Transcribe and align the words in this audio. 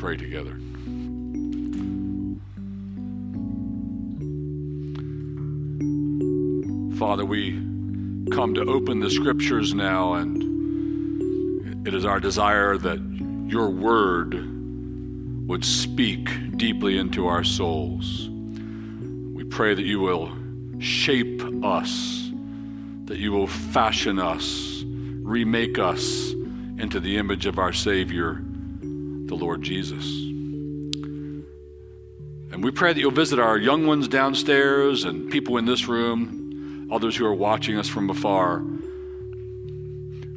pray 0.00 0.16
together. 0.16 0.56
Father, 6.98 7.26
we 7.26 7.52
come 8.32 8.54
to 8.54 8.62
open 8.62 9.00
the 9.00 9.10
scriptures 9.10 9.74
now, 9.74 10.14
and 10.14 11.86
it 11.86 11.92
is 11.92 12.06
our 12.06 12.18
desire 12.18 12.78
that 12.78 12.98
your 13.46 13.68
word 13.68 14.32
would 15.46 15.66
speak 15.66 16.56
deeply 16.56 16.96
into 16.96 17.26
our 17.26 17.44
souls. 17.44 18.30
We 18.30 19.44
pray 19.44 19.74
that 19.74 19.84
you 19.84 20.00
will 20.00 20.32
shape 20.78 21.42
us, 21.62 22.30
that 23.04 23.18
you 23.18 23.32
will 23.32 23.48
fashion 23.48 24.18
us, 24.18 24.82
remake 24.86 25.78
us 25.78 26.30
into 26.78 27.00
the 27.00 27.18
image 27.18 27.44
of 27.44 27.58
our 27.58 27.74
Savior, 27.74 28.42
the 29.30 29.36
Lord 29.36 29.62
Jesus. 29.62 30.04
And 32.52 32.64
we 32.64 32.72
pray 32.72 32.92
that 32.92 33.00
you'll 33.00 33.12
visit 33.12 33.38
our 33.38 33.56
young 33.56 33.86
ones 33.86 34.08
downstairs 34.08 35.04
and 35.04 35.30
people 35.30 35.56
in 35.56 35.64
this 35.64 35.86
room, 35.86 36.90
others 36.92 37.16
who 37.16 37.24
are 37.24 37.34
watching 37.34 37.78
us 37.78 37.88
from 37.88 38.10
afar. 38.10 38.58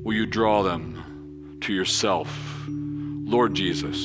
Will 0.04 0.14
you 0.14 0.28
draw 0.28 0.62
them 0.62 1.58
to 1.62 1.74
yourself, 1.74 2.30
Lord 2.68 3.56
Jesus? 3.56 3.98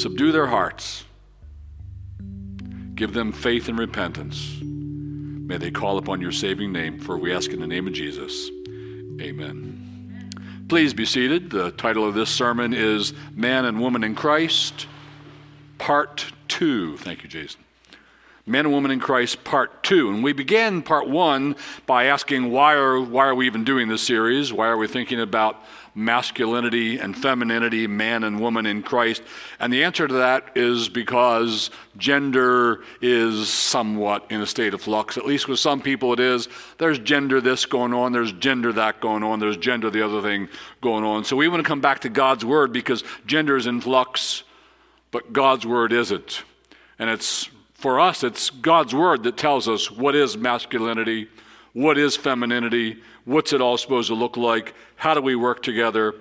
Subdue 0.00 0.32
their 0.32 0.48
hearts. 0.48 1.04
Give 2.94 3.14
them 3.14 3.32
faith 3.32 3.68
and 3.68 3.78
repentance. 3.78 4.58
May 4.62 5.56
they 5.56 5.70
call 5.70 5.96
upon 5.96 6.20
your 6.20 6.32
saving 6.32 6.72
name, 6.72 6.98
for 6.98 7.16
we 7.16 7.34
ask 7.34 7.50
in 7.52 7.60
the 7.60 7.66
name 7.66 7.86
of 7.86 7.94
Jesus. 7.94 8.50
Amen. 9.20 9.85
Please 10.68 10.94
be 10.94 11.04
seated. 11.04 11.50
The 11.50 11.70
title 11.70 12.08
of 12.08 12.14
this 12.14 12.28
sermon 12.28 12.74
is 12.74 13.12
Man 13.36 13.64
and 13.66 13.80
Woman 13.80 14.02
in 14.02 14.16
Christ, 14.16 14.88
Part 15.78 16.32
2. 16.48 16.96
Thank 16.96 17.22
you, 17.22 17.28
Jason. 17.28 17.60
Man 18.46 18.64
and 18.64 18.74
Woman 18.74 18.90
in 18.90 18.98
Christ, 18.98 19.44
Part 19.44 19.84
2. 19.84 20.08
And 20.08 20.24
we 20.24 20.32
began 20.32 20.82
Part 20.82 21.08
1 21.08 21.54
by 21.86 22.06
asking 22.06 22.50
why 22.50 22.74
are, 22.74 23.00
why 23.00 23.26
are 23.26 23.34
we 23.34 23.46
even 23.46 23.62
doing 23.62 23.86
this 23.86 24.02
series? 24.02 24.52
Why 24.52 24.66
are 24.66 24.76
we 24.76 24.88
thinking 24.88 25.20
about 25.20 25.62
masculinity 25.96 26.98
and 26.98 27.16
femininity, 27.16 27.86
man 27.86 28.22
and 28.22 28.38
woman 28.38 28.66
in 28.66 28.82
Christ? 28.82 29.22
And 29.58 29.72
the 29.72 29.82
answer 29.82 30.06
to 30.06 30.14
that 30.14 30.52
is 30.54 30.88
because 30.88 31.70
gender 31.96 32.84
is 33.00 33.48
somewhat 33.48 34.26
in 34.30 34.40
a 34.40 34.46
state 34.46 34.74
of 34.74 34.82
flux. 34.82 35.16
At 35.16 35.26
least 35.26 35.48
with 35.48 35.58
some 35.58 35.80
people 35.80 36.12
it 36.12 36.20
is. 36.20 36.48
There's 36.78 36.98
gender 36.98 37.40
this 37.40 37.66
going 37.66 37.94
on, 37.94 38.12
there's 38.12 38.32
gender 38.32 38.72
that 38.74 39.00
going 39.00 39.24
on, 39.24 39.40
there's 39.40 39.56
gender 39.56 39.90
the 39.90 40.02
other 40.02 40.22
thing 40.22 40.48
going 40.80 41.02
on. 41.02 41.24
So 41.24 41.34
we 41.34 41.48
want 41.48 41.62
to 41.62 41.68
come 41.68 41.80
back 41.80 42.00
to 42.00 42.08
God's 42.08 42.44
Word 42.44 42.72
because 42.72 43.02
gender 43.26 43.56
is 43.56 43.66
in 43.66 43.80
flux, 43.80 44.44
but 45.10 45.32
God's 45.32 45.66
Word 45.66 45.92
isn't. 45.92 46.44
And 46.98 47.10
it's 47.10 47.48
for 47.74 48.00
us, 48.00 48.22
it's 48.22 48.50
God's 48.50 48.94
Word 48.94 49.22
that 49.24 49.36
tells 49.36 49.68
us 49.68 49.90
what 49.90 50.14
is 50.14 50.36
masculinity, 50.36 51.28
what 51.72 51.98
is 51.98 52.16
femininity, 52.16 53.02
what's 53.26 53.52
it 53.52 53.60
all 53.60 53.76
supposed 53.76 54.08
to 54.08 54.14
look 54.14 54.38
like, 54.38 54.72
how 54.94 55.12
do 55.12 55.20
we 55.20 55.36
work 55.36 55.62
together. 55.62 56.14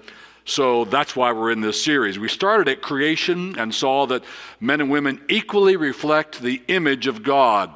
So 0.44 0.86
that's 0.86 1.16
why 1.16 1.32
we're 1.32 1.52
in 1.52 1.62
this 1.62 1.82
series. 1.82 2.20
We 2.20 2.28
started 2.28 2.68
at 2.68 2.82
creation 2.82 3.58
and 3.58 3.74
saw 3.74 4.06
that 4.08 4.24
men 4.60 4.82
and 4.82 4.92
women 4.92 5.22
equally 5.30 5.76
reflect 5.76 6.42
the 6.42 6.62
image 6.68 7.08
of 7.08 7.24
God. 7.24 7.72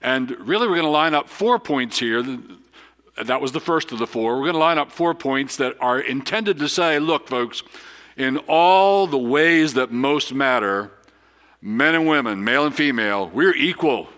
And 0.00 0.30
really, 0.30 0.66
we're 0.66 0.74
going 0.74 0.86
to 0.86 0.90
line 0.90 1.14
up 1.14 1.28
four 1.28 1.58
points 1.58 1.98
here. 1.98 2.22
That 3.22 3.40
was 3.40 3.52
the 3.52 3.60
first 3.60 3.92
of 3.92 3.98
the 3.98 4.06
four. 4.06 4.36
We're 4.36 4.46
going 4.46 4.54
to 4.54 4.58
line 4.58 4.78
up 4.78 4.90
four 4.90 5.14
points 5.14 5.56
that 5.56 5.76
are 5.80 6.00
intended 6.00 6.58
to 6.58 6.68
say, 6.68 6.98
look, 6.98 7.28
folks, 7.28 7.62
in 8.16 8.38
all 8.48 9.06
the 9.06 9.18
ways 9.18 9.74
that 9.74 9.92
most 9.92 10.32
matter, 10.32 10.90
men 11.60 11.94
and 11.94 12.08
women, 12.08 12.42
male 12.42 12.66
and 12.66 12.74
female, 12.74 13.28
we're 13.28 13.54
equal. 13.54 14.08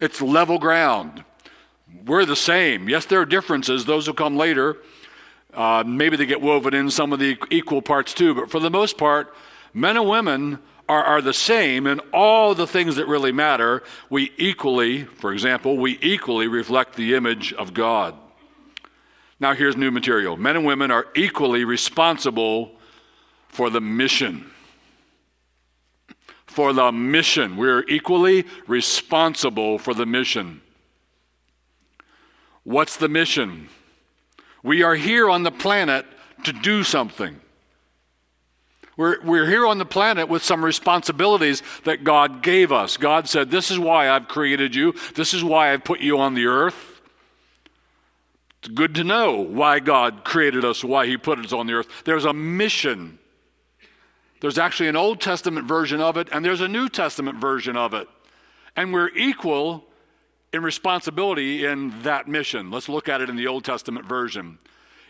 It's 0.00 0.20
level 0.20 0.58
ground. 0.58 1.24
We're 2.06 2.24
the 2.24 2.36
same. 2.36 2.88
Yes, 2.88 3.06
there 3.06 3.20
are 3.20 3.26
differences. 3.26 3.84
Those 3.84 4.06
will 4.06 4.14
come 4.14 4.36
later. 4.36 4.78
Uh, 5.52 5.82
maybe 5.86 6.16
they 6.16 6.26
get 6.26 6.40
woven 6.40 6.74
in 6.74 6.90
some 6.90 7.12
of 7.12 7.18
the 7.18 7.36
equal 7.50 7.82
parts 7.82 8.14
too, 8.14 8.34
but 8.34 8.50
for 8.50 8.60
the 8.60 8.70
most 8.70 8.98
part, 8.98 9.34
men 9.72 9.96
and 9.96 10.08
women 10.08 10.58
are, 10.88 11.02
are 11.02 11.22
the 11.22 11.32
same 11.32 11.86
in 11.86 12.00
all 12.12 12.54
the 12.54 12.66
things 12.66 12.96
that 12.96 13.06
really 13.06 13.32
matter. 13.32 13.82
We 14.10 14.32
equally, 14.36 15.04
for 15.04 15.32
example, 15.32 15.76
we 15.76 15.98
equally 16.00 16.48
reflect 16.48 16.96
the 16.96 17.14
image 17.14 17.52
of 17.52 17.74
God. 17.74 18.14
Now, 19.40 19.54
here's 19.54 19.76
new 19.76 19.90
material 19.90 20.36
men 20.36 20.56
and 20.56 20.66
women 20.66 20.90
are 20.90 21.06
equally 21.14 21.64
responsible 21.64 22.72
for 23.48 23.70
the 23.70 23.80
mission. 23.80 24.50
For 26.46 26.72
the 26.72 26.90
mission. 26.90 27.56
We're 27.56 27.84
equally 27.88 28.44
responsible 28.66 29.78
for 29.78 29.94
the 29.94 30.06
mission. 30.06 30.62
What's 32.68 32.98
the 32.98 33.08
mission? 33.08 33.70
We 34.62 34.82
are 34.82 34.94
here 34.94 35.30
on 35.30 35.42
the 35.42 35.50
planet 35.50 36.04
to 36.44 36.52
do 36.52 36.84
something. 36.84 37.40
We're, 38.94 39.22
we're 39.22 39.46
here 39.46 39.66
on 39.66 39.78
the 39.78 39.86
planet 39.86 40.28
with 40.28 40.44
some 40.44 40.62
responsibilities 40.62 41.62
that 41.84 42.04
God 42.04 42.42
gave 42.42 42.70
us. 42.70 42.98
God 42.98 43.26
said, 43.26 43.50
This 43.50 43.70
is 43.70 43.78
why 43.78 44.10
I've 44.10 44.28
created 44.28 44.74
you, 44.74 44.92
this 45.14 45.32
is 45.32 45.42
why 45.42 45.72
I've 45.72 45.82
put 45.82 46.00
you 46.00 46.18
on 46.18 46.34
the 46.34 46.44
earth. 46.44 47.00
It's 48.58 48.68
good 48.68 48.96
to 48.96 49.04
know 49.04 49.36
why 49.36 49.80
God 49.80 50.22
created 50.22 50.62
us, 50.62 50.84
why 50.84 51.06
He 51.06 51.16
put 51.16 51.38
us 51.38 51.54
on 51.54 51.66
the 51.66 51.72
earth. 51.72 51.88
There's 52.04 52.26
a 52.26 52.34
mission. 52.34 53.18
There's 54.42 54.58
actually 54.58 54.90
an 54.90 54.96
Old 54.96 55.22
Testament 55.22 55.66
version 55.66 56.02
of 56.02 56.18
it, 56.18 56.28
and 56.32 56.44
there's 56.44 56.60
a 56.60 56.68
New 56.68 56.90
Testament 56.90 57.38
version 57.38 57.78
of 57.78 57.94
it. 57.94 58.08
And 58.76 58.92
we're 58.92 59.08
equal 59.16 59.87
in 60.52 60.62
responsibility 60.62 61.64
in 61.64 62.02
that 62.02 62.28
mission. 62.28 62.70
Let's 62.70 62.88
look 62.88 63.08
at 63.08 63.20
it 63.20 63.28
in 63.28 63.36
the 63.36 63.46
Old 63.46 63.64
Testament 63.64 64.06
version. 64.06 64.58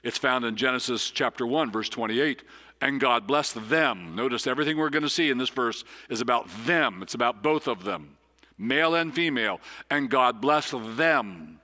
It's 0.02 0.18
found 0.18 0.44
in 0.44 0.56
Genesis 0.56 1.10
chapter 1.10 1.46
1, 1.46 1.70
verse 1.70 1.88
28. 1.88 2.42
And 2.80 3.00
God 3.00 3.26
blessed 3.26 3.68
them. 3.68 4.14
Notice 4.14 4.46
everything 4.46 4.76
we're 4.76 4.90
going 4.90 5.02
to 5.02 5.08
see 5.08 5.30
in 5.30 5.38
this 5.38 5.48
verse 5.48 5.84
is 6.08 6.20
about 6.20 6.48
them, 6.64 7.02
it's 7.02 7.14
about 7.14 7.42
both 7.42 7.66
of 7.66 7.84
them, 7.84 8.16
male 8.56 8.94
and 8.94 9.14
female. 9.14 9.60
And 9.90 10.10
God 10.10 10.40
blessed 10.40 10.96
them. 10.96 11.60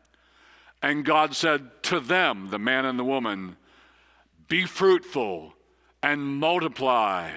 And 0.83 1.05
God 1.05 1.35
said 1.35 1.71
to 1.85 2.01
them, 2.01 2.51
the 2.51 2.59
man 2.59 2.85
and 2.85 2.99
the 2.99 3.05
woman, 3.05 3.57
Be 4.49 4.65
fruitful 4.65 5.55
and 6.03 6.21
multiply 6.21 7.31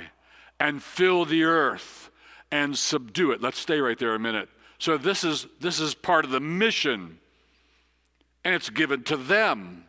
and 0.60 0.84
fill 0.84 1.24
the 1.24 1.44
earth 1.44 2.10
and 2.52 2.78
subdue 2.78 3.32
it. 3.32 3.42
Let's 3.42 3.60
stay 3.60 3.80
right 3.80 3.98
there 3.98 4.16
a 4.16 4.20
minute. 4.20 4.50
So 4.80 4.98
this 4.98 5.24
is 5.24 5.48
this 5.60 5.80
is 5.80 5.94
part 5.94 6.26
of 6.26 6.32
the 6.32 6.40
mission. 6.40 7.20
And 8.44 8.56
it's 8.56 8.70
given 8.70 9.04
to 9.04 9.18
them 9.18 9.84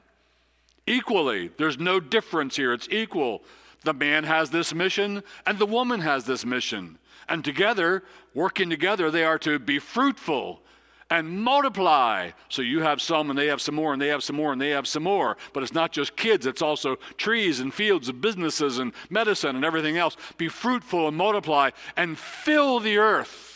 equally. 0.86 1.50
There's 1.58 1.78
no 1.78 2.00
difference 2.00 2.56
here. 2.56 2.72
It's 2.72 2.88
equal. 2.90 3.42
The 3.84 3.92
man 3.92 4.24
has 4.24 4.50
this 4.50 4.74
mission 4.74 5.22
and 5.46 5.58
the 5.58 5.66
woman 5.66 6.00
has 6.00 6.24
this 6.24 6.44
mission. 6.44 6.98
And 7.28 7.44
together, 7.44 8.02
working 8.34 8.70
together, 8.70 9.10
they 9.10 9.24
are 9.24 9.38
to 9.40 9.58
be 9.58 9.78
fruitful 9.78 10.62
and 11.10 11.42
multiply. 11.42 12.30
So 12.48 12.62
you 12.62 12.82
have 12.82 13.00
some, 13.00 13.30
and 13.30 13.38
they 13.38 13.46
have 13.46 13.60
some 13.60 13.74
more, 13.74 13.92
and 13.92 14.00
they 14.00 14.08
have 14.08 14.22
some 14.22 14.36
more, 14.36 14.52
and 14.52 14.60
they 14.60 14.70
have 14.70 14.86
some 14.86 15.02
more. 15.02 15.36
But 15.52 15.62
it's 15.62 15.72
not 15.72 15.92
just 15.92 16.16
kids, 16.16 16.46
it's 16.46 16.62
also 16.62 16.96
trees 17.16 17.60
and 17.60 17.72
fields 17.72 18.08
and 18.08 18.20
businesses 18.20 18.78
and 18.78 18.92
medicine 19.08 19.56
and 19.56 19.64
everything 19.64 19.96
else. 19.96 20.16
Be 20.36 20.48
fruitful 20.48 21.08
and 21.08 21.16
multiply 21.16 21.70
and 21.96 22.18
fill 22.18 22.80
the 22.80 22.98
earth 22.98 23.47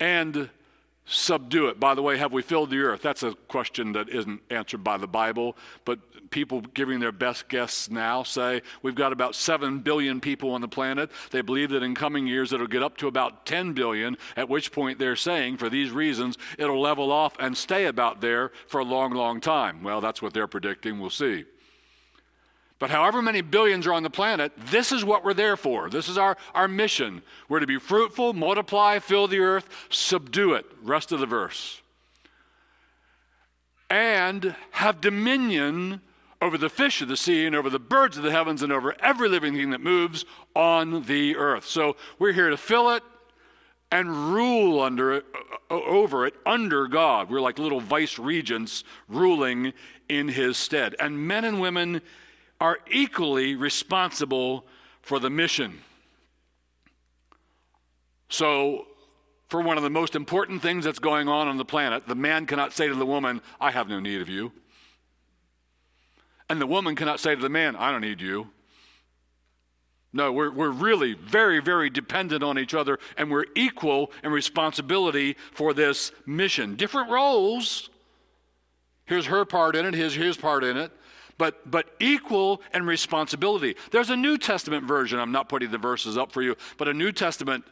and 0.00 0.48
subdue 1.06 1.68
it. 1.68 1.78
By 1.78 1.94
the 1.94 2.02
way, 2.02 2.16
have 2.16 2.32
we 2.32 2.42
filled 2.42 2.70
the 2.70 2.78
earth? 2.78 3.02
That's 3.02 3.22
a 3.22 3.34
question 3.48 3.92
that 3.92 4.08
isn't 4.08 4.40
answered 4.50 4.82
by 4.82 4.96
the 4.96 5.06
Bible, 5.06 5.56
but 5.84 5.98
people 6.30 6.62
giving 6.62 6.98
their 6.98 7.12
best 7.12 7.48
guess 7.48 7.90
now 7.90 8.22
say 8.22 8.62
we've 8.82 8.94
got 8.94 9.12
about 9.12 9.34
7 9.34 9.80
billion 9.80 10.20
people 10.20 10.50
on 10.50 10.60
the 10.60 10.68
planet. 10.68 11.10
They 11.30 11.42
believe 11.42 11.70
that 11.70 11.82
in 11.82 11.94
coming 11.94 12.26
years 12.26 12.52
it'll 12.52 12.66
get 12.66 12.82
up 12.82 12.96
to 12.98 13.06
about 13.06 13.44
10 13.46 13.72
billion, 13.74 14.16
at 14.36 14.48
which 14.48 14.72
point 14.72 14.98
they're 14.98 15.14
saying 15.14 15.58
for 15.58 15.68
these 15.68 15.90
reasons 15.90 16.38
it'll 16.58 16.80
level 16.80 17.12
off 17.12 17.36
and 17.38 17.56
stay 17.56 17.84
about 17.84 18.20
there 18.20 18.50
for 18.66 18.80
a 18.80 18.84
long, 18.84 19.12
long 19.12 19.40
time. 19.40 19.82
Well, 19.82 20.00
that's 20.00 20.22
what 20.22 20.32
they're 20.32 20.48
predicting. 20.48 20.98
We'll 20.98 21.10
see. 21.10 21.44
But 22.84 22.90
however 22.90 23.22
many 23.22 23.40
billions 23.40 23.86
are 23.86 23.94
on 23.94 24.02
the 24.02 24.10
planet, 24.10 24.52
this 24.66 24.92
is 24.92 25.06
what 25.06 25.24
we're 25.24 25.32
there 25.32 25.56
for. 25.56 25.88
This 25.88 26.06
is 26.06 26.18
our, 26.18 26.36
our 26.54 26.68
mission. 26.68 27.22
We're 27.48 27.60
to 27.60 27.66
be 27.66 27.78
fruitful, 27.78 28.34
multiply, 28.34 28.98
fill 28.98 29.26
the 29.26 29.38
earth, 29.38 29.70
subdue 29.88 30.52
it. 30.52 30.66
Rest 30.82 31.10
of 31.10 31.18
the 31.18 31.24
verse. 31.24 31.80
And 33.88 34.54
have 34.72 35.00
dominion 35.00 36.02
over 36.42 36.58
the 36.58 36.68
fish 36.68 37.00
of 37.00 37.08
the 37.08 37.16
sea 37.16 37.46
and 37.46 37.56
over 37.56 37.70
the 37.70 37.78
birds 37.78 38.18
of 38.18 38.22
the 38.22 38.30
heavens 38.30 38.62
and 38.62 38.70
over 38.70 38.94
every 39.00 39.30
living 39.30 39.54
thing 39.54 39.70
that 39.70 39.80
moves 39.80 40.26
on 40.54 41.04
the 41.04 41.36
earth. 41.36 41.64
So 41.64 41.96
we're 42.18 42.34
here 42.34 42.50
to 42.50 42.58
fill 42.58 42.90
it 42.90 43.02
and 43.90 44.34
rule 44.34 44.82
under 44.82 45.14
it, 45.14 45.24
over 45.70 46.26
it 46.26 46.34
under 46.44 46.86
God. 46.86 47.30
We're 47.30 47.40
like 47.40 47.58
little 47.58 47.80
vice 47.80 48.18
regents 48.18 48.84
ruling 49.08 49.72
in 50.06 50.28
his 50.28 50.58
stead. 50.58 50.94
And 51.00 51.26
men 51.26 51.46
and 51.46 51.62
women 51.62 52.02
are 52.64 52.78
equally 52.90 53.54
responsible 53.54 54.64
for 55.02 55.20
the 55.20 55.28
mission. 55.28 55.80
So, 58.30 58.86
for 59.48 59.60
one 59.60 59.76
of 59.76 59.82
the 59.82 59.90
most 59.90 60.16
important 60.16 60.62
things 60.62 60.86
that's 60.86 60.98
going 60.98 61.28
on 61.28 61.46
on 61.46 61.58
the 61.58 61.64
planet, 61.66 62.08
the 62.08 62.14
man 62.14 62.46
cannot 62.46 62.72
say 62.72 62.88
to 62.88 62.94
the 62.94 63.04
woman, 63.04 63.42
I 63.60 63.70
have 63.70 63.86
no 63.86 64.00
need 64.00 64.22
of 64.22 64.30
you. 64.30 64.50
And 66.48 66.58
the 66.58 66.66
woman 66.66 66.96
cannot 66.96 67.20
say 67.20 67.34
to 67.34 67.42
the 67.42 67.50
man, 67.50 67.76
I 67.76 67.92
don't 67.92 68.00
need 68.00 68.22
you. 68.22 68.48
No, 70.14 70.32
we're, 70.32 70.50
we're 70.50 70.70
really 70.70 71.12
very, 71.12 71.60
very 71.60 71.90
dependent 71.90 72.42
on 72.42 72.58
each 72.58 72.72
other, 72.72 72.98
and 73.18 73.30
we're 73.30 73.44
equal 73.54 74.10
in 74.22 74.32
responsibility 74.32 75.36
for 75.52 75.74
this 75.74 76.12
mission. 76.24 76.76
Different 76.76 77.10
roles. 77.10 77.90
Here's 79.04 79.26
her 79.26 79.44
part 79.44 79.76
in 79.76 79.84
it, 79.84 79.92
here's 79.92 80.14
his 80.14 80.38
part 80.38 80.64
in 80.64 80.78
it, 80.78 80.92
but, 81.38 81.70
but 81.70 81.90
equal 82.00 82.62
and 82.72 82.86
responsibility. 82.86 83.76
There's 83.90 84.10
a 84.10 84.16
New 84.16 84.38
Testament 84.38 84.84
version, 84.84 85.18
I'm 85.18 85.32
not 85.32 85.48
putting 85.48 85.70
the 85.70 85.78
verses 85.78 86.16
up 86.16 86.32
for 86.32 86.42
you, 86.42 86.56
but 86.78 86.88
a 86.88 86.94
New 86.94 87.12
Testament 87.12 87.64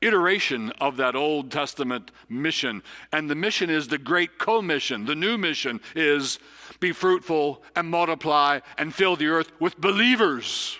iteration 0.00 0.70
of 0.80 0.96
that 0.98 1.16
Old 1.16 1.50
Testament 1.50 2.10
mission. 2.28 2.82
And 3.12 3.30
the 3.30 3.34
mission 3.34 3.70
is 3.70 3.88
the 3.88 3.98
great 3.98 4.38
commission. 4.38 5.06
The 5.06 5.14
new 5.14 5.38
mission 5.38 5.80
is 5.94 6.38
be 6.80 6.92
fruitful 6.92 7.62
and 7.74 7.88
multiply 7.88 8.60
and 8.76 8.94
fill 8.94 9.16
the 9.16 9.28
earth 9.28 9.50
with 9.58 9.80
believers. 9.80 10.78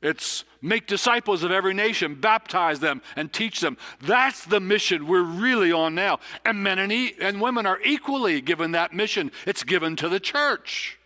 It's 0.00 0.44
make 0.62 0.86
disciples 0.86 1.42
of 1.42 1.50
every 1.50 1.74
nation, 1.74 2.14
baptize 2.14 2.78
them, 2.78 3.02
and 3.16 3.32
teach 3.32 3.60
them. 3.60 3.76
That's 4.00 4.44
the 4.44 4.60
mission 4.60 5.08
we're 5.08 5.22
really 5.22 5.72
on 5.72 5.96
now. 5.96 6.20
And 6.44 6.62
men 6.62 6.78
and, 6.78 6.92
e- 6.92 7.14
and 7.20 7.40
women 7.40 7.66
are 7.66 7.80
equally 7.84 8.40
given 8.40 8.72
that 8.72 8.92
mission. 8.92 9.32
It's 9.44 9.64
given 9.64 9.96
to 9.96 10.08
the 10.08 10.20
church. 10.20 10.97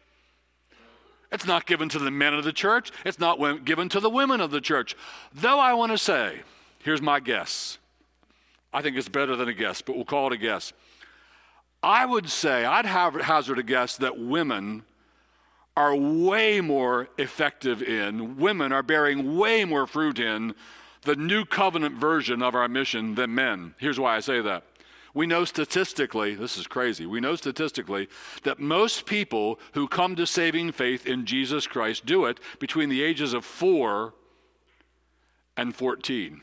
It's 1.33 1.47
not 1.47 1.67
given 1.67 1.89
to 1.89 1.99
the 1.99 2.11
men 2.11 2.35
of 2.35 2.45
the 2.45 2.53
church, 2.53 2.93
it's 3.05 3.19
not 3.19 3.65
given 3.65 3.89
to 3.89 4.01
the 4.01 4.11
women 4.11 4.41
of 4.41 4.51
the 4.51 4.61
church. 4.61 4.95
Though 5.33 5.59
I 5.59 5.73
want 5.73 5.93
to 5.93 5.99
say, 5.99 6.41
here's 6.81 7.01
my 7.01 7.21
guess. 7.21 7.79
I 8.73 8.83
think 8.83 8.97
it's 8.97 9.09
better 9.09 9.35
than 9.35 9.49
a 9.49 9.55
guess, 9.55 9.83
but 9.83 9.97
we'll 9.97 10.05
call 10.05 10.29
it 10.29 10.35
a 10.35 10.39
guess. 10.39 10.73
I 11.83 12.07
would 12.07 12.29
say, 12.29 12.65
I'd 12.65 12.87
hazard 12.87 13.59
a 13.59 13.63
guess 13.63 13.97
that 13.97 14.19
women 14.19 14.85
are 15.77 15.97
way 15.97 16.61
more 16.61 17.09
effective 17.19 17.83
in, 17.83 18.37
women 18.37 18.73
are 18.73 18.83
bearing 18.83 19.37
way 19.37 19.65
more 19.65 19.87
fruit 19.87 20.19
in 20.19 20.55
the 21.03 21.17
new 21.17 21.45
covenant 21.45 21.97
version 21.97 22.43
of 22.43 22.55
our 22.55 22.69
mission 22.69 23.15
than 23.15 23.35
men. 23.35 23.75
Here's 23.79 23.99
why 23.99 24.17
I 24.17 24.21
say 24.21 24.41
that. 24.43 24.65
We 25.15 25.27
know 25.27 25.45
statistically, 25.45 26.35
this 26.35 26.57
is 26.57 26.67
crazy, 26.67 27.05
we 27.05 27.21
know 27.21 27.37
statistically 27.37 28.09
that 28.45 28.59
most 28.59 29.05
people 29.05 29.61
who 29.73 29.87
come 29.87 30.17
to 30.17 30.27
saving 30.27 30.73
faith 30.73 31.07
in 31.07 31.27
Jesus 31.27 31.67
Christ 31.67 32.07
do 32.07 32.25
it 32.25 32.41
between 32.59 32.89
the 32.89 33.03
ages 33.03 33.35
of 33.35 33.45
4 33.45 34.15
and 35.57 35.75
14. 35.75 36.41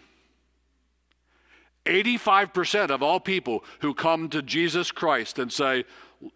85% 1.86 2.92
of 2.92 3.01
all 3.01 3.19
people 3.19 3.63
who 3.80 3.95
come 3.95 4.30
to 4.30 4.44
Jesus 4.44 4.92
Christ 4.92 5.39
and 5.39 5.51
say, 5.51 5.86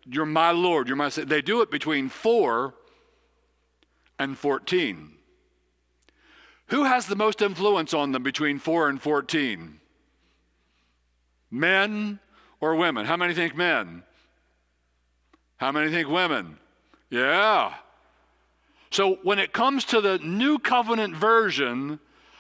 You're 0.06 0.26
my 0.26 0.52
Lord, 0.52 0.88
you're 0.88 0.98
my 0.98 1.10
Savior, 1.10 1.30
they 1.30 1.42
do 1.42 1.62
it 1.62 1.70
between 1.70 2.10
4 2.10 2.74
and 4.18 4.36
14. 4.38 5.12
Who 6.68 6.86
has 6.86 7.06
the 7.06 7.16
most 7.16 7.44
influence 7.44 7.94
on 7.94 8.12
them 8.12 8.24
between 8.24 8.58
4 8.58 8.90
and 8.90 9.00
14? 9.00 9.80
Men 11.52 12.20
or 12.64 12.78
women? 12.78 13.06
How 13.06 13.18
many 13.18 13.34
think 13.34 13.58
men? 13.58 14.04
How 15.58 15.74
many 15.74 15.92
think 15.92 16.08
women? 16.08 16.58
Yeah. 17.10 17.74
So 18.90 19.16
when 19.24 19.38
it 19.38 19.52
comes 19.52 19.84
to 19.86 20.00
the 20.00 20.18
new 20.20 20.58
covenant 20.60 21.14
version 21.14 22.00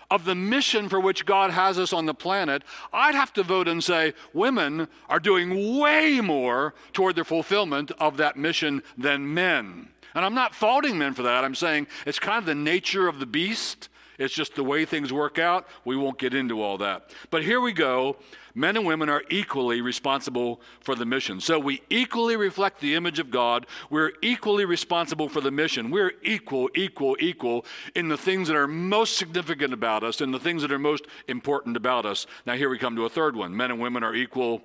of 0.09 0.23
the 0.23 0.33
mission 0.33 0.87
for 0.87 1.01
which 1.01 1.25
God 1.25 1.51
has 1.51 1.77
us 1.77 1.91
on 1.91 2.05
the 2.05 2.13
planet, 2.13 2.63
I'd 2.93 3.15
have 3.15 3.33
to 3.33 3.43
vote 3.43 3.67
and 3.67 3.83
say 3.83 4.13
women 4.33 4.87
are 5.09 5.19
doing 5.19 5.77
way 5.77 6.21
more 6.21 6.73
toward 6.93 7.17
the 7.17 7.25
fulfillment 7.25 7.91
of 7.99 8.15
that 8.15 8.37
mission 8.37 8.81
than 8.97 9.33
men. 9.33 9.89
And 10.15 10.23
I'm 10.23 10.35
not 10.35 10.55
faulting 10.55 10.97
men 10.97 11.15
for 11.15 11.23
that. 11.23 11.43
I'm 11.43 11.55
saying 11.55 11.87
it's 12.05 12.19
kind 12.19 12.39
of 12.39 12.45
the 12.45 12.55
nature 12.55 13.09
of 13.09 13.19
the 13.19 13.25
beast. 13.25 13.89
It's 14.19 14.33
just 14.33 14.55
the 14.55 14.63
way 14.63 14.85
things 14.85 15.11
work 15.11 15.39
out. 15.39 15.67
We 15.85 15.95
won't 15.95 16.19
get 16.19 16.33
into 16.33 16.61
all 16.61 16.77
that. 16.79 17.09
But 17.29 17.43
here 17.43 17.59
we 17.61 17.73
go. 17.73 18.17
Men 18.55 18.77
and 18.77 18.85
women 18.85 19.09
are 19.09 19.23
equally 19.29 19.81
responsible 19.81 20.61
for 20.81 20.93
the 20.93 21.05
mission. 21.05 21.41
So 21.41 21.57
we 21.57 21.81
equally 21.89 22.35
reflect 22.35 22.79
the 22.79 22.93
image 22.93 23.17
of 23.17 23.31
God. 23.31 23.65
We're 23.89 24.11
equally 24.21 24.65
responsible 24.65 25.27
for 25.27 25.41
the 25.41 25.49
mission. 25.49 25.89
We're 25.89 26.13
equal, 26.21 26.69
equal, 26.75 27.17
equal 27.19 27.65
in 27.95 28.09
the 28.09 28.17
things 28.17 28.47
that 28.49 28.57
are 28.57 28.67
most 28.67 29.17
significant 29.17 29.73
about 29.73 30.03
us 30.03 30.21
and 30.21 30.33
the 30.33 30.39
things 30.39 30.61
that 30.61 30.71
are 30.71 30.79
most 30.79 31.05
important 31.27 31.75
about 31.75 32.05
us. 32.05 32.27
Now, 32.45 32.53
here 32.53 32.69
we 32.69 32.77
come 32.77 32.95
to 32.95 33.05
a 33.05 33.09
third 33.09 33.35
one 33.35 33.55
men 33.57 33.71
and 33.71 33.79
women 33.79 34.03
are 34.03 34.13
equal 34.13 34.61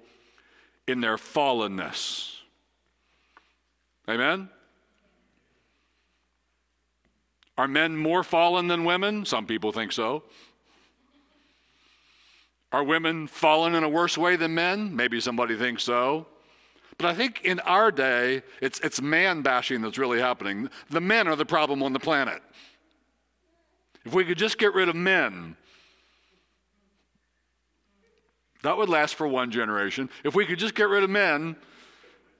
in 0.86 1.00
their 1.00 1.16
fallenness. 1.16 2.34
Amen? 4.08 4.50
Are 7.58 7.66
men 7.66 7.96
more 7.96 8.22
fallen 8.22 8.68
than 8.68 8.84
women? 8.84 9.24
Some 9.24 9.44
people 9.44 9.72
think 9.72 9.90
so. 9.90 10.22
Are 12.70 12.84
women 12.84 13.26
fallen 13.26 13.74
in 13.74 13.82
a 13.82 13.88
worse 13.88 14.16
way 14.16 14.36
than 14.36 14.54
men? 14.54 14.94
Maybe 14.94 15.20
somebody 15.20 15.56
thinks 15.56 15.82
so. 15.82 16.26
But 16.98 17.08
I 17.08 17.14
think 17.14 17.42
in 17.44 17.58
our 17.60 17.90
day, 17.90 18.42
it's, 18.62 18.78
it's 18.80 19.00
man 19.00 19.42
bashing 19.42 19.82
that's 19.82 19.98
really 19.98 20.20
happening. 20.20 20.70
The 20.90 21.00
men 21.00 21.26
are 21.26 21.34
the 21.34 21.46
problem 21.46 21.82
on 21.82 21.92
the 21.92 21.98
planet. 21.98 22.40
If 24.04 24.14
we 24.14 24.24
could 24.24 24.38
just 24.38 24.56
get 24.58 24.72
rid 24.72 24.88
of 24.88 24.94
men, 24.94 25.56
that 28.62 28.76
would 28.76 28.88
last 28.88 29.16
for 29.16 29.26
one 29.26 29.50
generation. 29.50 30.10
If 30.22 30.36
we 30.36 30.46
could 30.46 30.58
just 30.58 30.76
get 30.76 30.88
rid 30.88 31.02
of 31.02 31.10
men, 31.10 31.56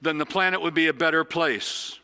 then 0.01 0.17
the 0.17 0.25
planet 0.25 0.61
would 0.61 0.73
be 0.73 0.87
a 0.87 0.93
better 0.93 1.25
place. 1.25 1.98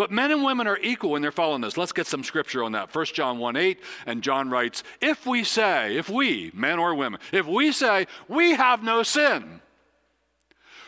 But 0.00 0.10
men 0.10 0.30
and 0.30 0.42
women 0.42 0.66
are 0.66 0.78
equal 0.78 1.10
when 1.10 1.20
they're 1.20 1.30
following 1.30 1.60
this. 1.60 1.76
Let's 1.76 1.92
get 1.92 2.06
some 2.06 2.24
scripture 2.24 2.64
on 2.64 2.72
that. 2.72 2.94
1 2.94 3.04
John 3.12 3.36
1 3.36 3.54
8, 3.54 3.78
and 4.06 4.22
John 4.22 4.48
writes, 4.48 4.82
If 5.02 5.26
we 5.26 5.44
say, 5.44 5.94
if 5.94 6.08
we, 6.08 6.50
men 6.54 6.78
or 6.78 6.94
women, 6.94 7.20
if 7.32 7.44
we 7.44 7.70
say 7.70 8.06
we 8.26 8.52
have 8.52 8.82
no 8.82 9.02
sin, 9.02 9.60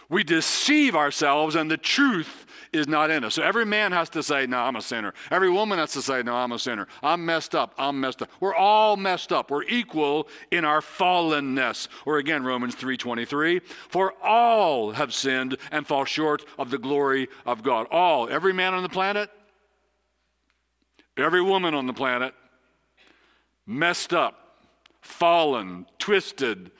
we 0.09 0.25
deceive 0.25 0.97
ourselves 0.97 1.55
and 1.55 1.70
the 1.70 1.76
truth 1.76 2.47
is 2.73 2.89
not 2.89 3.11
in 3.11 3.25
us. 3.25 3.35
So 3.35 3.43
every 3.43 3.67
man 3.67 3.93
has 3.93 4.09
to 4.11 4.23
say, 4.23 4.47
No, 4.47 4.59
I'm 4.59 4.77
a 4.77 4.83
sinner. 4.83 5.13
Every 5.31 5.51
woman 5.51 5.79
has 5.79 5.93
to 5.93 6.03
say, 6.03 6.23
No, 6.23 6.35
I'm 6.35 6.53
a 6.53 6.59
sinner. 6.59 6.87
I'm 7.03 7.25
messed 7.25 7.55
up. 7.55 7.75
I'm 7.79 8.01
messed 8.01 8.23
up. 8.23 8.31
We're 8.41 8.55
all 8.55 8.97
messed 8.97 9.33
up. 9.33 9.51
We're 9.51 9.65
equal 9.65 10.29
in 10.51 10.65
our 10.65 10.81
fallenness. 10.81 11.89
Or 12.06 12.19
again, 12.19 12.44
Romans 12.44 12.75
3:23, 12.75 13.61
for 13.89 14.15
all 14.23 14.93
have 14.93 15.13
sinned 15.13 15.56
and 15.70 15.87
fall 15.87 16.05
short 16.05 16.44
of 16.58 16.70
the 16.70 16.79
glory 16.79 17.29
of 17.44 17.63
God. 17.63 17.87
All, 17.91 18.29
every 18.29 18.53
man 18.53 18.75
on 18.75 18.82
the 18.82 18.89
planet, 18.89 19.31
every 21.17 21.43
woman 21.43 21.75
on 21.75 21.87
the 21.87 21.93
planet, 21.93 22.35
messed 23.67 24.13
up, 24.13 24.56
fallen, 25.01 25.87
twisted, 25.99 26.70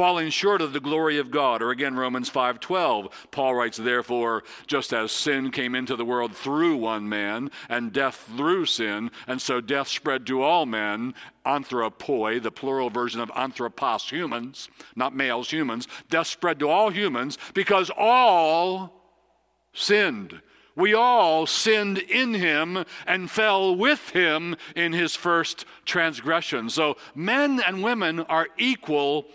falling 0.00 0.30
short 0.30 0.62
of 0.62 0.72
the 0.72 0.80
glory 0.80 1.18
of 1.18 1.30
God. 1.30 1.60
Or 1.60 1.68
again, 1.68 1.94
Romans 1.94 2.30
5:12, 2.30 3.10
Paul 3.30 3.54
writes, 3.54 3.76
"Therefore, 3.76 4.44
just 4.66 4.94
as 4.94 5.12
sin 5.12 5.50
came 5.50 5.74
into 5.74 5.94
the 5.94 6.06
world 6.06 6.34
through 6.34 6.76
one 6.76 7.06
man, 7.06 7.50
and 7.68 7.92
death 7.92 8.26
through 8.34 8.64
sin, 8.64 9.10
and 9.26 9.42
so 9.42 9.60
death 9.60 9.88
spread 9.88 10.26
to 10.28 10.42
all 10.42 10.64
men, 10.64 11.12
anthropoi, 11.44 12.40
the 12.40 12.50
plural 12.50 12.88
version 12.88 13.20
of 13.20 13.30
anthropos, 13.36 14.08
humans, 14.08 14.70
not 14.96 15.14
males, 15.14 15.50
humans, 15.50 15.86
death 16.08 16.28
spread 16.28 16.58
to 16.60 16.70
all 16.70 16.88
humans 16.88 17.36
because 17.52 17.90
all 17.90 19.02
sinned." 19.74 20.40
We 20.74 20.94
all 20.94 21.46
sinned 21.46 21.98
in 21.98 22.32
him 22.32 22.86
and 23.06 23.30
fell 23.30 23.76
with 23.76 24.08
him 24.10 24.56
in 24.74 24.94
his 24.94 25.14
first 25.14 25.66
transgression. 25.84 26.70
So 26.70 26.96
men 27.14 27.60
and 27.60 27.82
women 27.82 28.20
are 28.20 28.48
equal 28.56 29.26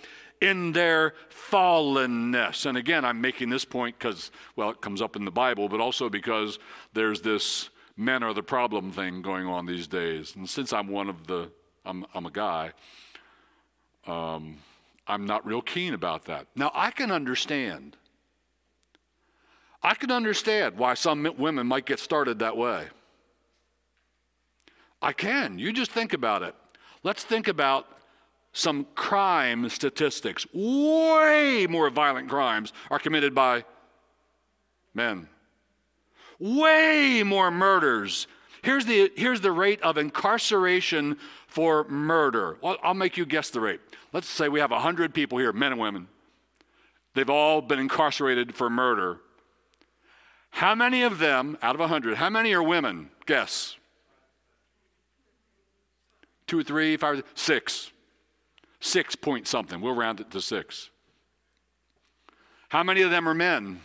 in 0.46 0.72
their 0.74 1.14
fallenness. 1.30 2.66
And 2.66 2.78
again, 2.78 3.04
I'm 3.04 3.20
making 3.20 3.50
this 3.50 3.66
point 3.66 3.98
because, 3.98 4.32
well, 4.56 4.70
it 4.70 4.80
comes 4.80 5.02
up 5.02 5.16
in 5.16 5.26
the 5.26 5.32
Bible, 5.32 5.68
but 5.68 5.80
also 5.80 6.08
because 6.08 6.60
there's 6.94 7.22
this 7.22 7.70
men 7.98 8.22
are 8.22 8.34
the 8.34 8.44
problem 8.44 8.92
thing 8.92 9.22
going 9.22 9.48
on 9.48 9.66
these 9.66 9.88
days. 9.88 10.36
And 10.36 10.48
since 10.48 10.72
I'm 10.72 10.88
one 10.88 11.10
of 11.10 11.26
the, 11.26 11.50
I'm, 11.84 12.06
I'm 12.14 12.28
a 12.28 12.32
guy, 12.32 12.72
um, 14.06 14.58
I'm 15.08 15.26
not 15.26 15.46
real 15.46 15.62
keen 15.62 15.94
about 15.94 16.26
that. 16.26 16.46
Now, 16.56 16.72
I 16.76 16.92
can 16.92 17.12
understand. 17.12 17.98
I 19.82 19.96
can 19.96 20.12
understand 20.12 20.78
why 20.78 20.94
some 20.94 21.28
women 21.38 21.66
might 21.66 21.86
get 21.86 22.00
started 22.00 22.40
that 22.40 22.56
way. 22.56 22.86
I 25.02 25.12
can. 25.12 25.58
You 25.58 25.74
just 25.74 25.92
think 25.92 26.14
about 26.14 26.44
it. 26.44 26.56
Let's 27.04 27.24
think 27.24 27.48
about 27.48 27.88
some 28.56 28.88
crime 28.96 29.68
statistics. 29.68 30.48
Way 30.54 31.68
more 31.70 31.90
violent 31.90 32.30
crimes 32.30 32.72
are 32.90 32.98
committed 32.98 33.36
by 33.36 33.66
men. 34.94 35.28
Way 36.40 37.22
more 37.24 37.52
murders. 37.52 38.28
here's 38.64 38.86
the, 38.86 39.12
here's 39.16 39.42
the 39.42 39.52
rate 39.52 39.82
of 39.82 39.98
incarceration 39.98 41.18
for 41.48 41.84
murder. 41.90 42.58
Well, 42.62 42.78
I'll 42.82 42.94
make 42.94 43.18
you 43.18 43.26
guess 43.26 43.50
the 43.50 43.60
rate. 43.60 43.82
Let's 44.14 44.28
say 44.28 44.48
we 44.48 44.62
have 44.62 44.72
100 44.72 45.14
people 45.14 45.38
here, 45.38 45.52
men 45.52 45.74
and 45.74 45.82
women. 45.82 46.08
They've 47.14 47.30
all 47.30 47.62
been 47.62 47.80
incarcerated 47.80 48.56
for 48.56 48.70
murder. 48.70 49.20
How 50.52 50.76
many 50.76 51.04
of 51.04 51.20
them, 51.20 51.58
out 51.62 51.76
of 51.76 51.82
100, 51.82 52.16
how 52.16 52.30
many 52.30 52.54
are 52.54 52.64
women? 52.64 53.10
Guess. 53.26 53.76
Two, 56.48 56.64
three, 56.64 56.96
five, 56.96 57.24
six. 57.34 57.92
Six 58.86 59.16
point 59.16 59.48
something. 59.48 59.82
We'll 59.82 59.96
round 59.96 60.20
it 60.20 60.30
to 60.30 60.40
six. 60.40 60.92
How 62.70 62.84
many 62.84 63.02
of 63.02 63.10
them 63.10 63.28
are 63.28 63.34
men? 63.34 63.82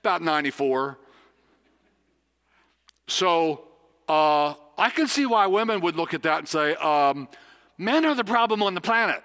About 0.00 0.20
94. 0.20 0.98
So 3.06 3.62
uh, 4.08 4.54
I 4.76 4.90
can 4.90 5.06
see 5.06 5.26
why 5.26 5.46
women 5.46 5.80
would 5.82 5.94
look 5.94 6.12
at 6.12 6.24
that 6.24 6.40
and 6.40 6.48
say, 6.48 6.74
um, 6.74 7.28
men 7.78 8.04
are 8.04 8.16
the 8.16 8.24
problem 8.24 8.64
on 8.64 8.74
the 8.74 8.80
planet. 8.80 9.22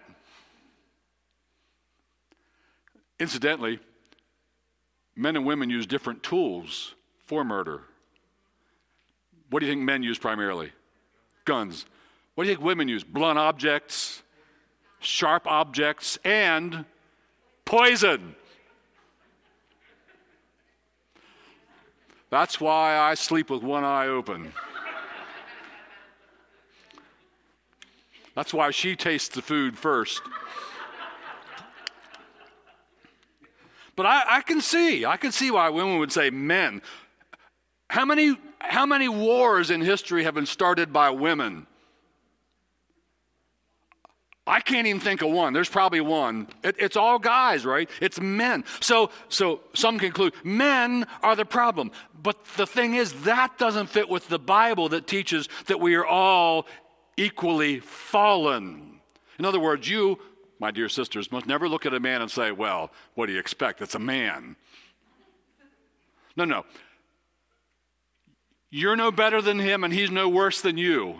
Incidentally, 3.20 3.80
men 5.16 5.36
and 5.36 5.48
women 5.48 5.72
use 5.72 5.88
different 5.88 6.22
tools 6.22 6.94
for 7.26 7.44
murder. 7.44 7.82
What 9.50 9.62
do 9.62 9.66
you 9.66 9.72
think 9.72 9.82
men 9.82 10.04
use 10.04 10.20
primarily? 10.20 10.72
Guns. 11.44 11.88
What 12.36 12.44
do 12.44 12.52
you 12.52 12.56
think 12.56 12.64
women 12.64 12.88
use? 12.88 13.04
Blunt 13.04 13.40
objects, 13.40 14.23
sharp 15.04 15.46
objects, 15.48 16.18
and 16.24 16.86
poison. 17.66 18.36
That's 22.30 22.60
why 22.60 22.98
I 22.98 23.14
sleep 23.14 23.50
with 23.50 23.62
one 23.62 23.84
eye 23.84 24.08
open. 24.08 24.54
That's 28.36 28.54
why 28.54 28.72
she 28.72 28.96
tastes 28.96 29.30
the 29.30 29.42
food 29.42 29.78
first. 29.78 30.22
But 33.96 34.08
I, 34.08 34.24
I, 34.28 34.42
can 34.42 34.62
see, 34.62 35.06
I 35.06 35.18
can 35.18 35.32
see 35.32 35.52
why 35.52 35.70
women 35.70 36.00
would 36.00 36.12
say 36.12 36.32
men. 36.32 36.82
How 37.90 38.06
many, 38.06 38.36
how 38.58 38.88
many 38.88 39.08
wars 39.08 39.70
in 39.70 39.82
history 39.82 40.24
have 40.24 40.34
been 40.34 40.48
started 40.48 40.92
by 40.92 41.12
women? 41.12 41.68
I 44.46 44.60
can't 44.60 44.88
even 44.88 45.00
think 45.00 45.22
of 45.22 45.32
one. 45.32 45.54
There's 45.54 45.70
probably 45.70 46.02
one. 46.02 46.48
It, 46.64 46.76
it's 46.78 46.98
all 46.98 47.18
guys, 47.18 47.66
right? 47.66 47.90
It's 48.02 48.20
men. 48.20 48.66
So, 48.82 49.10
so 49.30 49.62
some 49.74 49.98
conclude 49.98 50.34
men 50.44 51.08
are 51.22 51.36
the 51.36 51.46
problem. 51.46 51.92
But 52.22 52.44
the 52.58 52.68
thing 52.68 52.96
is, 52.96 53.14
that 53.24 53.58
doesn't 53.58 53.88
fit 53.88 54.10
with 54.10 54.28
the 54.28 54.40
Bible 54.40 54.90
that 54.90 55.08
teaches 55.08 55.48
that 55.68 55.80
we 55.80 55.96
are 55.96 56.06
all 56.06 56.68
equally 57.16 57.80
fallen. 57.80 59.00
In 59.40 59.46
other 59.46 59.62
words, 59.62 59.90
you, 59.90 60.20
my 60.60 60.72
dear 60.72 60.90
sisters, 60.90 61.32
must 61.32 61.48
never 61.48 61.70
look 61.70 61.86
at 61.86 61.94
a 61.94 62.00
man 62.00 62.22
and 62.22 62.30
say, 62.30 62.52
well, 62.52 62.92
what 63.16 63.28
do 63.28 63.34
you 63.34 63.40
expect? 63.40 63.82
It's 63.82 63.96
a 63.96 64.00
man. 64.00 64.58
No, 66.36 66.44
no. 66.44 66.66
You're 68.70 68.96
no 68.96 69.12
better 69.12 69.42
than 69.42 69.60
him, 69.60 69.86
and 69.86 69.94
he's 69.94 70.12
no 70.12 70.28
worse 70.28 70.60
than 70.60 70.78
you. 70.78 71.20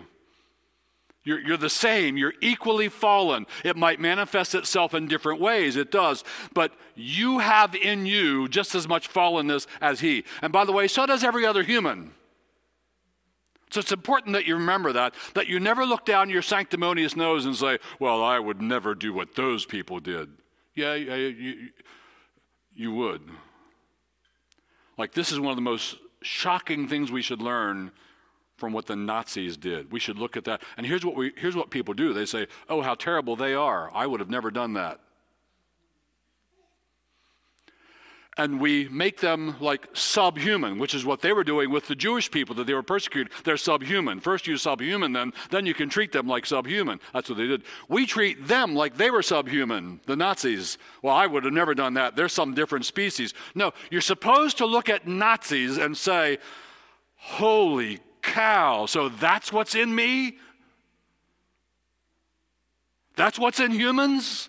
You're, 1.24 1.40
you're, 1.40 1.56
the 1.56 1.70
same. 1.70 2.18
You're 2.18 2.34
equally 2.42 2.90
fallen. 2.90 3.46
It 3.64 3.76
might 3.76 3.98
manifest 3.98 4.54
itself 4.54 4.92
in 4.92 5.08
different 5.08 5.40
ways. 5.40 5.74
It 5.76 5.90
does. 5.90 6.22
But 6.52 6.72
you 6.94 7.38
have 7.38 7.74
in 7.74 8.04
you 8.04 8.46
just 8.48 8.74
as 8.74 8.86
much 8.86 9.10
fallenness 9.10 9.66
as 9.80 10.00
he. 10.00 10.24
And 10.42 10.52
by 10.52 10.66
the 10.66 10.72
way, 10.72 10.86
so 10.86 11.06
does 11.06 11.24
every 11.24 11.46
other 11.46 11.62
human. 11.62 12.12
So 13.70 13.80
it's 13.80 13.90
important 13.90 14.34
that 14.34 14.46
you 14.46 14.54
remember 14.54 14.92
that, 14.92 15.14
that 15.34 15.48
you 15.48 15.58
never 15.58 15.86
look 15.86 16.04
down 16.04 16.28
your 16.30 16.42
sanctimonious 16.42 17.16
nose 17.16 17.46
and 17.46 17.56
say, 17.56 17.78
well, 17.98 18.22
I 18.22 18.38
would 18.38 18.60
never 18.60 18.94
do 18.94 19.12
what 19.12 19.34
those 19.34 19.64
people 19.64 20.00
did. 20.00 20.28
Yeah, 20.74 20.94
yeah 20.94 21.16
you, 21.16 21.70
you 22.74 22.92
would. 22.92 23.22
Like, 24.98 25.12
this 25.12 25.32
is 25.32 25.40
one 25.40 25.50
of 25.50 25.56
the 25.56 25.62
most 25.62 25.96
shocking 26.22 26.86
things 26.86 27.10
we 27.10 27.22
should 27.22 27.42
learn 27.42 27.90
from 28.56 28.72
what 28.72 28.86
the 28.86 28.96
Nazis 28.96 29.56
did. 29.56 29.90
We 29.90 30.00
should 30.00 30.18
look 30.18 30.36
at 30.36 30.44
that. 30.44 30.62
And 30.76 30.86
here's 30.86 31.04
what, 31.04 31.16
we, 31.16 31.32
here's 31.36 31.56
what 31.56 31.70
people 31.70 31.94
do 31.94 32.12
they 32.12 32.26
say, 32.26 32.46
oh, 32.68 32.82
how 32.82 32.94
terrible 32.94 33.36
they 33.36 33.54
are. 33.54 33.90
I 33.94 34.06
would 34.06 34.20
have 34.20 34.30
never 34.30 34.50
done 34.50 34.74
that. 34.74 35.00
and 38.36 38.60
we 38.60 38.88
make 38.88 39.20
them 39.20 39.56
like 39.60 39.88
subhuman, 39.92 40.78
which 40.78 40.94
is 40.94 41.04
what 41.04 41.20
they 41.20 41.32
were 41.32 41.44
doing 41.44 41.70
with 41.70 41.86
the 41.86 41.94
Jewish 41.94 42.30
people 42.30 42.54
that 42.56 42.66
they 42.66 42.74
were 42.74 42.82
persecuted. 42.82 43.32
They're 43.44 43.56
subhuman. 43.56 44.20
First 44.20 44.46
you 44.46 44.56
subhuman 44.56 45.12
them, 45.12 45.32
then 45.50 45.66
you 45.66 45.74
can 45.74 45.88
treat 45.88 46.12
them 46.12 46.26
like 46.26 46.46
subhuman. 46.46 47.00
That's 47.12 47.28
what 47.28 47.38
they 47.38 47.46
did. 47.46 47.62
We 47.88 48.06
treat 48.06 48.46
them 48.46 48.74
like 48.74 48.96
they 48.96 49.10
were 49.10 49.22
subhuman, 49.22 50.00
the 50.06 50.16
Nazis. 50.16 50.78
Well, 51.02 51.14
I 51.14 51.26
would 51.26 51.44
have 51.44 51.52
never 51.52 51.74
done 51.74 51.94
that. 51.94 52.16
They're 52.16 52.28
some 52.28 52.54
different 52.54 52.86
species. 52.86 53.34
No, 53.54 53.72
you're 53.90 54.00
supposed 54.00 54.58
to 54.58 54.66
look 54.66 54.88
at 54.88 55.06
Nazis 55.06 55.76
and 55.78 55.96
say, 55.96 56.38
holy 57.16 58.00
cow, 58.24 58.86
so 58.86 59.08
that's 59.08 59.52
what's 59.52 59.74
in 59.74 59.94
me? 59.94 60.38
That's 63.16 63.38
what's 63.38 63.60
in 63.60 63.70
humans? 63.70 64.48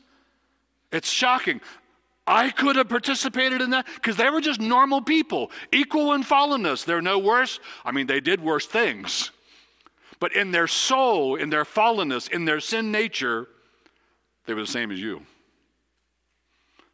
It's 0.91 1.09
shocking. 1.09 1.61
I 2.27 2.49
could 2.49 2.75
have 2.77 2.89
participated 2.89 3.61
in 3.61 3.69
that 3.71 3.85
because 3.95 4.17
they 4.17 4.29
were 4.29 4.41
just 4.41 4.59
normal 4.59 5.01
people, 5.01 5.51
equal 5.71 6.13
in 6.13 6.23
fallenness. 6.23 6.83
They're 6.83 7.01
no 7.01 7.19
worse. 7.19 7.59
I 7.83 7.91
mean, 7.91 8.07
they 8.07 8.19
did 8.19 8.41
worse 8.41 8.65
things. 8.65 9.29
But 10.19 10.35
in 10.35 10.51
their 10.51 10.67
soul, 10.67 11.35
in 11.35 11.49
their 11.49 11.65
fallenness, 11.65 12.31
in 12.31 12.45
their 12.45 12.59
sin 12.59 12.91
nature, 12.91 13.47
they 14.45 14.53
were 14.53 14.61
the 14.61 14.67
same 14.67 14.91
as 14.91 14.99
you, 14.99 15.21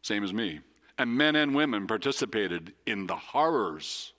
same 0.02 0.24
as 0.24 0.34
me. 0.34 0.60
And 0.98 1.16
men 1.16 1.36
and 1.36 1.54
women 1.54 1.86
participated 1.86 2.74
in 2.84 3.06
the 3.06 3.16
horrors 3.16 4.12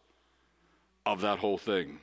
of 1.05 1.21
that 1.21 1.39
whole 1.39 1.57
thing. 1.57 1.99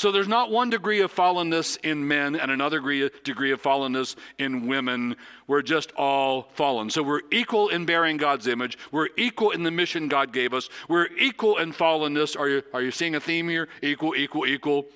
So 0.00 0.10
there's 0.10 0.26
not 0.26 0.50
one 0.50 0.70
degree 0.70 1.02
of 1.02 1.14
fallenness 1.14 1.76
in 1.84 2.08
men 2.08 2.34
and 2.34 2.50
another 2.50 2.78
degree 2.78 3.50
of 3.50 3.62
fallenness 3.62 4.16
in 4.38 4.66
women. 4.66 5.14
We're 5.46 5.60
just 5.60 5.92
all 5.92 6.48
fallen. 6.54 6.88
So 6.88 7.02
we're 7.02 7.20
equal 7.30 7.68
in 7.68 7.84
bearing 7.84 8.16
God's 8.16 8.46
image. 8.46 8.78
We're 8.92 9.10
equal 9.18 9.50
in 9.50 9.62
the 9.62 9.70
mission 9.70 10.08
God 10.08 10.32
gave 10.32 10.54
us. 10.54 10.70
We're 10.88 11.08
equal 11.18 11.58
in 11.58 11.74
fallenness. 11.74 12.34
Are 12.40 12.48
you, 12.48 12.62
are 12.72 12.80
you 12.80 12.92
seeing 12.92 13.14
a 13.14 13.20
theme 13.20 13.46
here? 13.46 13.68
Equal, 13.82 14.16
equal, 14.16 14.46
equal. 14.46 14.86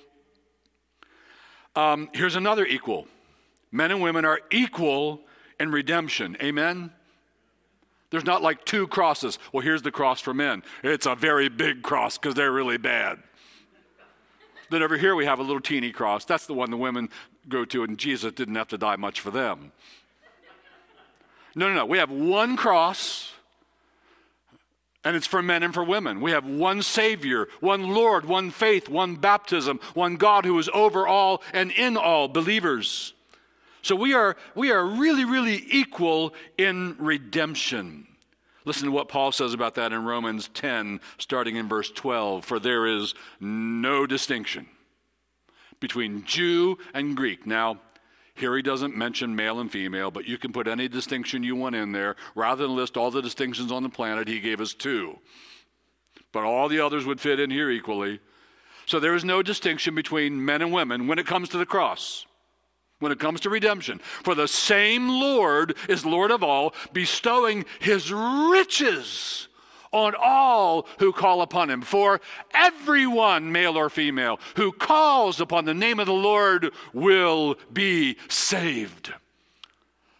Um, 1.75 2.09
here's 2.11 2.35
another 2.35 2.65
equal 2.65 3.07
men 3.71 3.91
and 3.91 4.01
women 4.01 4.25
are 4.25 4.39
equal 4.49 5.21
in 5.59 5.71
redemption. 5.71 6.35
Amen? 6.41 6.89
There's 8.09 8.25
not 8.25 8.41
like 8.41 8.65
two 8.65 8.87
crosses. 8.87 9.37
Well, 9.53 9.61
here's 9.61 9.83
the 9.83 9.91
cross 9.91 10.19
for 10.19 10.33
men. 10.33 10.63
It's 10.83 11.05
a 11.05 11.13
very 11.13 11.47
big 11.47 11.83
cross 11.83 12.17
because 12.17 12.33
they're 12.33 12.51
really 12.51 12.77
bad. 12.77 13.19
Then 14.69 14.83
over 14.83 14.97
here 14.97 15.15
we 15.15 15.25
have 15.25 15.39
a 15.39 15.43
little 15.43 15.61
teeny 15.61 15.91
cross. 15.91 16.25
That's 16.25 16.45
the 16.45 16.53
one 16.53 16.71
the 16.71 16.77
women 16.77 17.09
go 17.47 17.65
to, 17.65 17.83
and 17.83 17.97
Jesus 17.97 18.33
didn't 18.33 18.55
have 18.55 18.67
to 18.69 18.77
die 18.77 18.95
much 18.95 19.19
for 19.19 19.31
them. 19.31 19.71
No, 21.55 21.69
no, 21.69 21.75
no. 21.75 21.85
We 21.85 21.99
have 21.99 22.11
one 22.11 22.57
cross, 22.57 23.31
and 25.03 25.15
it's 25.15 25.27
for 25.27 25.41
men 25.41 25.63
and 25.63 25.73
for 25.73 25.83
women. 25.83 26.19
We 26.19 26.31
have 26.31 26.45
one 26.45 26.81
Savior, 26.81 27.47
one 27.61 27.93
Lord, 27.93 28.25
one 28.25 28.51
faith, 28.51 28.89
one 28.89 29.15
baptism, 29.15 29.79
one 29.93 30.17
God 30.17 30.45
who 30.45 30.57
is 30.59 30.69
over 30.73 31.07
all 31.07 31.41
and 31.53 31.71
in 31.71 31.95
all 31.95 32.27
believers. 32.27 33.13
So 33.83 33.95
we 33.95 34.13
are, 34.15 34.35
we 34.55 34.71
are 34.71 34.83
really, 34.83 35.25
really 35.25 35.63
equal 35.69 36.33
in 36.57 36.95
redemption. 36.97 38.04
Listen 38.65 38.85
to 38.85 38.91
what 38.91 39.07
Paul 39.07 39.31
says 39.31 39.53
about 39.53 39.75
that 39.75 39.93
in 39.93 40.03
Romans 40.03 40.49
10, 40.53 40.99
starting 41.19 41.55
in 41.55 41.69
verse 41.69 41.91
12. 41.91 42.43
For 42.43 42.59
there 42.59 42.87
is 42.87 43.13
no 43.39 44.05
distinction 44.07 44.67
between 45.79 46.25
Jew 46.25 46.77
and 46.93 47.15
Greek. 47.15 47.45
Now, 47.45 47.79
here 48.33 48.55
he 48.55 48.61
doesn't 48.61 48.97
mention 48.97 49.35
male 49.35 49.59
and 49.59 49.71
female, 49.71 50.11
but 50.11 50.27
you 50.27 50.37
can 50.37 50.51
put 50.51 50.67
any 50.67 50.87
distinction 50.87 51.43
you 51.43 51.55
want 51.55 51.75
in 51.75 51.91
there. 51.91 52.15
Rather 52.33 52.63
than 52.63 52.75
list 52.75 52.97
all 52.97 53.11
the 53.11 53.21
distinctions 53.21 53.71
on 53.71 53.83
the 53.83 53.89
planet, 53.89 54.27
he 54.27 54.39
gave 54.39 54.59
us 54.59 54.73
two. 54.73 55.19
But 56.31 56.43
all 56.43 56.67
the 56.67 56.79
others 56.81 57.05
would 57.05 57.21
fit 57.21 57.39
in 57.39 57.49
here 57.49 57.69
equally. 57.69 58.19
So 58.87 58.99
there 58.99 59.15
is 59.15 59.23
no 59.23 59.41
distinction 59.41 59.95
between 59.95 60.43
men 60.43 60.61
and 60.61 60.73
women 60.73 61.07
when 61.07 61.17
it 61.17 61.25
comes 61.25 61.49
to 61.49 61.57
the 61.57 61.65
cross 61.65 62.25
when 62.99 63.11
it 63.11 63.19
comes 63.19 63.41
to 63.41 63.49
redemption. 63.49 63.99
For 63.99 64.35
the 64.35 64.47
same 64.47 65.09
Lord 65.09 65.75
is 65.89 66.05
Lord 66.05 66.31
of 66.31 66.43
all, 66.43 66.73
bestowing 66.93 67.65
his 67.79 68.11
riches 68.11 69.47
on 69.91 70.13
all 70.21 70.87
who 70.99 71.13
call 71.13 71.41
upon 71.41 71.69
him. 71.69 71.81
For 71.81 72.19
everyone, 72.53 73.51
male 73.51 73.77
or 73.77 73.89
female, 73.89 74.39
who 74.55 74.71
calls 74.71 75.39
upon 75.39 75.65
the 75.65 75.73
name 75.73 75.99
of 75.99 76.05
the 76.05 76.13
Lord 76.13 76.71
will 76.93 77.55
be 77.71 78.17
saved. 78.27 79.13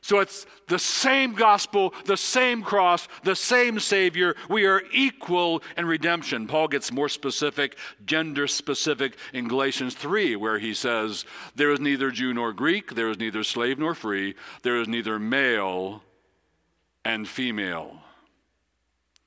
So 0.05 0.19
it's 0.19 0.45
the 0.67 0.77
same 0.77 1.33
gospel, 1.33 1.91
the 2.05 2.15
same 2.15 2.61
cross, 2.61 3.07
the 3.23 3.35
same 3.35 3.79
Savior. 3.79 4.35
We 4.47 4.67
are 4.67 4.83
equal 4.93 5.63
in 5.75 5.87
redemption. 5.87 6.45
Paul 6.45 6.67
gets 6.67 6.91
more 6.91 7.09
specific, 7.09 7.75
gender 8.05 8.45
specific 8.45 9.17
in 9.33 9.47
Galatians 9.47 9.95
3, 9.95 10.35
where 10.35 10.59
he 10.59 10.75
says, 10.75 11.25
There 11.55 11.71
is 11.71 11.79
neither 11.79 12.11
Jew 12.11 12.35
nor 12.35 12.53
Greek, 12.53 12.93
there 12.93 13.09
is 13.09 13.17
neither 13.17 13.43
slave 13.43 13.79
nor 13.79 13.95
free, 13.95 14.35
there 14.61 14.79
is 14.79 14.87
neither 14.87 15.17
male 15.17 16.03
and 17.03 17.27
female. 17.27 17.97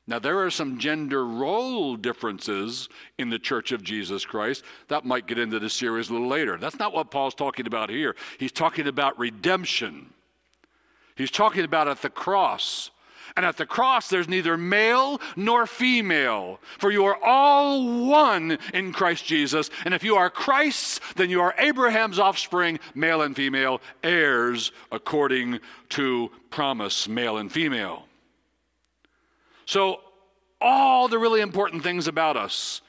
Now, 0.06 0.20
there 0.20 0.38
are 0.44 0.50
some 0.50 0.78
gender 0.78 1.26
role 1.26 1.96
differences 1.96 2.88
in 3.18 3.30
the 3.30 3.40
Church 3.40 3.72
of 3.72 3.82
Jesus 3.82 4.24
Christ. 4.24 4.62
That 4.86 5.04
might 5.04 5.26
get 5.26 5.40
into 5.40 5.58
the 5.58 5.70
series 5.70 6.08
a 6.08 6.12
little 6.12 6.28
later. 6.28 6.56
That's 6.56 6.78
not 6.78 6.94
what 6.94 7.10
Paul's 7.10 7.34
talking 7.34 7.66
about 7.66 7.90
here. 7.90 8.14
He's 8.38 8.52
talking 8.52 8.86
about 8.86 9.18
redemption. 9.18 10.10
He's 11.18 11.30
talking 11.32 11.64
about 11.64 11.88
at 11.88 12.00
the 12.00 12.10
cross. 12.10 12.92
And 13.36 13.44
at 13.44 13.56
the 13.56 13.66
cross, 13.66 14.08
there's 14.08 14.28
neither 14.28 14.56
male 14.56 15.20
nor 15.36 15.66
female, 15.66 16.60
for 16.78 16.90
you 16.90 17.04
are 17.04 17.18
all 17.22 18.06
one 18.06 18.58
in 18.72 18.92
Christ 18.92 19.26
Jesus. 19.26 19.70
And 19.84 19.94
if 19.94 20.02
you 20.02 20.16
are 20.16 20.30
Christ's, 20.30 21.00
then 21.16 21.28
you 21.28 21.40
are 21.40 21.54
Abraham's 21.58 22.18
offspring, 22.18 22.80
male 22.94 23.22
and 23.22 23.36
female, 23.36 23.80
heirs 24.02 24.72
according 24.90 25.60
to 25.90 26.30
promise, 26.50 27.06
male 27.06 27.36
and 27.36 27.52
female. 27.52 28.06
So, 29.66 30.00
all 30.60 31.06
the 31.06 31.18
really 31.18 31.40
important 31.40 31.82
things 31.82 32.08
about 32.08 32.36
us 32.36 32.80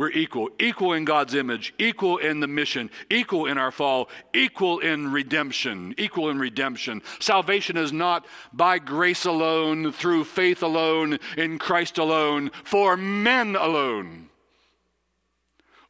we're 0.00 0.08
equal, 0.12 0.48
equal 0.58 0.94
in 0.94 1.04
God's 1.04 1.34
image, 1.34 1.74
equal 1.78 2.16
in 2.16 2.40
the 2.40 2.46
mission, 2.46 2.90
equal 3.10 3.44
in 3.44 3.58
our 3.58 3.70
fall, 3.70 4.08
equal 4.32 4.78
in 4.78 5.12
redemption, 5.12 5.94
equal 5.98 6.30
in 6.30 6.38
redemption. 6.38 7.02
Salvation 7.18 7.76
is 7.76 7.92
not 7.92 8.24
by 8.50 8.78
grace 8.78 9.26
alone, 9.26 9.92
through 9.92 10.24
faith 10.24 10.62
alone, 10.62 11.18
in 11.36 11.58
Christ 11.58 11.98
alone, 11.98 12.50
for 12.64 12.96
men 12.96 13.54
alone, 13.56 14.30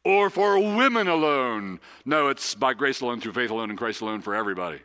or 0.03 0.29
for 0.29 0.59
women 0.59 1.07
alone. 1.07 1.79
No, 2.03 2.27
it's 2.27 2.53
by 2.53 2.73
grace 2.73 2.99
alone, 2.99 3.21
through 3.21 3.31
faith 3.31 3.49
alone, 3.49 3.69
in 3.69 3.77
Christ 3.77 4.01
alone, 4.01 4.19
for 4.19 4.35
everybody. 4.35 4.81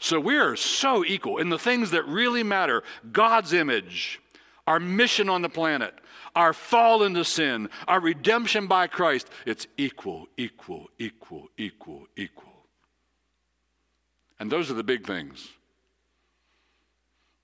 So 0.00 0.18
we're 0.18 0.56
so 0.56 1.04
equal 1.04 1.38
in 1.38 1.48
the 1.48 1.60
things 1.60 1.92
that 1.92 2.08
really 2.08 2.42
matter 2.42 2.82
God's 3.12 3.52
image, 3.52 4.20
our 4.66 4.80
mission 4.80 5.28
on 5.28 5.42
the 5.42 5.48
planet 5.48 5.94
our 6.34 6.52
fall 6.52 7.02
into 7.02 7.24
sin, 7.24 7.68
our 7.88 8.00
redemption 8.00 8.66
by 8.66 8.86
Christ, 8.86 9.28
it's 9.46 9.66
equal, 9.76 10.28
equal, 10.36 10.88
equal, 10.98 11.48
equal, 11.56 12.06
equal. 12.16 12.52
And 14.38 14.50
those 14.50 14.70
are 14.70 14.74
the 14.74 14.84
big 14.84 15.06
things. 15.06 15.48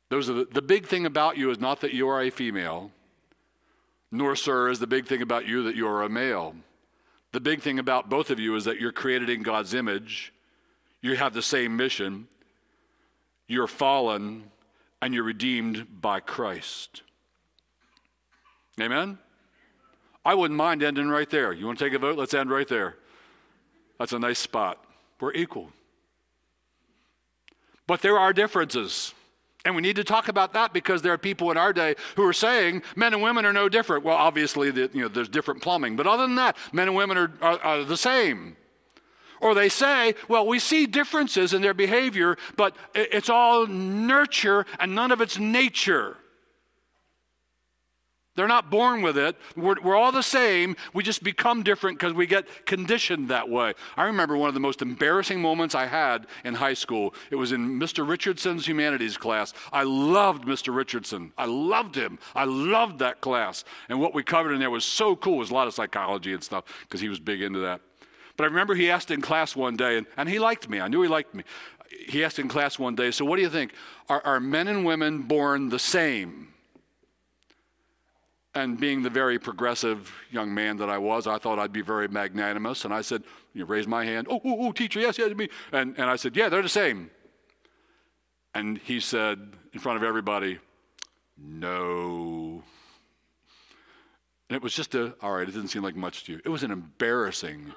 Those 0.09 0.31
are 0.31 0.35
the, 0.35 0.45
the 0.45 0.63
big 0.63 0.87
thing 0.87 1.05
about 1.05 1.37
you 1.37 1.51
is 1.51 1.59
not 1.59 1.81
that 1.81 1.93
you 1.93 2.09
are 2.09 2.23
a 2.23 2.31
female, 2.31 2.93
nor, 4.13 4.37
sir, 4.37 4.71
is 4.71 4.79
the 4.79 4.87
big 4.87 5.07
thing 5.07 5.21
about 5.21 5.47
you 5.47 5.65
that 5.65 5.77
you 5.77 5.87
are 5.89 6.03
a 6.03 6.09
male. 6.09 6.55
The 7.33 7.41
big 7.41 7.61
thing 7.61 7.79
about 7.79 8.09
both 8.09 8.31
of 8.31 8.39
you 8.39 8.55
is 8.55 8.65
that 8.65 8.81
you're 8.81 8.93
created 8.93 9.29
in 9.29 9.43
God's 9.43 9.75
image, 9.75 10.33
you 11.03 11.17
have 11.17 11.35
the 11.35 11.43
same 11.43 11.77
mission, 11.77 12.29
you're 13.49 13.67
fallen, 13.67 14.45
and 15.03 15.13
you're 15.13 15.25
redeemed 15.25 16.01
by 16.01 16.21
Christ. 16.21 17.03
Amen? 18.81 19.19
I 20.25 20.35
wouldn't 20.35 20.59
mind 20.59 20.83
ending 20.83 21.09
right 21.09 21.31
there. 21.31 21.53
You 21.53 21.67
want 21.67 21.79
to 21.79 21.85
take 21.85 21.95
a 21.95 21.99
vote? 21.99 22.19
Let's 22.19 22.35
end 22.35 22.51
right 22.51 22.69
there. 22.69 22.97
That's 23.99 24.13
a 24.13 24.19
nice 24.19 24.39
spot. 24.39 24.85
We're 25.21 25.33
equal. 25.33 25.71
But 27.87 28.03
there 28.03 28.19
are 28.19 28.33
differences. 28.33 29.15
And 29.65 29.75
we 29.75 29.83
need 29.83 29.97
to 29.97 30.05
talk 30.05 30.29
about 30.29 30.53
that 30.53 30.73
because 30.73 31.03
there 31.03 31.13
are 31.13 31.19
people 31.19 31.51
in 31.51 31.57
our 31.57 31.73
day 31.73 31.95
who 32.17 32.25
are 32.25 32.33
saying 32.33 32.83
men 32.95 33.15
and 33.15 33.23
women 33.23 33.47
are 33.47 33.53
no 33.53 33.69
different. 33.69 34.05
Well, 34.05 34.17
obviously, 34.17 34.71
the, 34.71 34.91
you 34.93 35.03
know, 35.03 35.09
there's 35.09 35.29
different 35.29 35.63
plumbing. 35.63 35.97
But 35.97 36.07
other 36.07 36.25
than 36.25 36.37
that, 36.37 36.57
men 36.73 36.89
and 36.89 36.97
women 36.97 37.17
are, 37.17 37.33
are, 37.41 37.59
are 37.61 37.85
the 37.85 37.97
same. 37.97 38.57
Or 39.41 39.55
they 39.55 39.69
say, 39.69 40.15
well, 40.29 40.47
we 40.47 40.59
see 40.59 40.87
differences 40.87 41.53
in 41.53 41.63
their 41.63 41.75
behavior, 41.75 42.37
but 42.57 42.77
it's 42.95 43.29
all 43.29 43.67
nurture 43.67 44.67
and 44.79 44.95
none 44.95 45.13
of 45.13 45.21
it's 45.21 45.39
nature. 45.39 46.17
They're 48.37 48.47
not 48.47 48.71
born 48.71 49.03
with 49.03 49.17
it. 49.19 49.37
We're, 49.57 49.81
we're 49.83 49.97
all 49.97 50.13
the 50.13 50.23
same. 50.23 50.77
We 50.93 51.03
just 51.03 51.23
become 51.23 51.63
different 51.63 51.99
because 51.99 52.13
we 52.13 52.27
get 52.27 52.67
conditioned 52.67 53.29
that 53.29 53.49
way. 53.49 53.75
I 53.97 54.05
remember 54.05 54.37
one 54.37 54.49
of 54.49 54.55
the 54.55 54.61
most 54.61 54.83
embarrassing 54.83 55.41
moments 55.41 55.75
I 55.75 55.87
had 55.87 56.27
in 56.45 56.55
high 56.55 56.75
school. 56.75 57.15
It 57.31 57.37
was 57.37 57.53
in 57.53 57.81
Mr. 57.81 58.07
Richardson's 58.07 58.67
humanities 58.67 59.17
class. 59.17 59.55
I 59.73 59.83
loved 59.83 60.45
Mr. 60.45 60.75
Richardson. 60.75 61.33
I 61.39 61.47
loved 61.47 61.95
him. 61.95 62.19
I 62.35 62.45
loved 62.45 62.99
that 62.99 63.21
class. 63.23 63.65
And 63.89 64.01
what 64.01 64.15
we 64.15 64.23
covered 64.23 64.53
in 64.53 64.61
there 64.61 64.71
was 64.71 64.85
so 64.85 65.17
cool. 65.17 65.37
It 65.37 65.39
was 65.39 65.51
a 65.51 65.55
lot 65.55 65.67
of 65.67 65.75
psychology 65.75 66.33
and 66.33 66.45
stuff 66.45 66.65
because 66.83 67.01
he 67.01 67.09
was 67.09 67.19
big 67.19 67.41
into 67.41 67.61
that. 67.61 67.81
But 68.37 68.45
I 68.45 68.47
remember 68.49 68.75
he 68.75 68.91
asked 68.91 69.11
in 69.11 69.23
class 69.23 69.57
one 69.57 69.77
day, 69.77 69.97
and, 69.97 70.07
and 70.17 70.29
he 70.29 70.39
liked 70.39 70.69
me. 70.69 70.81
I 70.81 70.89
knew 70.89 71.01
he 71.01 71.09
liked 71.09 71.35
me. 71.35 71.43
He 72.07 72.23
asked 72.23 72.39
in 72.39 72.49
class 72.49 72.79
one 72.79 72.95
day, 72.95 73.11
So 73.11 73.25
what 73.25 73.37
do 73.37 73.43
you 73.43 73.49
think? 73.49 73.73
Are, 74.11 74.21
are 74.25 74.41
men 74.41 74.69
and 74.69 74.85
women 74.85 75.23
born 75.23 75.71
the 75.71 75.79
same? 75.79 76.46
And 78.57 78.81
being 78.81 79.03
the 79.03 79.11
very 79.11 79.39
progressive 79.39 80.11
young 80.31 80.55
man 80.55 80.79
that 80.79 80.89
I 80.89 80.97
was, 80.97 81.27
I 81.27 81.37
thought 81.37 81.59
I'd 81.59 81.75
be 81.75 81.83
very 81.83 82.09
magnanimous. 82.09 82.87
And 82.87 82.95
I 82.95 83.03
said, 83.03 83.23
You 83.53 83.67
raise 83.67 83.87
my 83.87 84.03
hand. 84.03 84.29
Oh, 84.31 84.41
oh, 84.43 84.69
oh, 84.69 84.73
teacher, 84.73 84.99
yes, 84.99 85.19
yes, 85.19 85.37
me. 85.37 85.51
And, 85.73 85.95
and 85.99 86.09
I 86.09 86.17
said, 86.17 86.35
Yeah, 86.35 86.49
they're 86.49 86.63
the 86.63 86.69
same. 86.71 87.11
And 88.55 88.79
he 88.79 88.99
said, 88.99 89.53
in 89.75 89.79
front 89.79 89.99
of 89.99 90.03
everybody, 90.03 90.59
No. 91.37 92.63
And 94.49 94.57
it 94.57 94.63
was 94.63 94.73
just 94.73 94.95
a, 94.95 95.15
all 95.21 95.33
right, 95.33 95.47
it 95.47 95.53
didn't 95.53 95.69
seem 95.69 95.83
like 95.83 95.95
much 95.95 96.25
to 96.25 96.33
you. 96.33 96.41
It 96.43 96.49
was 96.49 96.63
an 96.63 96.71
embarrassing, 96.71 97.75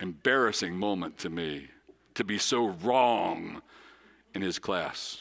embarrassing 0.00 0.74
moment 0.74 1.18
to 1.18 1.28
me 1.28 1.68
to 2.14 2.24
be 2.24 2.38
so 2.38 2.68
wrong 2.82 3.60
in 4.34 4.40
his 4.40 4.58
class. 4.58 5.18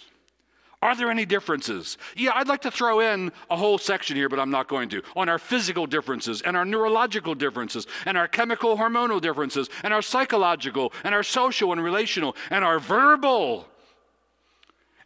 Are 0.83 0.95
there 0.95 1.11
any 1.11 1.25
differences? 1.25 1.99
Yeah, 2.15 2.31
I'd 2.33 2.47
like 2.47 2.61
to 2.61 2.71
throw 2.71 3.01
in 3.01 3.31
a 3.51 3.55
whole 3.55 3.77
section 3.77 4.15
here, 4.15 4.29
but 4.29 4.39
I'm 4.39 4.49
not 4.49 4.67
going 4.67 4.89
to, 4.89 5.03
on 5.15 5.29
our 5.29 5.37
physical 5.37 5.85
differences 5.85 6.41
and 6.41 6.57
our 6.57 6.65
neurological 6.65 7.35
differences 7.35 7.85
and 8.05 8.17
our 8.17 8.27
chemical 8.27 8.77
hormonal 8.77 9.21
differences 9.21 9.69
and 9.83 9.93
our 9.93 10.01
psychological 10.01 10.91
and 11.03 11.13
our 11.13 11.21
social 11.21 11.71
and 11.71 11.83
relational 11.83 12.35
and 12.49 12.65
our 12.65 12.79
verbal 12.79 13.67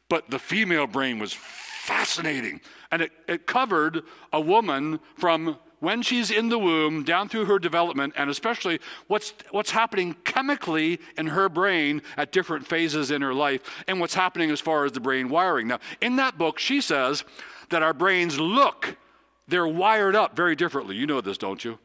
But 0.10 0.30
the 0.30 0.40
female 0.40 0.88
brain 0.88 1.20
was 1.20 1.34
fascinating. 1.34 2.62
And 2.92 3.02
it, 3.02 3.12
it 3.28 3.48
covered 3.48 4.04
a 4.34 4.42
woman 4.42 5.00
from 5.16 5.58
when 5.82 6.02
she's 6.02 6.32
in 6.32 6.48
the 6.48 6.60
womb, 6.60 7.04
down 7.04 7.28
through 7.28 7.46
her 7.46 7.60
development, 7.60 8.14
and 8.16 8.30
especially 8.30 8.80
what's, 9.08 9.34
what's 9.50 9.72
happening 9.72 10.16
chemically 10.24 11.00
in 11.18 11.28
her 11.28 11.50
brain 11.50 12.02
at 12.16 12.32
different 12.32 12.66
phases 12.66 13.12
in 13.12 13.22
her 13.22 13.34
life, 13.34 13.84
and 13.88 14.00
what's 14.00 14.14
happening 14.14 14.52
as 14.52 14.62
far 14.62 14.86
as 14.86 14.94
the 14.94 15.00
brain 15.00 15.28
wiring. 15.28 15.68
Now, 15.68 15.80
in 16.00 16.16
that 16.18 16.38
book, 16.38 16.60
she 16.60 16.82
says 16.82 17.26
that 17.70 17.82
our 17.82 17.94
brains 17.94 18.40
look, 18.40 18.96
they're 19.48 19.68
wired 19.68 20.16
up 20.16 20.36
very 20.36 20.56
differently. 20.56 20.96
You 20.96 21.08
know 21.08 21.20
this, 21.20 21.38
don't 21.38 21.66
you? 21.66 21.80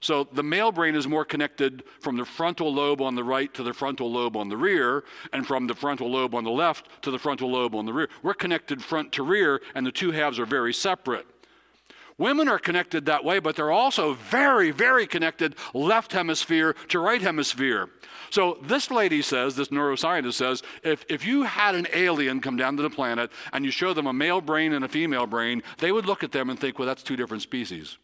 So 0.00 0.24
the 0.32 0.44
male 0.44 0.72
brain 0.72 0.94
is 0.94 1.08
more 1.08 1.24
connected 1.24 1.82
from 2.00 2.16
the 2.16 2.24
frontal 2.24 2.72
lobe 2.72 3.02
on 3.02 3.16
the 3.16 3.24
right 3.24 3.52
to 3.54 3.62
the 3.62 3.74
frontal 3.74 4.10
lobe 4.10 4.36
on 4.36 4.48
the 4.48 4.56
rear, 4.56 5.02
and 5.32 5.44
from 5.44 5.66
the 5.66 5.74
frontal 5.74 6.08
lobe 6.10 6.36
on 6.36 6.44
the 6.44 6.50
left 6.50 7.02
to 7.02 7.10
the 7.10 7.18
frontal 7.18 7.50
lobe 7.50 7.74
on 7.74 7.84
the 7.84 7.92
rear. 7.92 8.08
We're 8.22 8.34
connected 8.34 8.82
front 8.82 9.10
to 9.12 9.24
rear, 9.24 9.60
and 9.74 9.84
the 9.84 9.92
two 9.92 10.12
halves 10.12 10.38
are 10.38 10.46
very 10.46 10.72
separate. 10.72 11.26
Women 12.20 12.48
are 12.48 12.58
connected 12.58 13.06
that 13.06 13.24
way, 13.24 13.38
but 13.38 13.56
they're 13.56 13.70
also 13.70 14.12
very, 14.12 14.72
very 14.72 15.06
connected 15.06 15.56
left 15.72 16.12
hemisphere 16.12 16.74
to 16.88 16.98
right 16.98 17.22
hemisphere. 17.22 17.88
So 18.28 18.58
this 18.62 18.90
lady 18.90 19.22
says, 19.22 19.56
this 19.56 19.68
neuroscientist 19.68 20.34
says, 20.34 20.62
if, 20.82 21.02
if 21.08 21.24
you 21.24 21.44
had 21.44 21.74
an 21.74 21.86
alien 21.94 22.42
come 22.42 22.58
down 22.58 22.76
to 22.76 22.82
the 22.82 22.90
planet 22.90 23.32
and 23.54 23.64
you 23.64 23.70
show 23.70 23.94
them 23.94 24.06
a 24.06 24.12
male 24.12 24.42
brain 24.42 24.74
and 24.74 24.84
a 24.84 24.88
female 24.88 25.26
brain, 25.26 25.62
they 25.78 25.92
would 25.92 26.04
look 26.04 26.22
at 26.22 26.30
them 26.30 26.50
and 26.50 26.60
think, 26.60 26.78
well, 26.78 26.86
that's 26.86 27.02
two 27.02 27.16
different 27.16 27.42
species. 27.42 27.96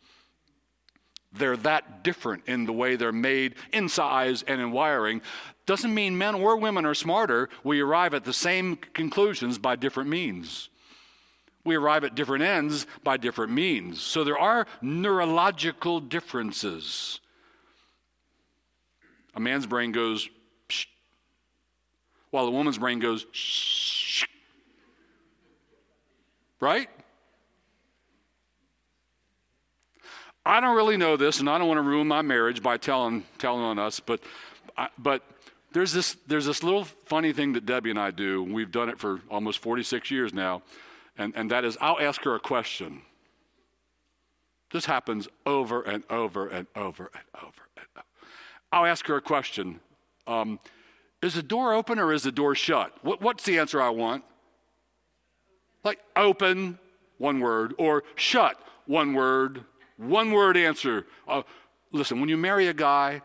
they're 1.39 1.57
that 1.59 2.03
different 2.03 2.43
in 2.47 2.65
the 2.65 2.73
way 2.73 2.97
they're 2.97 3.13
made 3.13 3.55
in 3.73 3.89
size 3.89 4.43
and 4.47 4.61
in 4.61 4.73
wiring 4.73 5.21
doesn't 5.67 5.95
mean 5.95 6.17
men 6.17 6.35
or 6.35 6.57
women 6.57 6.87
are 6.87 6.95
smarter. 6.95 7.49
We 7.65 7.81
arrive 7.81 8.15
at 8.15 8.25
the 8.25 8.33
same 8.33 8.77
conclusions 8.77 9.59
by 9.59 9.77
different 9.77 10.09
means. 10.09 10.71
We 11.67 11.75
arrive 11.75 12.05
at 12.05 12.15
different 12.15 12.45
ends 12.45 12.87
by 13.05 13.17
different 13.17 13.53
means. 13.53 14.01
So 14.01 14.25
there 14.25 14.39
are 14.39 14.67
neurological 14.81 16.01
differences. 16.01 17.21
A 19.35 19.41
man's 19.41 19.67
brain 19.67 19.93
goes, 19.93 20.29
Psh, 20.69 20.87
while 22.31 22.47
a 22.47 22.51
woman's 22.51 22.79
brain 22.79 23.01
goes, 23.01 23.27
Shh. 23.33 24.25
right? 26.61 26.89
I 30.47 30.61
don't 30.61 30.77
really 30.77 30.97
know 30.97 31.17
this, 31.17 31.41
and 31.41 31.51
I 31.51 31.59
don't 31.59 31.67
want 31.67 31.79
to 31.79 31.83
ruin 31.83 32.07
my 32.07 32.23
marriage 32.23 32.63
by 32.63 32.77
telling 32.77 33.25
telling 33.39 33.63
on 33.63 33.81
us, 33.81 33.99
but 33.99 34.21
but 34.97 35.23
there's 35.73 35.93
this 35.93 36.17
there's 36.29 36.47
this 36.47 36.63
little 36.63 36.85
funny 36.85 37.33
thing 37.33 37.53
that 37.55 37.67
Debbie 37.67 37.91
and 37.91 37.99
I 37.99 38.13
do. 38.13 38.45
We've 38.45 38.71
done 38.71 38.89
it 38.89 38.99
for 38.99 39.21
almost 39.29 39.59
46 39.59 40.11
years 40.13 40.33
now, 40.33 40.63
and, 41.19 41.33
and 41.37 41.51
that 41.51 41.65
is 41.65 41.77
I'll 41.81 42.01
ask 42.01 42.23
her 42.25 42.35
a 42.35 42.41
question. 42.41 43.03
This 44.73 44.87
happens 44.87 45.29
over 45.45 45.83
and 45.83 46.05
over 46.11 46.49
and 46.49 46.67
over 46.75 47.11
and 47.15 47.25
over 47.35 47.71
and 47.77 47.87
over. 47.97 48.07
I'll 48.73 48.87
ask 48.87 49.07
her 49.07 49.17
a 49.17 49.21
question. 49.21 49.81
Um, 50.27 50.59
is 51.23 51.35
the 51.35 51.43
door 51.43 51.73
open 51.73 51.99
or 51.99 52.13
is 52.13 52.25
the 52.25 52.33
door 52.33 52.55
shut? 52.55 52.93
What, 53.03 53.23
what's 53.23 53.45
the 53.45 53.59
answer 53.59 53.81
I 53.81 53.91
want? 53.91 54.25
Like 55.85 56.01
open, 56.15 56.79
one 57.19 57.41
word, 57.41 57.75
or 57.79 58.03
shut, 58.17 58.61
one 58.87 59.15
word, 59.15 59.65
one 59.97 60.33
word 60.33 60.57
answer. 60.57 61.07
Uh, 61.27 61.43
listen, 61.93 62.21
when 62.21 62.29
you 62.29 62.37
marry 62.37 62.67
a 62.67 62.75
guy, 62.75 63.23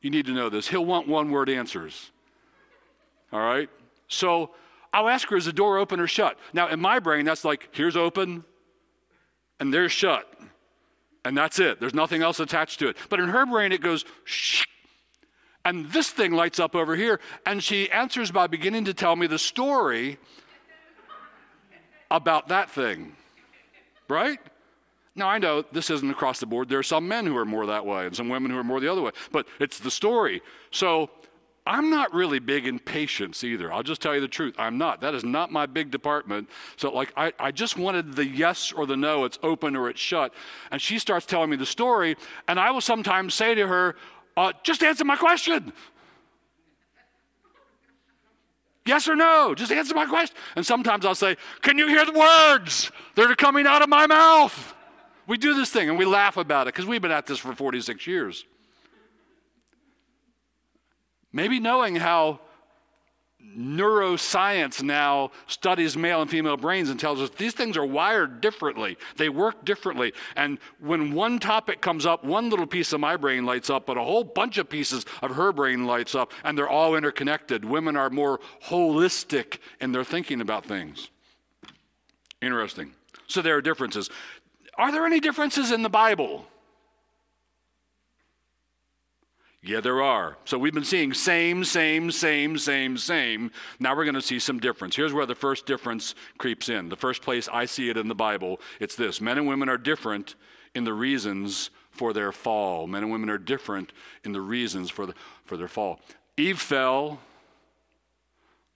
you 0.00 0.10
need 0.10 0.26
to 0.26 0.32
know 0.32 0.48
this. 0.48 0.68
He'll 0.68 0.84
want 0.84 1.08
one 1.08 1.30
word 1.30 1.50
answers. 1.50 2.12
All 3.32 3.40
right? 3.40 3.68
So 4.06 4.52
I'll 4.92 5.08
ask 5.08 5.28
her, 5.28 5.36
is 5.36 5.44
the 5.44 5.52
door 5.52 5.78
open 5.78 6.00
or 6.00 6.06
shut? 6.06 6.38
Now, 6.52 6.68
in 6.68 6.80
my 6.80 6.98
brain, 6.98 7.24
that's 7.24 7.44
like, 7.44 7.68
here's 7.72 7.96
open 7.96 8.44
and 9.60 9.72
there's 9.72 9.92
shut. 9.92 10.32
And 11.24 11.36
that's 11.36 11.58
it. 11.58 11.80
There's 11.80 11.94
nothing 11.94 12.22
else 12.22 12.40
attached 12.40 12.78
to 12.78 12.88
it. 12.88 12.96
But 13.08 13.20
in 13.20 13.28
her 13.28 13.44
brain, 13.44 13.72
it 13.72 13.82
goes, 13.82 14.04
shh. 14.24 14.64
And 15.64 15.90
this 15.92 16.10
thing 16.10 16.32
lights 16.32 16.58
up 16.58 16.74
over 16.74 16.96
here. 16.96 17.20
And 17.44 17.62
she 17.62 17.90
answers 17.90 18.30
by 18.30 18.46
beginning 18.46 18.86
to 18.86 18.94
tell 18.94 19.14
me 19.16 19.26
the 19.26 19.38
story 19.38 20.18
about 22.10 22.48
that 22.48 22.70
thing. 22.70 23.14
Right? 24.08 24.38
Now, 25.14 25.28
I 25.28 25.38
know 25.38 25.62
this 25.72 25.90
isn't 25.90 26.10
across 26.10 26.40
the 26.40 26.46
board. 26.46 26.68
There 26.68 26.78
are 26.78 26.84
some 26.84 27.08
men 27.08 27.26
who 27.26 27.36
are 27.36 27.44
more 27.44 27.66
that 27.66 27.84
way 27.84 28.06
and 28.06 28.16
some 28.16 28.28
women 28.28 28.50
who 28.50 28.56
are 28.56 28.64
more 28.64 28.80
the 28.80 28.90
other 28.90 29.02
way, 29.02 29.10
but 29.32 29.46
it's 29.58 29.80
the 29.80 29.90
story. 29.90 30.40
So 30.70 31.10
I'm 31.68 31.90
not 31.90 32.14
really 32.14 32.38
big 32.38 32.66
in 32.66 32.78
patience 32.78 33.44
either. 33.44 33.70
I'll 33.70 33.82
just 33.82 34.00
tell 34.00 34.14
you 34.14 34.22
the 34.22 34.26
truth. 34.26 34.54
I'm 34.58 34.78
not. 34.78 35.02
That 35.02 35.14
is 35.14 35.22
not 35.22 35.52
my 35.52 35.66
big 35.66 35.90
department. 35.90 36.48
So, 36.76 36.90
like, 36.90 37.12
I, 37.14 37.30
I 37.38 37.50
just 37.52 37.76
wanted 37.76 38.16
the 38.16 38.26
yes 38.26 38.72
or 38.72 38.86
the 38.86 38.96
no. 38.96 39.26
It's 39.26 39.38
open 39.42 39.76
or 39.76 39.90
it's 39.90 40.00
shut. 40.00 40.32
And 40.70 40.80
she 40.80 40.98
starts 40.98 41.26
telling 41.26 41.50
me 41.50 41.56
the 41.56 41.66
story, 41.66 42.16
and 42.48 42.58
I 42.58 42.70
will 42.70 42.80
sometimes 42.80 43.34
say 43.34 43.54
to 43.54 43.66
her, 43.66 43.96
uh, 44.34 44.54
just 44.62 44.82
answer 44.82 45.04
my 45.04 45.16
question. 45.16 45.74
Yes 48.86 49.06
or 49.06 49.14
no? 49.14 49.54
Just 49.54 49.70
answer 49.70 49.94
my 49.94 50.06
question. 50.06 50.34
And 50.56 50.64
sometimes 50.64 51.04
I'll 51.04 51.14
say, 51.14 51.36
Can 51.60 51.76
you 51.76 51.86
hear 51.88 52.06
the 52.06 52.12
words 52.12 52.90
that 53.14 53.30
are 53.30 53.36
coming 53.36 53.66
out 53.66 53.82
of 53.82 53.90
my 53.90 54.06
mouth? 54.06 54.74
We 55.26 55.36
do 55.36 55.52
this 55.52 55.68
thing 55.68 55.90
and 55.90 55.98
we 55.98 56.06
laugh 56.06 56.38
about 56.38 56.66
it 56.66 56.72
because 56.72 56.86
we've 56.86 57.02
been 57.02 57.10
at 57.10 57.26
this 57.26 57.38
for 57.38 57.54
46 57.54 58.06
years. 58.06 58.46
Maybe 61.32 61.60
knowing 61.60 61.96
how 61.96 62.40
neuroscience 63.56 64.82
now 64.82 65.30
studies 65.46 65.96
male 65.96 66.20
and 66.22 66.30
female 66.30 66.56
brains 66.56 66.90
and 66.90 66.98
tells 66.98 67.20
us 67.20 67.30
these 67.30 67.54
things 67.54 67.76
are 67.76 67.86
wired 67.86 68.40
differently. 68.40 68.96
They 69.16 69.28
work 69.28 69.64
differently. 69.64 70.12
And 70.36 70.58
when 70.80 71.12
one 71.12 71.38
topic 71.38 71.80
comes 71.80 72.04
up, 72.04 72.24
one 72.24 72.50
little 72.50 72.66
piece 72.66 72.92
of 72.92 73.00
my 73.00 73.16
brain 73.16 73.46
lights 73.46 73.70
up, 73.70 73.86
but 73.86 73.96
a 73.96 74.02
whole 74.02 74.24
bunch 74.24 74.58
of 74.58 74.68
pieces 74.68 75.06
of 75.22 75.36
her 75.36 75.52
brain 75.52 75.86
lights 75.86 76.14
up, 76.14 76.32
and 76.44 76.56
they're 76.56 76.68
all 76.68 76.96
interconnected. 76.96 77.64
Women 77.64 77.96
are 77.96 78.10
more 78.10 78.40
holistic 78.66 79.58
in 79.80 79.92
their 79.92 80.04
thinking 80.04 80.40
about 80.40 80.66
things. 80.66 81.10
Interesting. 82.40 82.92
So 83.26 83.42
there 83.42 83.56
are 83.56 83.62
differences. 83.62 84.10
Are 84.76 84.92
there 84.92 85.06
any 85.06 85.20
differences 85.20 85.72
in 85.72 85.82
the 85.82 85.88
Bible? 85.88 86.46
Yeah, 89.62 89.80
there 89.80 90.02
are. 90.02 90.36
So 90.44 90.56
we've 90.56 90.72
been 90.72 90.84
seeing 90.84 91.12
same, 91.12 91.64
same, 91.64 92.12
same, 92.12 92.58
same, 92.58 92.96
same. 92.96 93.50
Now 93.80 93.96
we're 93.96 94.04
going 94.04 94.14
to 94.14 94.22
see 94.22 94.38
some 94.38 94.60
difference. 94.60 94.94
Here's 94.94 95.12
where 95.12 95.26
the 95.26 95.34
first 95.34 95.66
difference 95.66 96.14
creeps 96.38 96.68
in. 96.68 96.88
The 96.88 96.96
first 96.96 97.22
place 97.22 97.48
I 97.52 97.64
see 97.64 97.90
it 97.90 97.96
in 97.96 98.06
the 98.06 98.14
Bible, 98.14 98.60
it's 98.78 98.94
this 98.94 99.20
men 99.20 99.36
and 99.36 99.48
women 99.48 99.68
are 99.68 99.76
different 99.76 100.36
in 100.74 100.84
the 100.84 100.92
reasons 100.92 101.70
for 101.90 102.12
their 102.12 102.30
fall. 102.30 102.86
Men 102.86 103.02
and 103.02 103.10
women 103.10 103.28
are 103.30 103.38
different 103.38 103.92
in 104.22 104.30
the 104.30 104.40
reasons 104.40 104.90
for, 104.90 105.06
the, 105.06 105.14
for 105.44 105.56
their 105.56 105.68
fall. 105.68 105.98
Eve 106.36 106.60
fell, 106.60 107.18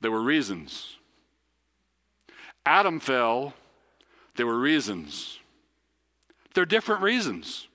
there 0.00 0.10
were 0.10 0.22
reasons. 0.22 0.96
Adam 2.66 2.98
fell, 2.98 3.54
there 4.34 4.46
were 4.46 4.58
reasons. 4.58 5.38
They're 6.54 6.66
different 6.66 7.02
reasons. 7.02 7.68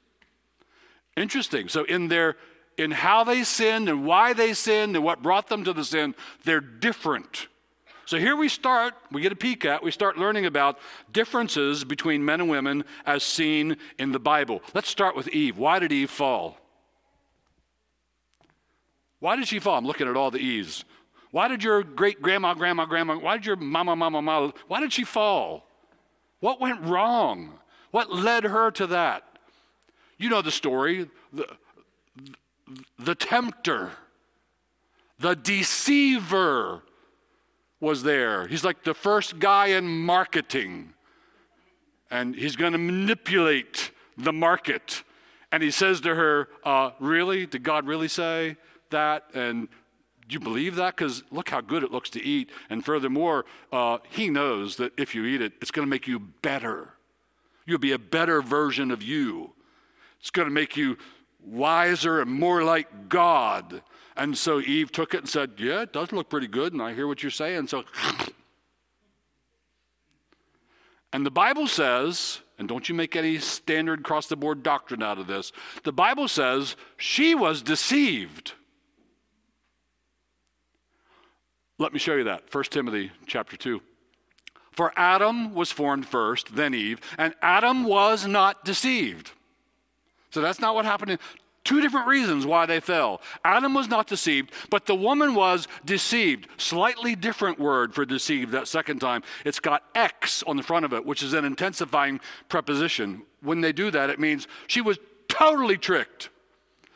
Interesting. 1.15 1.69
So 1.69 1.85
in 1.85 2.09
their 2.09 2.35
in 2.77 2.91
how 2.91 3.23
they 3.23 3.43
sinned 3.43 3.89
and 3.89 4.05
why 4.05 4.33
they 4.33 4.53
sinned 4.53 4.95
and 4.95 5.03
what 5.03 5.23
brought 5.23 5.47
them 5.47 5.63
to 5.63 5.73
the 5.73 5.83
sin, 5.83 6.15
they're 6.43 6.61
different. 6.61 7.47
So 8.05 8.17
here 8.17 8.37
we 8.37 8.47
start, 8.47 8.93
we 9.11 9.21
get 9.21 9.33
a 9.33 9.35
peek 9.35 9.65
at, 9.65 9.83
we 9.83 9.91
start 9.91 10.17
learning 10.17 10.45
about 10.45 10.79
differences 11.11 11.83
between 11.83 12.23
men 12.23 12.39
and 12.39 12.49
women 12.49 12.85
as 13.05 13.23
seen 13.23 13.75
in 13.99 14.13
the 14.13 14.19
Bible. 14.19 14.61
Let's 14.73 14.87
start 14.87 15.15
with 15.15 15.27
Eve. 15.29 15.57
Why 15.57 15.79
did 15.79 15.91
Eve 15.91 16.09
fall? 16.09 16.57
Why 19.19 19.35
did 19.35 19.47
she 19.47 19.59
fall? 19.59 19.77
I'm 19.77 19.85
looking 19.85 20.07
at 20.07 20.15
all 20.15 20.31
the 20.31 20.39
Eves. 20.39 20.85
Why 21.31 21.47
did 21.47 21.63
your 21.63 21.83
great 21.83 22.21
grandma, 22.21 22.53
grandma, 22.53 22.85
grandma, 22.85 23.17
why 23.17 23.35
did 23.35 23.45
your 23.45 23.57
mama, 23.57 23.95
mama, 23.95 24.21
mama, 24.21 24.53
why 24.67 24.79
did 24.79 24.93
she 24.93 25.03
fall? 25.03 25.67
What 26.39 26.61
went 26.61 26.81
wrong? 26.83 27.59
What 27.91 28.13
led 28.13 28.43
her 28.45 28.71
to 28.71 28.87
that? 28.87 29.23
You 30.17 30.29
know 30.29 30.41
the 30.41 30.51
story. 30.51 31.09
The, 31.33 31.45
the 32.99 33.15
tempter, 33.15 33.91
the 35.19 35.35
deceiver 35.35 36.83
was 37.79 38.03
there. 38.03 38.47
He's 38.47 38.63
like 38.63 38.83
the 38.83 38.93
first 38.93 39.39
guy 39.39 39.67
in 39.67 39.87
marketing. 39.87 40.93
And 42.09 42.35
he's 42.35 42.55
going 42.55 42.71
to 42.71 42.77
manipulate 42.77 43.91
the 44.17 44.33
market. 44.33 45.03
And 45.51 45.61
he 45.61 45.71
says 45.71 46.01
to 46.01 46.15
her, 46.15 46.49
uh, 46.63 46.91
Really? 46.99 47.45
Did 47.45 47.63
God 47.63 47.85
really 47.85 48.07
say 48.07 48.57
that? 48.89 49.25
And 49.33 49.67
do 50.27 50.33
you 50.33 50.39
believe 50.39 50.75
that? 50.75 50.95
Because 50.95 51.23
look 51.31 51.49
how 51.49 51.61
good 51.61 51.83
it 51.83 51.91
looks 51.91 52.09
to 52.11 52.23
eat. 52.23 52.49
And 52.69 52.83
furthermore, 52.83 53.45
uh, 53.71 53.99
he 54.09 54.29
knows 54.29 54.75
that 54.77 54.93
if 54.97 55.15
you 55.15 55.25
eat 55.25 55.41
it, 55.41 55.53
it's 55.61 55.71
going 55.71 55.85
to 55.85 55.89
make 55.89 56.07
you 56.07 56.19
better. 56.19 56.89
You'll 57.65 57.79
be 57.79 57.93
a 57.93 57.99
better 57.99 58.41
version 58.41 58.91
of 58.91 59.03
you. 59.03 59.53
It's 60.19 60.31
going 60.31 60.47
to 60.47 60.53
make 60.53 60.75
you 60.75 60.97
wiser 61.47 62.21
and 62.21 62.31
more 62.31 62.63
like 62.63 63.09
God. 63.09 63.81
And 64.15 64.37
so 64.37 64.59
Eve 64.59 64.91
took 64.91 65.13
it 65.13 65.21
and 65.21 65.29
said, 65.29 65.53
Yeah, 65.57 65.81
it 65.81 65.93
does 65.93 66.11
look 66.11 66.29
pretty 66.29 66.47
good, 66.47 66.73
and 66.73 66.81
I 66.81 66.93
hear 66.93 67.07
what 67.07 67.23
you're 67.23 67.31
saying. 67.31 67.67
So, 67.67 67.83
and 71.13 71.25
the 71.25 71.31
Bible 71.31 71.67
says, 71.67 72.41
and 72.59 72.67
don't 72.67 72.89
you 72.89 72.95
make 72.95 73.15
any 73.15 73.37
standard 73.37 74.03
cross 74.03 74.27
the 74.27 74.35
board 74.35 74.63
doctrine 74.63 75.03
out 75.03 75.19
of 75.19 75.27
this, 75.27 75.51
the 75.83 75.91
Bible 75.91 76.27
says 76.27 76.75
she 76.97 77.35
was 77.35 77.61
deceived. 77.61 78.53
Let 81.77 81.93
me 81.93 81.99
show 81.99 82.15
you 82.15 82.23
that. 82.23 82.51
1 82.51 82.63
Timothy 82.65 83.11
chapter 83.27 83.55
2. 83.55 83.79
For 84.71 84.91
Adam 84.95 85.53
was 85.53 85.71
formed 85.71 86.07
first, 86.07 86.55
then 86.55 86.73
Eve, 86.73 86.99
and 87.17 87.35
Adam 87.41 87.83
was 87.83 88.25
not 88.25 88.65
deceived. 88.65 89.31
So 90.31 90.41
that's 90.41 90.59
not 90.59 90.75
what 90.75 90.85
happened. 90.85 91.11
In, 91.11 91.19
Two 91.67 91.81
different 91.81 92.07
reasons 92.07 92.45
why 92.45 92.65
they 92.65 92.79
fell. 92.79 93.19
Adam 93.43 93.73
was 93.73 93.89
not 93.89 94.07
deceived, 94.07 94.53
but 94.69 94.85
the 94.85 94.95
woman 94.95 95.35
was 95.35 95.67
deceived. 95.83 96.47
Slightly 96.55 97.13
different 97.13 97.59
word 97.59 97.93
for 97.93 98.05
deceived 98.05 98.53
that 98.53 98.69
second 98.69 98.99
time. 98.99 99.21
It's 99.43 99.59
got 99.59 99.83
X 99.93 100.43
on 100.43 100.55
the 100.55 100.63
front 100.63 100.85
of 100.85 100.93
it, 100.93 101.05
which 101.05 101.21
is 101.21 101.33
an 101.33 101.43
intensifying 101.43 102.21
preposition. 102.47 103.23
When 103.41 103.59
they 103.59 103.73
do 103.73 103.91
that, 103.91 104.09
it 104.09 104.17
means 104.17 104.47
she 104.67 104.79
was 104.79 104.97
totally 105.27 105.77
tricked. 105.77 106.29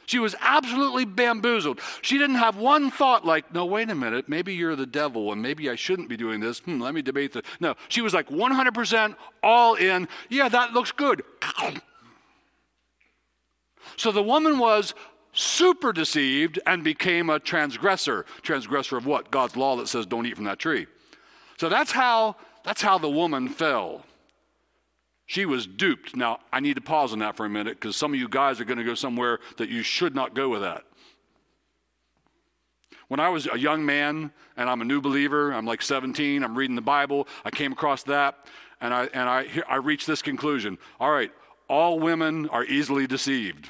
She 0.06 0.20
was 0.20 0.36
absolutely 0.40 1.04
bamboozled. 1.04 1.82
She 2.02 2.18
didn't 2.18 2.38
have 2.38 2.56
one 2.56 2.92
thought 2.92 3.26
like, 3.26 3.54
no, 3.54 3.66
wait 3.66 3.90
a 3.90 3.96
minute, 3.96 4.30
maybe 4.30 4.54
you're 4.54 4.78
the 4.78 4.86
devil 4.86 5.34
and 5.34 5.42
maybe 5.42 5.70
I 5.70 5.76
shouldn't 5.76 6.08
be 6.08 6.16
doing 6.16 6.40
this. 6.40 6.60
Hmm, 6.60 6.80
let 6.80 6.94
me 6.94 7.02
debate 7.02 7.34
this. 7.34 7.44
No, 7.60 7.76
she 7.90 8.00
was 8.00 8.14
like 8.14 8.30
100% 8.30 9.16
all 9.44 9.76
in. 9.76 10.08
Yeah, 10.30 10.48
that 10.48 10.72
looks 10.72 10.94
good. 10.94 11.24
So 13.98 14.12
the 14.12 14.24
woman 14.24 14.60
was 14.60 14.94
super 15.34 15.94
deceived 15.94 16.60
and 16.66 16.84
became 16.84 17.30
a 17.30 17.40
transgressor. 17.40 18.26
Transgressor 18.42 18.98
of 18.98 19.06
what? 19.06 19.32
God's 19.32 19.56
law 19.56 19.76
that 19.78 19.88
says 19.88 20.06
don't 20.06 20.26
eat 20.26 20.36
from 20.36 20.46
that 20.46 20.60
tree. 20.60 20.88
So 21.58 21.70
that's 21.70 21.92
how 21.92 22.36
that's 22.64 22.82
how 22.82 22.98
the 22.98 23.10
woman 23.10 23.50
fell. 23.50 24.06
She 25.26 25.46
was 25.46 25.66
duped. 25.66 26.16
Now, 26.16 26.40
I 26.52 26.60
need 26.60 26.76
to 26.76 26.82
pause 26.82 27.14
on 27.14 27.20
that 27.20 27.38
for 27.38 27.46
a 27.46 27.50
minute 27.50 27.80
because 27.80 27.96
some 27.96 28.14
of 28.14 28.20
you 28.20 28.28
guys 28.28 28.60
are 28.60 28.66
going 28.66 28.80
to 28.80 28.84
go 28.84 28.96
somewhere 28.96 29.40
that 29.58 29.70
you 29.70 29.82
should 29.82 30.14
not 30.14 30.36
go 30.36 30.50
with 30.50 30.62
that. 30.62 30.84
When 33.08 33.20
I 33.20 33.30
was 33.30 33.48
a 33.48 33.58
young 33.58 33.86
man 33.86 34.32
and 34.58 34.70
I'm 34.70 34.82
a 34.82 34.86
new 34.86 35.02
believer, 35.02 35.54
I'm 35.54 35.66
like 35.66 35.82
17, 35.82 36.44
I'm 36.44 36.58
reading 36.58 36.76
the 36.76 36.82
Bible, 36.82 37.28
I 37.46 37.50
came 37.50 37.72
across 37.72 38.04
that 38.04 38.46
and 38.82 38.94
I, 38.94 39.06
and 39.14 39.30
I, 39.30 39.46
I 39.70 39.78
reached 39.78 40.08
this 40.08 40.22
conclusion. 40.22 40.78
All 41.00 41.12
right, 41.12 41.32
all 41.72 42.00
women 42.00 42.50
are 42.50 42.66
easily 42.66 43.08
deceived. 43.08 43.70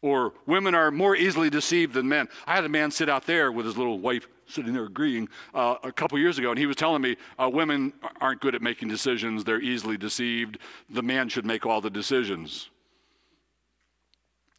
Or 0.00 0.32
women 0.46 0.74
are 0.74 0.90
more 0.90 1.14
easily 1.14 1.50
deceived 1.50 1.92
than 1.92 2.08
men. 2.08 2.28
I 2.46 2.54
had 2.54 2.64
a 2.64 2.70
man 2.70 2.90
sit 2.90 3.10
out 3.10 3.26
there 3.26 3.52
with 3.52 3.66
his 3.66 3.76
little 3.76 3.98
wife 3.98 4.26
sitting 4.46 4.72
there 4.72 4.84
agreeing 4.84 5.28
uh, 5.54 5.76
a 5.82 5.92
couple 5.92 6.18
years 6.18 6.38
ago, 6.38 6.50
and 6.50 6.58
he 6.58 6.64
was 6.64 6.76
telling 6.76 7.02
me 7.02 7.16
uh, 7.38 7.50
women 7.52 7.92
aren't 8.18 8.40
good 8.40 8.54
at 8.54 8.62
making 8.62 8.88
decisions, 8.88 9.44
they're 9.44 9.60
easily 9.60 9.98
deceived. 9.98 10.56
The 10.88 11.02
man 11.02 11.28
should 11.28 11.44
make 11.44 11.66
all 11.66 11.82
the 11.82 11.90
decisions. 11.90 12.70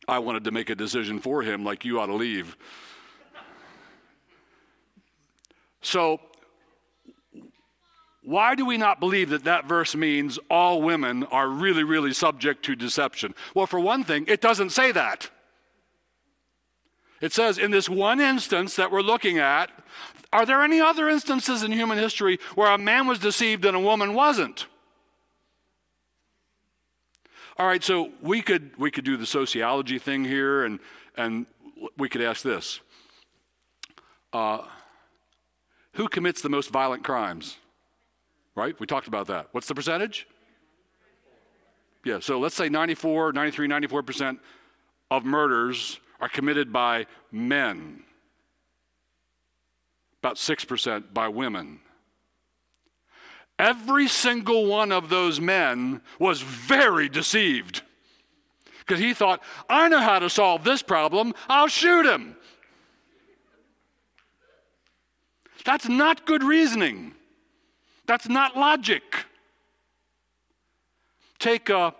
I 0.07 0.19
wanted 0.19 0.43
to 0.43 0.51
make 0.51 0.69
a 0.69 0.75
decision 0.75 1.19
for 1.19 1.41
him, 1.41 1.63
like 1.63 1.83
you 1.85 1.99
ought 1.99 2.07
to 2.07 2.13
leave. 2.13 2.55
So, 5.81 6.19
why 8.25 8.55
do 8.55 8.65
we 8.65 8.77
not 8.77 8.99
believe 8.99 9.29
that 9.29 9.43
that 9.43 9.65
verse 9.65 9.95
means 9.95 10.39
all 10.49 10.81
women 10.81 11.23
are 11.25 11.47
really, 11.47 11.83
really 11.83 12.11
subject 12.11 12.65
to 12.65 12.75
deception? 12.75 13.35
Well, 13.53 13.67
for 13.67 13.79
one 13.79 14.03
thing, 14.03 14.25
it 14.27 14.41
doesn't 14.41 14.71
say 14.71 14.91
that. 14.91 15.29
It 17.21 17.33
says 17.33 17.57
in 17.57 17.71
this 17.71 17.87
one 17.87 18.19
instance 18.19 18.75
that 18.75 18.91
we're 18.91 19.01
looking 19.01 19.37
at, 19.37 19.71
are 20.33 20.45
there 20.45 20.63
any 20.63 20.81
other 20.81 21.07
instances 21.07 21.63
in 21.63 21.71
human 21.71 21.97
history 21.97 22.39
where 22.55 22.71
a 22.71 22.77
man 22.77 23.07
was 23.07 23.19
deceived 23.19 23.63
and 23.63 23.77
a 23.77 23.79
woman 23.79 24.13
wasn't? 24.15 24.65
All 27.57 27.67
right, 27.67 27.83
so 27.83 28.11
we 28.21 28.41
could 28.41 28.71
we 28.77 28.91
could 28.91 29.05
do 29.05 29.15
the 29.15 29.25
sociology 29.25 29.97
thing 29.97 30.25
here, 30.25 30.65
and 30.65 30.79
and 31.15 31.45
we 31.97 32.09
could 32.09 32.21
ask 32.21 32.43
this: 32.43 32.81
uh, 34.33 34.63
Who 35.93 36.09
commits 36.09 36.41
the 36.41 36.49
most 36.49 36.69
violent 36.69 37.05
crimes? 37.05 37.55
Right? 38.55 38.79
We 38.79 38.87
talked 38.87 39.07
about 39.07 39.27
that. 39.27 39.49
What's 39.51 39.67
the 39.67 39.75
percentage? 39.75 40.27
Yeah, 42.05 42.19
so 42.19 42.39
let's 42.39 42.55
say 42.55 42.69
94, 42.69 43.33
93, 43.33 43.67
94 43.67 44.03
percent 44.03 44.39
of 45.11 45.25
murders 45.25 45.99
are 46.19 46.29
committed 46.29 46.71
by 46.71 47.05
men. 47.31 48.03
About 50.21 50.37
6% 50.37 51.13
by 51.13 51.27
women. 51.27 51.79
Every 53.59 54.07
single 54.07 54.65
one 54.65 54.91
of 54.91 55.09
those 55.09 55.39
men 55.39 56.01
was 56.19 56.41
very 56.41 57.09
deceived 57.09 57.83
because 58.79 58.99
he 58.99 59.13
thought, 59.13 59.41
I 59.69 59.87
know 59.87 59.99
how 59.99 60.19
to 60.19 60.29
solve 60.29 60.63
this 60.63 60.81
problem, 60.81 61.33
I'll 61.47 61.67
shoot 61.67 62.05
him. 62.05 62.35
That's 65.63 65.89
not 65.89 66.25
good 66.25 66.43
reasoning. 66.43 67.13
That's 68.05 68.29
not 68.29 68.55
logic. 68.55 69.03
Take, 71.39 71.69
uh, 71.69 71.91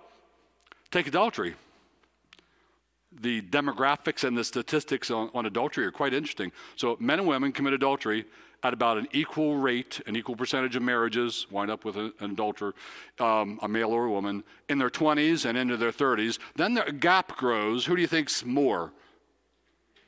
take 0.92 1.08
adultery. 1.08 1.56
The 3.22 3.42
demographics 3.42 4.24
and 4.24 4.38
the 4.38 4.44
statistics 4.44 5.10
on, 5.10 5.30
on 5.34 5.46
adultery 5.46 5.86
are 5.86 5.92
quite 5.92 6.14
interesting. 6.14 6.52
So, 6.76 6.98
men 7.00 7.20
and 7.20 7.28
women 7.28 7.52
commit 7.52 7.74
adultery 7.74 8.26
at 8.64 8.74
about 8.74 8.98
an 8.98 9.08
equal 9.12 9.58
rate, 9.58 10.02
an 10.08 10.16
equal 10.16 10.36
percentage 10.36 10.76
of 10.76 10.82
marriages 10.82 11.46
wind 11.52 11.70
up 11.70 11.86
with 11.86 11.98
an 11.98 12.14
adulterer, 12.20 12.74
um, 13.20 13.60
a 13.62 13.68
male 13.68 13.92
or 13.92 14.06
a 14.06 14.12
woman, 14.12 14.44
in 14.70 14.80
their 14.80 14.90
20s 14.90 15.46
and 15.46 15.58
into 15.58 15.78
their 15.78 15.92
30s. 15.92 16.40
Then 16.56 16.74
the 16.74 16.92
gap 16.92 17.38
grows. 17.38 17.86
Who 17.86 17.96
do 17.96 18.02
you 18.02 18.08
think's 18.08 18.44
more? 18.44 18.92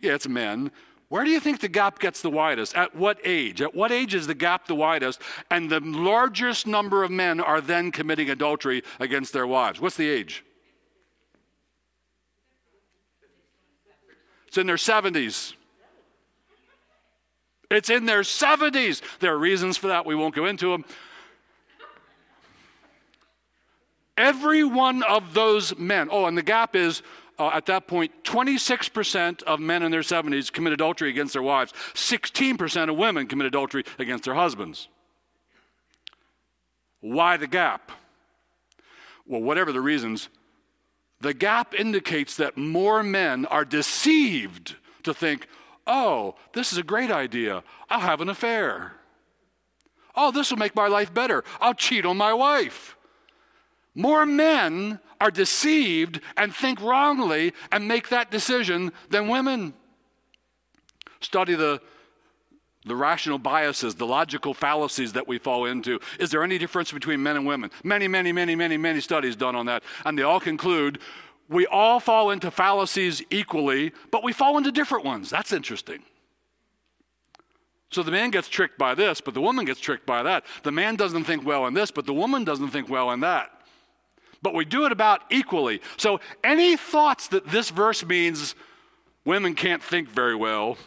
Yeah, 0.02 0.16
it's 0.16 0.28
men. 0.28 0.72
Where 1.10 1.24
do 1.24 1.32
you 1.32 1.40
think 1.40 1.62
the 1.62 1.70
gap 1.70 2.00
gets 2.00 2.22
the 2.22 2.30
widest? 2.30 2.76
At 2.76 2.96
what 2.96 3.20
age? 3.24 3.62
At 3.62 3.74
what 3.74 3.92
age 3.92 4.14
is 4.14 4.28
the 4.28 4.36
gap 4.36 4.68
the 4.68 4.76
widest? 4.76 5.22
And 5.50 5.70
the 5.70 5.80
largest 5.80 6.68
number 6.68 7.04
of 7.04 7.12
men 7.12 7.40
are 7.40 7.62
then 7.62 7.92
committing 7.92 8.30
adultery 8.30 8.84
against 9.00 9.32
their 9.32 9.48
wives. 9.48 9.80
What's 9.80 9.96
the 9.96 10.10
age? 10.10 10.44
It's 14.48 14.58
in 14.58 14.68
their 14.68 14.76
70s. 14.76 15.54
It's 17.70 17.90
in 17.90 18.06
their 18.06 18.22
70s. 18.22 19.02
There 19.20 19.34
are 19.34 19.38
reasons 19.38 19.78
for 19.78 19.88
that. 19.88 20.06
We 20.06 20.16
won't 20.16 20.36
go 20.36 20.46
into 20.46 20.72
them. 20.72 20.86
Every 24.18 24.64
one 24.64 25.04
of 25.04 25.34
those 25.34 25.78
men, 25.78 26.10
oh, 26.12 26.26
and 26.26 26.38
the 26.38 26.44
gap 26.44 26.76
is 26.76 27.04
uh, 27.40 27.52
at 27.54 27.66
that 27.68 27.88
point 27.88 28.12
26% 28.24 29.44
of 29.44 29.60
men 29.60 29.84
in 29.84 29.92
their 29.92 30.02
70s 30.02 30.52
commit 30.52 30.74
adultery 30.74 31.10
against 31.10 31.34
their 31.34 31.44
wives, 31.44 31.74
16% 31.94 32.90
of 32.90 32.98
women 32.98 33.28
commit 33.28 33.48
adultery 33.48 33.84
against 34.00 34.24
their 34.24 34.34
husbands. 34.34 34.88
Why 37.02 37.38
the 37.38 37.48
gap? 37.48 37.92
Well, 39.26 39.42
whatever 39.42 39.72
the 39.72 39.82
reasons, 39.82 40.30
the 41.22 41.34
gap 41.34 41.74
indicates 41.74 42.38
that 42.38 42.58
more 42.58 43.04
men 43.04 43.46
are 43.46 43.66
deceived 43.66 44.76
to 45.04 45.14
think, 45.14 45.48
oh, 45.86 46.36
this 46.54 46.72
is 46.72 46.78
a 46.78 46.84
great 46.84 47.12
idea. 47.12 47.64
I'll 47.90 48.00
have 48.00 48.22
an 48.22 48.30
affair. 48.30 48.94
Oh, 50.16 50.32
this 50.32 50.50
will 50.50 50.58
make 50.58 50.76
my 50.76 50.88
life 50.88 51.14
better. 51.14 51.44
I'll 51.62 51.74
cheat 51.74 52.06
on 52.06 52.18
my 52.18 52.34
wife. 52.34 52.98
More 53.94 54.26
men 54.26 55.00
are 55.20 55.32
deceived 55.32 56.22
and 56.36 56.54
think 56.54 56.82
wrongly 56.82 57.54
and 57.72 57.88
make 57.88 58.10
that 58.10 58.32
decision 58.32 58.92
than 59.10 59.28
women. 59.28 59.74
Study 61.20 61.56
the, 61.56 61.82
the 62.86 62.96
rational 62.96 63.40
biases, 63.40 63.96
the 63.96 64.06
logical 64.06 64.54
fallacies 64.54 65.14
that 65.14 65.28
we 65.28 65.38
fall 65.38 65.66
into. 65.66 66.00
Is 66.20 66.30
there 66.30 66.44
any 66.44 66.58
difference 66.58 66.92
between 66.92 67.22
men 67.22 67.36
and 67.36 67.46
women? 67.46 67.72
Many, 67.84 68.08
many, 68.08 68.32
many, 68.32 68.56
many, 68.56 68.78
many 68.78 69.02
studies 69.02 69.36
done 69.36 69.56
on 69.56 69.66
that. 69.66 69.84
And 70.06 70.18
they 70.18 70.24
all 70.24 70.40
conclude 70.40 71.00
we 71.50 71.66
all 71.66 72.00
fall 72.00 72.32
into 72.32 72.52
fallacies 72.52 73.24
equally, 73.30 73.94
but 74.12 74.24
we 74.24 74.34
fall 74.34 74.58
into 74.58 74.72
different 74.72 75.06
ones. 75.06 75.30
That's 75.30 75.54
interesting. 75.54 76.04
So 77.90 78.04
the 78.04 78.12
man 78.12 78.32
gets 78.32 78.50
tricked 78.50 78.78
by 78.78 78.96
this, 78.96 79.22
but 79.22 79.34
the 79.34 79.42
woman 79.42 79.64
gets 79.64 79.80
tricked 79.80 80.06
by 80.06 80.24
that. 80.24 80.46
The 80.64 80.74
man 80.74 80.98
doesn't 80.98 81.24
think 81.24 81.46
well 81.46 81.66
in 81.68 81.74
this, 81.74 81.90
but 81.90 82.06
the 82.06 82.14
woman 82.14 82.44
doesn't 82.44 82.70
think 82.70 82.90
well 82.90 83.12
in 83.12 83.22
that. 83.22 83.57
But 84.42 84.54
we 84.54 84.66
do 84.66 84.86
it 84.86 84.92
about 84.92 85.24
equally. 85.30 85.82
So 85.98 86.20
any 86.44 86.78
thoughts 86.78 87.28
that 87.30 87.48
this 87.48 87.70
verse 87.70 88.06
means 88.06 88.56
women 89.26 89.56
can't 89.56 89.84
think 89.84 90.10
very 90.10 90.36
well 90.36 90.78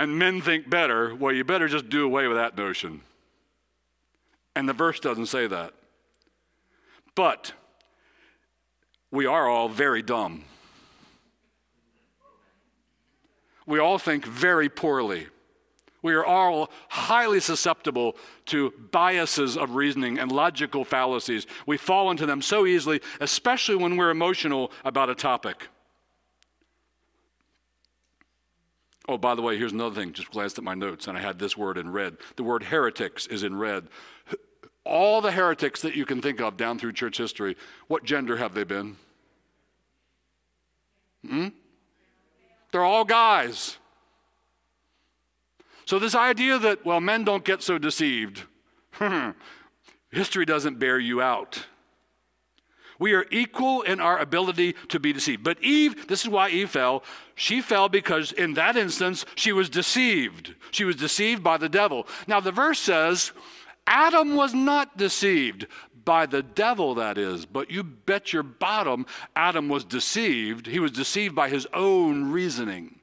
and 0.00 0.18
men 0.18 0.40
think 0.40 0.70
better, 0.70 1.14
well, 1.14 1.30
you 1.30 1.44
better 1.44 1.68
just 1.68 1.90
do 1.90 2.06
away 2.06 2.26
with 2.26 2.38
that 2.38 2.56
notion. 2.56 3.02
And 4.56 4.66
the 4.66 4.72
verse 4.72 4.98
doesn't 4.98 5.26
say 5.26 5.46
that. 5.46 5.74
But 7.14 7.52
we 9.10 9.26
are 9.26 9.46
all 9.46 9.68
very 9.68 10.00
dumb. 10.00 10.44
We 13.66 13.78
all 13.78 13.98
think 13.98 14.24
very 14.24 14.70
poorly. 14.70 15.26
We 16.02 16.14
are 16.14 16.24
all 16.24 16.70
highly 16.88 17.40
susceptible 17.40 18.16
to 18.46 18.72
biases 18.90 19.56
of 19.56 19.74
reasoning 19.74 20.18
and 20.18 20.32
logical 20.32 20.84
fallacies. 20.84 21.46
We 21.66 21.76
fall 21.76 22.10
into 22.10 22.26
them 22.26 22.42
so 22.42 22.66
easily, 22.66 23.00
especially 23.20 23.76
when 23.76 23.96
we're 23.96 24.10
emotional 24.10 24.72
about 24.84 25.10
a 25.10 25.14
topic. 25.14 25.68
Oh, 29.08 29.18
by 29.18 29.34
the 29.34 29.42
way, 29.42 29.58
here's 29.58 29.72
another 29.72 29.94
thing. 29.94 30.12
Just 30.12 30.30
glanced 30.30 30.58
at 30.58 30.64
my 30.64 30.74
notes 30.74 31.08
and 31.08 31.18
I 31.18 31.20
had 31.20 31.38
this 31.38 31.56
word 31.56 31.78
in 31.78 31.90
red. 31.90 32.16
The 32.36 32.44
word 32.44 32.62
heretics 32.62 33.26
is 33.26 33.42
in 33.42 33.56
red 33.56 33.88
all 34.84 35.20
the 35.20 35.30
heretics 35.30 35.82
that 35.82 35.94
you 35.94 36.04
can 36.04 36.20
think 36.20 36.40
of 36.40 36.56
down 36.56 36.78
through 36.78 36.92
church 36.92 37.18
history, 37.18 37.56
what 37.88 38.04
gender 38.04 38.36
have 38.36 38.54
they 38.54 38.64
been? 38.64 38.96
Hmm? 41.26 41.48
They're 42.72 42.84
all 42.84 43.04
guys. 43.04 43.76
So, 45.90 45.98
this 45.98 46.14
idea 46.14 46.56
that, 46.56 46.86
well, 46.86 47.00
men 47.00 47.24
don't 47.24 47.44
get 47.44 47.64
so 47.64 47.76
deceived, 47.76 48.44
history 50.12 50.46
doesn't 50.46 50.78
bear 50.78 51.00
you 51.00 51.20
out. 51.20 51.66
We 53.00 53.12
are 53.14 53.26
equal 53.32 53.82
in 53.82 53.98
our 53.98 54.16
ability 54.16 54.76
to 54.90 55.00
be 55.00 55.12
deceived. 55.12 55.42
But 55.42 55.60
Eve, 55.64 56.06
this 56.06 56.22
is 56.22 56.28
why 56.28 56.50
Eve 56.50 56.70
fell. 56.70 57.02
She 57.34 57.60
fell 57.60 57.88
because 57.88 58.30
in 58.30 58.54
that 58.54 58.76
instance, 58.76 59.26
she 59.34 59.50
was 59.50 59.68
deceived. 59.68 60.54
She 60.70 60.84
was 60.84 60.94
deceived 60.94 61.42
by 61.42 61.56
the 61.56 61.68
devil. 61.68 62.06
Now, 62.28 62.38
the 62.38 62.52
verse 62.52 62.78
says, 62.78 63.32
Adam 63.84 64.36
was 64.36 64.54
not 64.54 64.96
deceived, 64.96 65.66
by 66.04 66.26
the 66.26 66.44
devil, 66.44 66.94
that 66.94 67.18
is. 67.18 67.46
But 67.46 67.68
you 67.68 67.82
bet 67.82 68.32
your 68.32 68.44
bottom 68.44 69.06
Adam 69.34 69.68
was 69.68 69.84
deceived. 69.84 70.68
He 70.68 70.78
was 70.78 70.92
deceived 70.92 71.34
by 71.34 71.48
his 71.48 71.66
own 71.74 72.30
reasoning. 72.30 72.99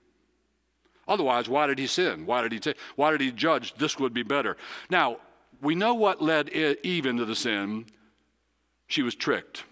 Otherwise, 1.07 1.47
why 1.47 1.67
did 1.67 1.79
he 1.79 1.87
sin? 1.87 2.25
Why 2.25 2.41
did 2.41 2.51
he, 2.51 2.59
t- 2.59 2.75
why 2.95 3.11
did 3.11 3.21
he 3.21 3.31
judge 3.31 3.73
this 3.75 3.97
would 3.97 4.13
be 4.13 4.23
better? 4.23 4.57
Now, 4.89 5.17
we 5.61 5.75
know 5.75 5.93
what 5.93 6.21
led 6.21 6.49
Eve 6.49 7.05
into 7.05 7.25
the 7.25 7.35
sin. 7.35 7.85
She 8.87 9.01
was 9.01 9.15
tricked. 9.15 9.63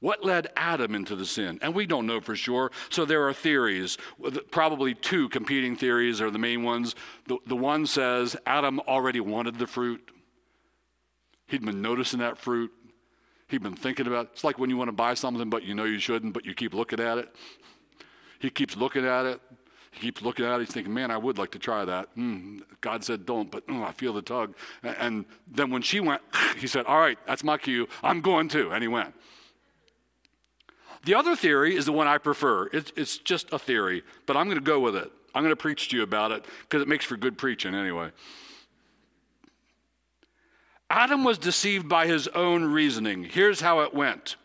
What 0.00 0.24
led 0.24 0.48
Adam 0.56 0.96
into 0.96 1.14
the 1.14 1.24
sin? 1.24 1.60
And 1.62 1.74
we 1.74 1.86
don't 1.86 2.06
know 2.06 2.20
for 2.20 2.34
sure. 2.34 2.72
So 2.90 3.04
there 3.04 3.26
are 3.28 3.32
theories. 3.32 3.98
Probably 4.50 4.94
two 4.94 5.28
competing 5.28 5.76
theories 5.76 6.20
are 6.20 6.30
the 6.30 6.40
main 6.40 6.64
ones. 6.64 6.96
The, 7.28 7.38
the 7.46 7.56
one 7.56 7.86
says 7.86 8.36
Adam 8.44 8.80
already 8.80 9.20
wanted 9.20 9.58
the 9.58 9.66
fruit, 9.66 10.10
he'd 11.46 11.64
been 11.64 11.82
noticing 11.82 12.18
that 12.20 12.38
fruit. 12.38 12.72
He'd 13.48 13.62
been 13.62 13.76
thinking 13.76 14.06
about 14.06 14.26
it. 14.26 14.30
It's 14.32 14.44
like 14.44 14.58
when 14.58 14.70
you 14.70 14.78
want 14.78 14.88
to 14.88 14.92
buy 14.92 15.12
something, 15.12 15.50
but 15.50 15.62
you 15.62 15.74
know 15.74 15.84
you 15.84 15.98
shouldn't, 15.98 16.32
but 16.32 16.46
you 16.46 16.54
keep 16.54 16.72
looking 16.72 17.00
at 17.00 17.18
it. 17.18 17.28
He 18.38 18.48
keeps 18.48 18.76
looking 18.76 19.04
at 19.04 19.26
it. 19.26 19.40
He 19.92 20.00
keeps 20.00 20.22
looking 20.22 20.44
at 20.44 20.56
it. 20.56 20.60
He's 20.64 20.74
thinking, 20.74 20.92
man, 20.92 21.10
I 21.10 21.18
would 21.18 21.38
like 21.38 21.50
to 21.52 21.58
try 21.58 21.84
that. 21.84 22.14
Mm, 22.16 22.62
God 22.80 23.04
said 23.04 23.26
don't, 23.26 23.50
but 23.50 23.62
oh, 23.68 23.82
I 23.82 23.92
feel 23.92 24.12
the 24.12 24.22
tug. 24.22 24.54
And 24.82 25.26
then 25.46 25.70
when 25.70 25.82
she 25.82 26.00
went, 26.00 26.22
he 26.58 26.66
said, 26.66 26.86
all 26.86 26.98
right, 26.98 27.18
that's 27.26 27.44
my 27.44 27.58
cue. 27.58 27.86
I'm 28.02 28.20
going 28.20 28.48
to. 28.48 28.70
And 28.70 28.82
he 28.82 28.88
went. 28.88 29.14
The 31.04 31.14
other 31.14 31.36
theory 31.36 31.76
is 31.76 31.84
the 31.84 31.92
one 31.92 32.06
I 32.06 32.18
prefer. 32.18 32.68
It's, 32.72 32.92
it's 32.96 33.18
just 33.18 33.52
a 33.52 33.58
theory, 33.58 34.02
but 34.26 34.36
I'm 34.36 34.46
going 34.46 34.58
to 34.58 34.64
go 34.64 34.80
with 34.80 34.96
it. 34.96 35.10
I'm 35.34 35.42
going 35.42 35.52
to 35.52 35.56
preach 35.56 35.88
to 35.88 35.96
you 35.96 36.02
about 36.02 36.32
it 36.32 36.44
because 36.62 36.82
it 36.82 36.88
makes 36.88 37.04
for 37.04 37.16
good 37.16 37.36
preaching 37.36 37.74
anyway. 37.74 38.10
Adam 40.88 41.24
was 41.24 41.38
deceived 41.38 41.88
by 41.88 42.06
his 42.06 42.28
own 42.28 42.64
reasoning. 42.64 43.24
Here's 43.24 43.60
how 43.60 43.80
it 43.80 43.94
went. 43.94 44.36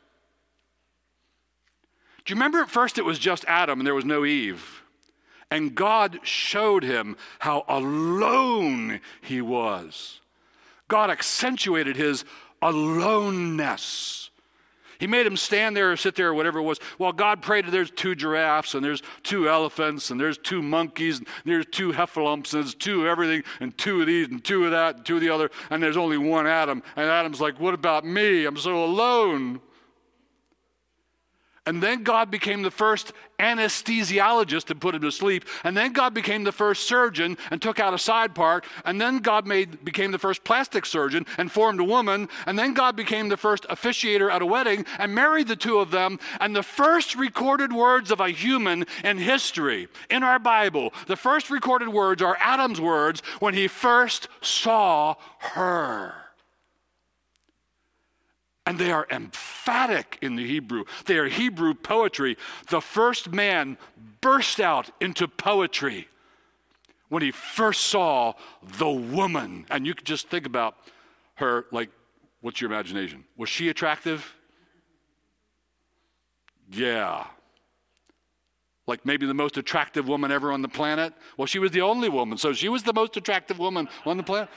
Do 2.26 2.34
you 2.34 2.36
remember 2.36 2.60
at 2.60 2.70
first 2.70 2.98
it 2.98 3.06
was 3.06 3.20
just 3.20 3.46
Adam 3.46 3.80
and 3.80 3.88
there 3.88 3.96
was 3.96 4.06
no 4.06 4.26
Eve? 4.26 4.84
And 5.50 5.76
God 5.76 6.20
showed 6.24 6.84
him 6.84 7.16
how 7.40 7.64
alone 7.70 9.00
he 9.22 9.42
was. 9.42 10.20
God 10.88 11.10
accentuated 11.10 11.96
his 11.96 12.26
aloneness. 12.62 14.30
He 15.00 15.08
made 15.08 15.28
him 15.28 15.38
stand 15.38 15.78
there 15.78 15.92
or 15.92 15.98
sit 15.98 16.16
there 16.16 16.30
or 16.30 16.34
whatever 16.34 16.60
it 16.60 16.64
was. 16.64 16.80
While 16.98 17.14
God 17.14 17.42
prayed, 17.42 17.68
there's 17.68 17.92
two 17.92 18.16
giraffes 18.16 18.74
and 18.74 18.84
there's 18.84 19.04
two 19.22 19.48
elephants 19.48 20.10
and 20.10 20.20
there's 20.20 20.38
two 20.38 20.62
monkeys 20.62 21.20
and 21.20 21.28
there's 21.46 21.68
two 21.68 21.92
heffalumps 21.92 22.54
and 22.54 22.64
there's 22.64 22.74
two 22.74 23.08
everything 23.08 23.44
and 23.60 23.78
two 23.78 24.02
of 24.02 24.08
these 24.08 24.28
and 24.28 24.44
two 24.44 24.66
of 24.66 24.72
that 24.72 24.98
and 24.98 25.06
two 25.06 25.16
of 25.16 25.22
the 25.22 25.30
other 25.30 25.52
and 25.70 25.84
there's 25.84 25.98
only 25.98 26.18
one 26.18 26.48
Adam. 26.48 26.82
And 26.96 27.10
Adam's 27.10 27.40
like, 27.40 27.60
what 27.60 27.74
about 27.74 28.06
me? 28.06 28.46
I'm 28.46 28.58
so 28.58 28.84
alone. 28.84 29.62
And 31.68 31.84
then 31.84 32.04
God 32.04 32.32
became 32.32 32.62
the 32.62 32.72
first 32.72 33.12
anesthesiologist 33.40 34.64
to 34.68 34.76
put 34.76 34.96
him 34.96 35.02
to 35.02 35.12
sleep. 35.12 35.44
And 35.66 35.76
then 35.76 35.92
God 35.92 36.14
became 36.14 36.46
the 36.46 36.54
first 36.54 36.88
surgeon 36.88 37.38
and 37.52 37.62
took 37.62 37.78
out 37.78 37.94
a 37.94 37.98
side 37.98 38.34
part. 38.34 38.64
And 38.86 39.02
then 39.02 39.20
God 39.20 39.46
made, 39.46 39.84
became 39.84 40.12
the 40.12 40.18
first 40.18 40.46
plastic 40.46 40.86
surgeon 40.86 41.26
and 41.38 41.52
formed 41.52 41.82
a 41.82 41.84
woman. 41.84 42.30
And 42.46 42.58
then 42.58 42.74
God 42.74 42.96
became 42.96 43.28
the 43.28 43.36
first 43.36 43.66
officiator 43.66 44.32
at 44.32 44.42
a 44.42 44.46
wedding 44.46 44.86
and 44.98 45.14
married 45.14 45.50
the 45.50 45.58
two 45.58 45.80
of 45.80 45.92
them. 45.92 46.20
And 46.40 46.56
the 46.56 46.64
first 46.64 47.16
recorded 47.16 47.74
words 47.74 48.12
of 48.12 48.22
a 48.22 48.30
human 48.30 48.86
in 49.04 49.18
history, 49.18 49.90
in 50.10 50.24
our 50.24 50.40
Bible, 50.40 50.94
the 51.08 51.18
first 51.18 51.50
recorded 51.50 51.90
words 51.90 52.22
are 52.22 52.38
Adam's 52.40 52.80
words 52.80 53.22
when 53.40 53.54
he 53.54 53.68
first 53.68 54.30
saw 54.42 55.16
her. 55.40 56.27
And 58.68 58.78
they 58.78 58.92
are 58.92 59.08
emphatic 59.10 60.18
in 60.22 60.36
the 60.36 60.46
Hebrew. 60.46 60.84
They 61.06 61.18
are 61.18 61.28
Hebrew 61.28 61.74
poetry. 61.74 62.38
The 62.70 62.82
first 62.82 63.32
man 63.32 63.78
burst 64.20 64.60
out 64.60 64.92
into 65.00 65.28
poetry 65.28 66.10
when 67.08 67.24
he 67.24 67.32
first 67.32 67.84
saw 67.84 68.34
the 68.78 68.90
woman. 68.90 69.66
And 69.70 69.88
you 69.88 69.94
could 69.94 70.06
just 70.06 70.28
think 70.28 70.46
about 70.46 70.76
her 71.36 71.66
like, 71.72 71.90
what's 72.42 72.60
your 72.60 72.70
imagination? 72.70 73.24
Was 73.38 73.48
she 73.48 73.70
attractive? 73.70 74.36
Yeah. 76.70 77.26
Like 78.86 79.06
maybe 79.06 79.26
the 79.26 79.34
most 79.34 79.58
attractive 79.58 80.10
woman 80.10 80.32
ever 80.32 80.52
on 80.52 80.62
the 80.62 80.68
planet? 80.68 81.14
Well, 81.38 81.46
she 81.46 81.60
was 81.60 81.72
the 81.72 81.82
only 81.82 82.10
woman, 82.10 82.38
so 82.38 82.52
she 82.52 82.68
was 82.68 82.84
the 82.84 82.94
most 82.94 83.16
attractive 83.16 83.60
woman 83.60 83.88
on 84.06 84.18
the 84.18 84.24
planet. 84.24 84.50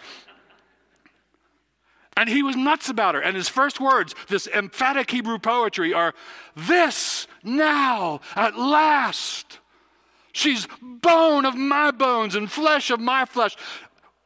And 2.21 2.29
he 2.29 2.43
was 2.43 2.55
nuts 2.55 2.91
about 2.91 3.15
her. 3.15 3.23
And 3.23 3.35
his 3.35 3.49
first 3.49 3.81
words, 3.81 4.15
this 4.29 4.47
emphatic 4.47 5.11
Hebrew 5.11 5.39
poetry, 5.39 5.95
are 5.95 6.13
this 6.55 7.27
now 7.43 8.21
at 8.37 8.59
last. 8.59 9.59
She's 10.33 10.69
bone 10.83 11.47
of 11.47 11.57
my 11.57 11.91
bones 11.93 12.35
and 12.35 12.53
flesh 12.53 12.91
of 12.91 13.01
my 13.01 13.25
flesh. 13.25 13.57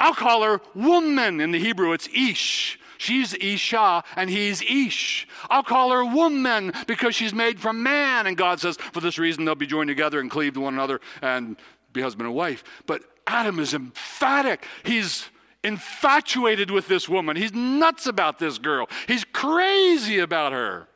I'll 0.00 0.12
call 0.12 0.42
her 0.42 0.60
woman 0.74 1.40
in 1.40 1.52
the 1.52 1.60
Hebrew. 1.60 1.92
It's 1.92 2.08
Ish. 2.08 2.80
She's 2.98 3.32
Isha 3.34 4.02
and 4.16 4.28
he's 4.28 4.60
Ish. 4.62 5.28
I'll 5.48 5.62
call 5.62 5.92
her 5.92 6.04
woman 6.04 6.72
because 6.88 7.14
she's 7.14 7.32
made 7.32 7.60
from 7.60 7.84
man. 7.84 8.26
And 8.26 8.36
God 8.36 8.58
says, 8.58 8.76
for 8.76 8.98
this 9.02 9.20
reason, 9.20 9.44
they'll 9.44 9.54
be 9.54 9.68
joined 9.68 9.86
together 9.86 10.18
and 10.18 10.28
cleave 10.28 10.54
to 10.54 10.60
one 10.62 10.74
another 10.74 11.00
and 11.22 11.56
be 11.92 12.02
husband 12.02 12.26
and 12.26 12.34
wife. 12.34 12.64
But 12.86 13.02
Adam 13.28 13.60
is 13.60 13.72
emphatic. 13.72 14.66
He's 14.82 15.30
infatuated 15.64 16.70
with 16.70 16.86
this 16.86 17.08
woman. 17.08 17.36
He's 17.36 17.52
nuts 17.52 18.06
about 18.06 18.38
this 18.38 18.58
girl. 18.58 18.88
He's 19.08 19.24
crazy 19.24 20.18
about 20.20 20.52
her. 20.52 20.86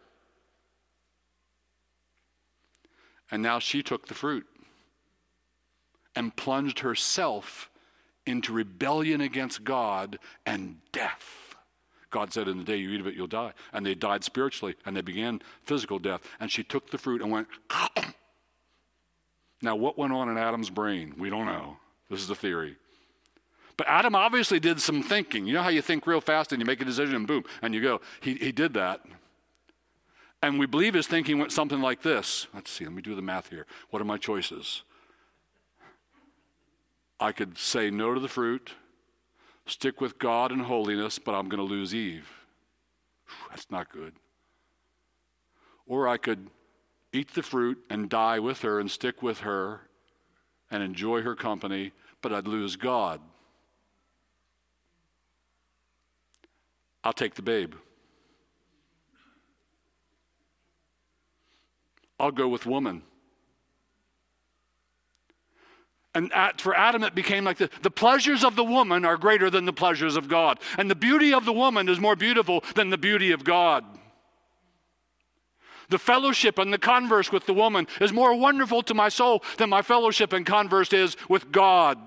And 3.30 3.42
now 3.42 3.58
she 3.58 3.82
took 3.82 4.06
the 4.06 4.14
fruit 4.14 4.46
and 6.14 6.34
plunged 6.36 6.80
herself 6.80 7.70
into 8.26 8.52
rebellion 8.52 9.20
against 9.20 9.64
God 9.64 10.18
and 10.46 10.76
death. 10.92 11.54
God 12.10 12.32
said, 12.32 12.48
In 12.48 12.58
the 12.58 12.64
day 12.64 12.76
you 12.76 12.90
eat 12.90 13.00
of 13.00 13.06
it, 13.06 13.14
you'll 13.14 13.26
die. 13.26 13.52
And 13.72 13.84
they 13.84 13.94
died 13.94 14.24
spiritually, 14.24 14.74
and 14.86 14.96
they 14.96 15.02
began 15.02 15.42
physical 15.64 15.98
death. 15.98 16.22
And 16.40 16.50
she 16.50 16.62
took 16.62 16.90
the 16.90 16.98
fruit 16.98 17.20
and 17.20 17.30
went, 17.30 17.48
Now, 19.62 19.76
what 19.76 19.98
went 19.98 20.12
on 20.12 20.28
in 20.28 20.38
Adam's 20.38 20.70
brain? 20.70 21.14
We 21.18 21.30
don't 21.30 21.46
know. 21.46 21.76
This 22.08 22.20
is 22.20 22.30
a 22.30 22.34
theory. 22.34 22.76
But 23.78 23.86
Adam 23.86 24.16
obviously 24.16 24.58
did 24.60 24.80
some 24.80 25.02
thinking. 25.02 25.46
You 25.46 25.54
know 25.54 25.62
how 25.62 25.68
you 25.70 25.80
think 25.80 26.06
real 26.06 26.20
fast 26.20 26.52
and 26.52 26.60
you 26.60 26.66
make 26.66 26.82
a 26.82 26.84
decision 26.84 27.14
and 27.14 27.26
boom, 27.26 27.44
and 27.62 27.72
you 27.72 27.80
go. 27.80 28.00
He, 28.20 28.34
he 28.34 28.52
did 28.52 28.74
that. 28.74 29.00
And 30.42 30.58
we 30.58 30.66
believe 30.66 30.94
his 30.94 31.06
thinking 31.06 31.38
went 31.38 31.52
something 31.52 31.80
like 31.80 32.02
this. 32.02 32.48
Let's 32.52 32.70
see, 32.70 32.84
let 32.84 32.92
me 32.92 33.02
do 33.02 33.14
the 33.14 33.22
math 33.22 33.50
here. 33.50 33.66
What 33.90 34.02
are 34.02 34.04
my 34.04 34.18
choices? 34.18 34.82
I 37.20 37.32
could 37.32 37.56
say 37.56 37.90
no 37.90 38.14
to 38.14 38.20
the 38.20 38.28
fruit, 38.28 38.74
stick 39.66 40.00
with 40.00 40.18
God 40.18 40.52
and 40.52 40.62
holiness, 40.62 41.18
but 41.18 41.34
I'm 41.34 41.48
going 41.48 41.58
to 41.58 41.74
lose 41.74 41.94
Eve. 41.94 42.28
That's 43.50 43.70
not 43.70 43.92
good. 43.92 44.14
Or 45.86 46.08
I 46.08 46.16
could 46.16 46.48
eat 47.12 47.34
the 47.34 47.42
fruit 47.42 47.78
and 47.90 48.08
die 48.08 48.40
with 48.40 48.62
her 48.62 48.80
and 48.80 48.90
stick 48.90 49.22
with 49.22 49.40
her 49.40 49.82
and 50.70 50.82
enjoy 50.82 51.22
her 51.22 51.34
company, 51.34 51.92
but 52.22 52.32
I'd 52.32 52.48
lose 52.48 52.76
God. 52.76 53.20
I'll 57.04 57.12
take 57.12 57.34
the 57.34 57.42
babe. 57.42 57.74
I'll 62.20 62.32
go 62.32 62.48
with 62.48 62.66
woman. 62.66 63.02
And 66.14 66.32
at, 66.32 66.60
for 66.60 66.74
Adam, 66.74 67.04
it 67.04 67.14
became 67.14 67.44
like 67.44 67.58
the, 67.58 67.70
the 67.82 67.90
pleasures 67.90 68.42
of 68.42 68.56
the 68.56 68.64
woman 68.64 69.04
are 69.04 69.16
greater 69.16 69.50
than 69.50 69.66
the 69.66 69.72
pleasures 69.72 70.16
of 70.16 70.28
God. 70.28 70.58
And 70.76 70.90
the 70.90 70.96
beauty 70.96 71.32
of 71.32 71.44
the 71.44 71.52
woman 71.52 71.88
is 71.88 72.00
more 72.00 72.16
beautiful 72.16 72.64
than 72.74 72.90
the 72.90 72.98
beauty 72.98 73.30
of 73.30 73.44
God. 73.44 73.84
The 75.90 75.98
fellowship 75.98 76.58
and 76.58 76.72
the 76.72 76.78
converse 76.78 77.30
with 77.30 77.46
the 77.46 77.54
woman 77.54 77.86
is 78.00 78.12
more 78.12 78.34
wonderful 78.34 78.82
to 78.82 78.94
my 78.94 79.08
soul 79.08 79.42
than 79.58 79.70
my 79.70 79.82
fellowship 79.82 80.32
and 80.32 80.44
converse 80.44 80.92
is 80.92 81.16
with 81.28 81.52
God. 81.52 81.98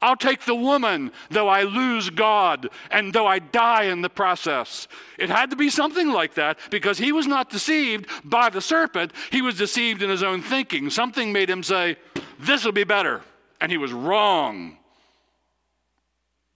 I'll 0.00 0.16
take 0.16 0.44
the 0.44 0.54
woman, 0.54 1.10
though 1.30 1.48
I 1.48 1.64
lose 1.64 2.10
God 2.10 2.68
and 2.90 3.12
though 3.12 3.26
I 3.26 3.40
die 3.40 3.84
in 3.84 4.00
the 4.00 4.08
process. 4.08 4.86
It 5.18 5.28
had 5.28 5.50
to 5.50 5.56
be 5.56 5.70
something 5.70 6.10
like 6.10 6.34
that 6.34 6.58
because 6.70 6.98
he 6.98 7.10
was 7.10 7.26
not 7.26 7.50
deceived 7.50 8.06
by 8.24 8.48
the 8.50 8.60
serpent. 8.60 9.12
He 9.30 9.42
was 9.42 9.56
deceived 9.56 10.02
in 10.02 10.10
his 10.10 10.22
own 10.22 10.42
thinking. 10.42 10.90
Something 10.90 11.32
made 11.32 11.50
him 11.50 11.62
say, 11.62 11.96
This 12.38 12.64
will 12.64 12.72
be 12.72 12.84
better. 12.84 13.22
And 13.60 13.72
he 13.72 13.78
was 13.78 13.92
wrong. 13.92 14.78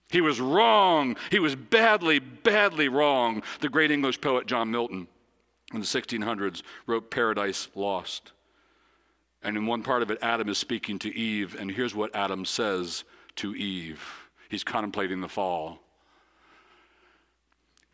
He 0.09 0.21
was 0.21 0.39
wrong. 0.39 1.17
He 1.31 1.39
was 1.39 1.55
badly, 1.55 2.19
badly 2.19 2.87
wrong. 2.87 3.43
The 3.59 3.69
great 3.69 3.91
English 3.91 4.21
poet 4.21 4.45
John 4.45 4.71
Milton 4.71 5.07
in 5.73 5.79
the 5.79 5.85
1600s 5.85 6.61
wrote 6.85 7.11
Paradise 7.11 7.67
Lost. 7.75 8.31
And 9.41 9.57
in 9.57 9.65
one 9.65 9.83
part 9.83 10.01
of 10.01 10.11
it, 10.11 10.19
Adam 10.21 10.47
is 10.47 10.57
speaking 10.57 10.99
to 10.99 11.13
Eve, 11.13 11.57
and 11.59 11.69
here's 11.69 11.93
what 11.93 12.15
Adam 12.15 12.45
says 12.45 13.03
to 13.37 13.55
Eve. 13.55 14.03
He's 14.49 14.63
contemplating 14.63 15.21
the 15.21 15.29
fall. 15.29 15.79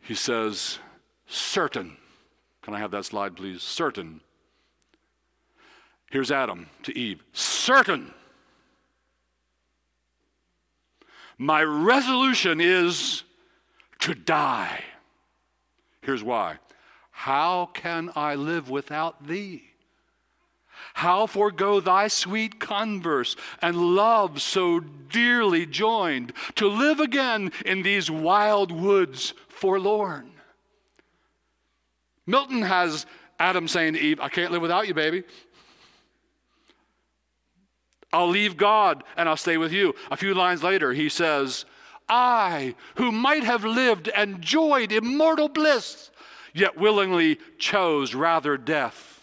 He 0.00 0.14
says, 0.14 0.78
certain. 1.26 1.96
Can 2.62 2.74
I 2.74 2.78
have 2.78 2.90
that 2.90 3.04
slide, 3.04 3.36
please? 3.36 3.62
Certain. 3.62 4.20
Here's 6.10 6.30
Adam 6.30 6.68
to 6.82 6.96
Eve. 6.98 7.22
Certain. 7.32 8.12
My 11.38 11.62
resolution 11.62 12.60
is 12.60 13.22
to 14.00 14.14
die. 14.14 14.84
Here's 16.02 16.22
why. 16.22 16.58
How 17.10 17.66
can 17.72 18.10
I 18.16 18.34
live 18.34 18.68
without 18.68 19.26
thee? 19.26 19.69
How 20.94 21.26
forego 21.26 21.80
thy 21.80 22.08
sweet 22.08 22.60
converse 22.60 23.36
and 23.62 23.94
love 23.96 24.42
so 24.42 24.80
dearly 24.80 25.66
joined 25.66 26.32
to 26.56 26.68
live 26.68 27.00
again 27.00 27.52
in 27.64 27.82
these 27.82 28.10
wild 28.10 28.72
woods 28.72 29.34
forlorn? 29.48 30.30
Milton 32.26 32.62
has 32.62 33.06
Adam 33.38 33.66
saying 33.66 33.94
to 33.94 34.00
Eve, 34.00 34.20
I 34.20 34.28
can't 34.28 34.52
live 34.52 34.62
without 34.62 34.86
you, 34.86 34.94
baby. 34.94 35.24
I'll 38.12 38.28
leave 38.28 38.56
God 38.56 39.04
and 39.16 39.28
I'll 39.28 39.36
stay 39.36 39.56
with 39.56 39.72
you. 39.72 39.94
A 40.10 40.16
few 40.16 40.34
lines 40.34 40.62
later, 40.62 40.92
he 40.92 41.08
says, 41.08 41.64
I, 42.08 42.74
who 42.96 43.12
might 43.12 43.44
have 43.44 43.64
lived 43.64 44.08
and 44.08 44.36
enjoyed 44.36 44.90
immortal 44.90 45.48
bliss, 45.48 46.10
yet 46.52 46.76
willingly 46.76 47.38
chose 47.58 48.14
rather 48.14 48.56
death 48.56 49.19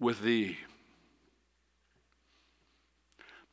with 0.00 0.20
thee. 0.22 0.58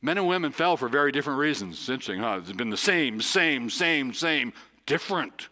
Men 0.02 0.18
and 0.18 0.28
women 0.28 0.52
fell 0.52 0.76
for 0.76 0.88
very 0.88 1.10
different 1.10 1.38
reasons. 1.38 1.78
It's 1.78 1.88
interesting, 1.88 2.20
huh? 2.20 2.40
It's 2.40 2.52
been 2.52 2.70
the 2.70 2.76
same, 2.76 3.20
same, 3.20 3.70
same, 3.70 4.12
same, 4.12 4.52
different. 4.84 5.48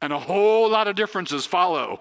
And 0.00 0.12
a 0.12 0.18
whole 0.18 0.70
lot 0.70 0.88
of 0.88 0.96
differences 0.96 1.44
follow. 1.44 2.00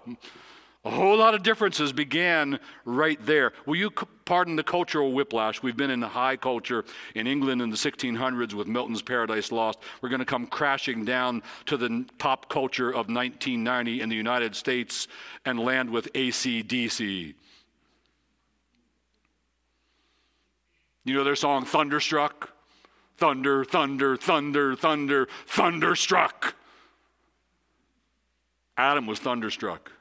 A 0.84 0.90
whole 0.90 1.18
lot 1.18 1.36
of 1.36 1.44
differences 1.44 1.94
began 1.94 2.60
right 2.86 3.24
there. 3.24 3.54
Will 3.68 3.76
you 3.76 3.92
pardon 4.26 4.56
the 4.56 4.64
cultural 4.64 5.12
whiplash? 5.12 5.62
We've 5.62 5.78
been 5.78 5.92
in 5.92 6.00
the 6.00 6.08
high 6.08 6.38
culture 6.38 6.86
in 7.14 7.28
England 7.28 7.62
in 7.62 7.70
the 7.70 7.76
1600s 7.76 8.56
with 8.56 8.68
Milton's 8.68 9.04
Paradise 9.04 9.52
Lost. 9.52 9.78
We're 10.02 10.10
going 10.10 10.20
to 10.20 10.26
come 10.26 10.48
crashing 10.48 11.06
down 11.06 11.44
to 11.68 11.78
the 11.78 12.06
pop 12.18 12.50
culture 12.50 12.90
of 12.90 13.10
1990 13.10 14.02
in 14.02 14.10
the 14.10 14.16
United 14.16 14.56
States 14.56 15.08
and 15.46 15.60
land 15.60 15.88
with 15.88 16.12
ACDC. 16.14 17.36
You 21.04 21.14
know 21.14 21.24
their 21.24 21.36
song, 21.36 21.66
Thunderstruck? 21.66 22.50
Thunder, 23.18 23.64
thunder, 23.64 24.18
thunder, 24.18 24.76
thunder, 24.76 25.28
thunderstruck. 25.46 26.56
Adam 28.78 29.06
was 29.06 29.20
thunderstruck. 29.20 29.92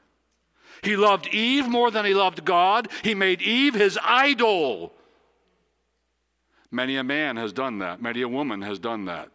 He 0.81 0.95
loved 0.95 1.27
Eve 1.27 1.67
more 1.67 1.91
than 1.91 2.05
he 2.05 2.13
loved 2.13 2.43
God. 2.43 2.89
He 3.03 3.13
made 3.13 3.41
Eve 3.41 3.75
his 3.75 3.99
idol. 4.03 4.93
Many 6.71 6.95
a 6.95 7.03
man 7.03 7.37
has 7.37 7.53
done 7.53 7.79
that. 7.79 8.01
Many 8.01 8.21
a 8.21 8.27
woman 8.27 8.61
has 8.61 8.79
done 8.79 9.05
that. 9.05 9.29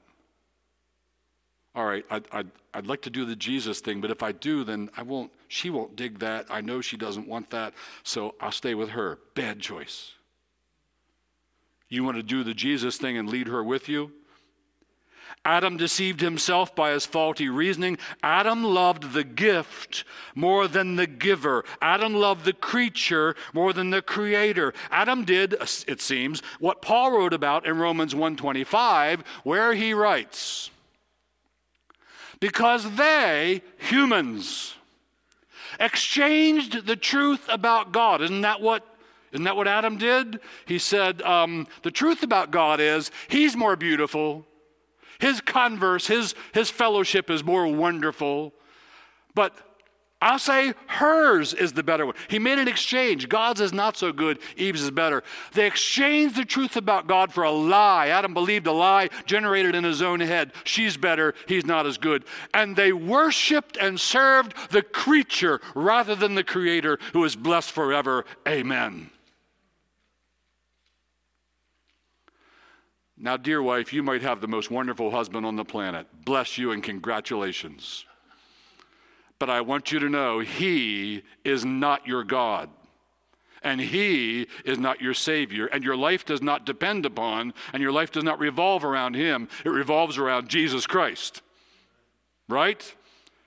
All 1.74 1.84
right, 1.84 2.04
I'd, 2.10 2.24
I'd, 2.32 2.50
I'd 2.72 2.86
like 2.86 3.02
to 3.02 3.10
do 3.10 3.26
the 3.26 3.36
Jesus 3.36 3.80
thing, 3.80 4.00
but 4.00 4.10
if 4.10 4.22
I 4.22 4.32
do, 4.32 4.64
then 4.64 4.88
I 4.96 5.02
won't, 5.02 5.30
she 5.46 5.68
won't 5.68 5.94
dig 5.94 6.20
that. 6.20 6.46
I 6.48 6.62
know 6.62 6.80
she 6.80 6.96
doesn't 6.96 7.28
want 7.28 7.50
that, 7.50 7.74
so 8.02 8.34
I'll 8.40 8.50
stay 8.50 8.74
with 8.74 8.90
her. 8.90 9.18
Bad 9.34 9.60
choice. 9.60 10.12
You 11.88 12.02
want 12.02 12.16
to 12.16 12.22
do 12.22 12.42
the 12.42 12.54
Jesus 12.54 12.96
thing 12.96 13.18
and 13.18 13.28
lead 13.28 13.48
her 13.48 13.62
with 13.62 13.88
you? 13.88 14.10
Adam 15.44 15.76
deceived 15.76 16.20
himself 16.20 16.74
by 16.74 16.90
his 16.90 17.06
faulty 17.06 17.48
reasoning. 17.48 17.96
Adam 18.22 18.64
loved 18.64 19.12
the 19.12 19.22
gift 19.22 20.04
more 20.34 20.66
than 20.66 20.96
the 20.96 21.06
giver. 21.06 21.64
Adam 21.80 22.14
loved 22.14 22.44
the 22.44 22.52
creature 22.52 23.36
more 23.52 23.72
than 23.72 23.90
the 23.90 24.02
creator. 24.02 24.74
Adam 24.90 25.24
did, 25.24 25.54
it 25.86 26.00
seems, 26.00 26.42
what 26.58 26.82
Paul 26.82 27.12
wrote 27.12 27.32
about 27.32 27.64
in 27.64 27.78
Romans 27.78 28.14
125, 28.14 29.22
where 29.44 29.72
he 29.74 29.94
writes, 29.94 30.70
because 32.40 32.96
they, 32.96 33.62
humans, 33.78 34.74
exchanged 35.78 36.86
the 36.86 36.96
truth 36.96 37.46
about 37.48 37.92
God. 37.92 38.20
Isn't 38.22 38.42
that 38.42 38.60
what 38.60 38.84
isn't 39.32 39.44
that 39.44 39.56
what 39.56 39.68
Adam 39.68 39.98
did? 39.98 40.40
He 40.66 40.78
said, 40.78 41.20
um, 41.22 41.66
The 41.82 41.90
truth 41.90 42.22
about 42.22 42.50
God 42.50 42.80
is 42.80 43.10
he's 43.28 43.56
more 43.56 43.76
beautiful, 43.76 44.46
his 45.18 45.40
converse, 45.40 46.06
his, 46.06 46.34
his 46.52 46.70
fellowship 46.70 47.30
is 47.30 47.44
more 47.44 47.66
wonderful. 47.66 48.52
But 49.34 49.54
I'll 50.22 50.38
say 50.38 50.72
hers 50.86 51.52
is 51.52 51.74
the 51.74 51.82
better 51.82 52.06
one. 52.06 52.14
He 52.28 52.38
made 52.38 52.58
an 52.58 52.68
exchange. 52.68 53.28
God's 53.28 53.60
is 53.60 53.74
not 53.74 53.98
so 53.98 54.12
good, 54.12 54.38
Eve's 54.56 54.82
is 54.82 54.90
better. 54.90 55.22
They 55.52 55.66
exchanged 55.66 56.36
the 56.36 56.46
truth 56.46 56.76
about 56.76 57.06
God 57.06 57.32
for 57.32 57.44
a 57.44 57.50
lie. 57.50 58.08
Adam 58.08 58.32
believed 58.32 58.66
a 58.66 58.72
lie 58.72 59.10
generated 59.26 59.74
in 59.74 59.84
his 59.84 60.00
own 60.00 60.20
head. 60.20 60.52
She's 60.64 60.96
better, 60.96 61.34
he's 61.46 61.66
not 61.66 61.86
as 61.86 61.98
good. 61.98 62.24
And 62.54 62.74
they 62.76 62.92
worshiped 62.92 63.76
and 63.76 64.00
served 64.00 64.54
the 64.70 64.82
creature 64.82 65.60
rather 65.74 66.14
than 66.14 66.34
the 66.34 66.44
creator 66.44 66.98
who 67.12 67.22
is 67.24 67.36
blessed 67.36 67.72
forever. 67.72 68.24
Amen. 68.48 69.10
Now, 73.18 73.36
dear 73.36 73.62
wife, 73.62 73.92
you 73.92 74.02
might 74.02 74.22
have 74.22 74.40
the 74.40 74.48
most 74.48 74.70
wonderful 74.70 75.10
husband 75.10 75.46
on 75.46 75.56
the 75.56 75.64
planet. 75.64 76.06
Bless 76.24 76.58
you 76.58 76.72
and 76.72 76.82
congratulations. 76.82 78.04
But 79.38 79.48
I 79.48 79.62
want 79.62 79.90
you 79.90 79.98
to 79.98 80.08
know 80.08 80.40
he 80.40 81.22
is 81.44 81.64
not 81.64 82.06
your 82.06 82.24
God. 82.24 82.68
And 83.62 83.80
he 83.80 84.46
is 84.64 84.78
not 84.78 85.00
your 85.00 85.14
Savior. 85.14 85.66
And 85.66 85.82
your 85.82 85.96
life 85.96 86.24
does 86.24 86.42
not 86.42 86.66
depend 86.66 87.06
upon, 87.06 87.52
and 87.72 87.82
your 87.82 87.90
life 87.90 88.12
does 88.12 88.22
not 88.22 88.38
revolve 88.38 88.84
around 88.84 89.14
him. 89.14 89.48
It 89.64 89.70
revolves 89.70 90.18
around 90.18 90.48
Jesus 90.48 90.86
Christ. 90.86 91.42
Right? 92.48 92.94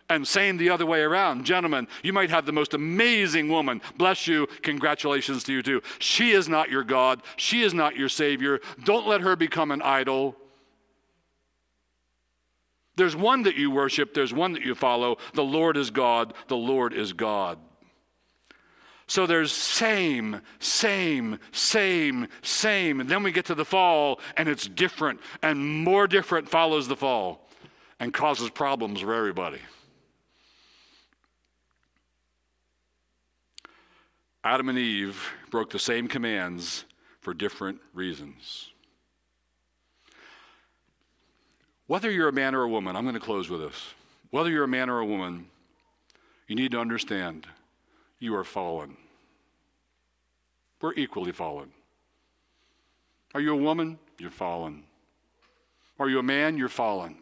And 0.10 0.28
same 0.28 0.58
the 0.58 0.72
other 0.72 0.88
way 0.88 1.02
around. 1.02 1.46
Gentlemen, 1.46 1.88
you 2.02 2.14
might 2.14 2.32
have 2.32 2.48
the 2.48 2.52
most 2.52 2.74
amazing 2.74 3.48
woman. 3.48 3.80
Bless 3.96 4.28
you. 4.28 4.48
Congratulations 4.64 5.44
to 5.44 5.54
you 5.54 5.62
too. 5.62 5.82
She 6.00 6.32
is 6.32 6.50
not 6.50 6.72
your 6.72 6.84
God. 6.84 7.22
She 7.36 7.62
is 7.62 7.76
not 7.76 7.96
your 7.96 8.10
Savior. 8.10 8.60
Don't 8.84 9.08
let 9.08 9.22
her 9.22 9.36
become 9.36 9.70
an 9.70 9.84
idol. 9.84 10.36
There's 12.96 13.16
one 13.16 13.44
that 13.44 13.56
you 13.56 13.72
worship, 13.72 14.14
there's 14.14 14.34
one 14.34 14.52
that 14.54 14.64
you 14.64 14.76
follow. 14.76 15.20
The 15.34 15.44
Lord 15.44 15.78
is 15.78 15.90
God. 15.90 16.34
The 16.48 16.58
Lord 16.58 16.94
is 16.94 17.14
God. 17.14 17.58
So 19.08 19.26
there's 19.26 19.52
same, 19.52 20.42
same, 20.60 21.40
same, 21.52 22.28
same. 22.42 23.00
And 23.00 23.10
then 23.10 23.24
we 23.24 23.32
get 23.32 23.46
to 23.46 23.56
the 23.56 23.66
fall, 23.66 24.20
and 24.38 24.50
it's 24.50 24.68
different, 24.68 25.20
and 25.42 25.84
more 25.84 26.08
different 26.08 26.50
follows 26.50 26.88
the 26.88 26.96
fall 26.96 27.48
and 28.00 28.14
causes 28.14 28.50
problems 28.50 29.00
for 29.00 29.14
everybody. 29.14 29.60
Adam 34.44 34.70
and 34.70 34.78
Eve 34.78 35.22
broke 35.52 35.70
the 35.70 35.80
same 35.80 36.08
commands 36.08 36.86
for 37.20 37.34
different 37.34 37.80
reasons. 37.94 38.70
Whether 41.88 42.10
you're 42.10 42.30
a 42.30 42.34
man 42.34 42.56
or 42.56 42.62
a 42.62 42.70
woman, 42.70 42.96
I'm 42.96 43.04
going 43.04 43.16
to 43.16 43.20
close 43.20 43.50
with 43.50 43.62
this. 43.62 43.94
Whether 44.30 44.50
you're 44.50 44.64
a 44.64 44.68
man 44.68 44.90
or 44.90 45.00
a 45.00 45.06
woman, 45.06 45.48
you 46.48 46.56
need 46.56 46.72
to 46.72 46.80
understand 46.80 47.48
you 48.20 48.36
are 48.36 48.44
fallen. 48.44 48.96
We're 50.82 50.94
equally 50.94 51.32
fallen. 51.32 51.72
Are 53.34 53.42
you 53.42 53.54
a 53.54 53.58
woman? 53.58 54.00
You're 54.18 54.32
fallen. 54.32 54.84
Are 56.00 56.10
you 56.10 56.20
a 56.20 56.24
man? 56.24 56.58
You're 56.58 56.70
fallen. 56.70 57.18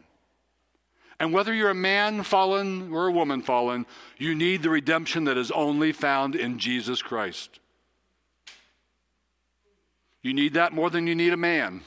And 1.20 1.32
whether 1.32 1.52
you're 1.52 1.70
a 1.70 1.74
man 1.74 2.22
fallen 2.22 2.92
or 2.92 3.08
a 3.08 3.12
woman 3.12 3.42
fallen, 3.42 3.86
you 4.18 4.34
need 4.34 4.62
the 4.62 4.70
redemption 4.70 5.24
that 5.24 5.36
is 5.36 5.50
only 5.50 5.92
found 5.92 6.36
in 6.36 6.58
Jesus 6.58 7.02
Christ. 7.02 7.58
You 10.22 10.32
need 10.32 10.54
that 10.54 10.72
more 10.72 10.90
than 10.90 11.06
you 11.06 11.14
need 11.14 11.32
a 11.32 11.36
man. 11.36 11.82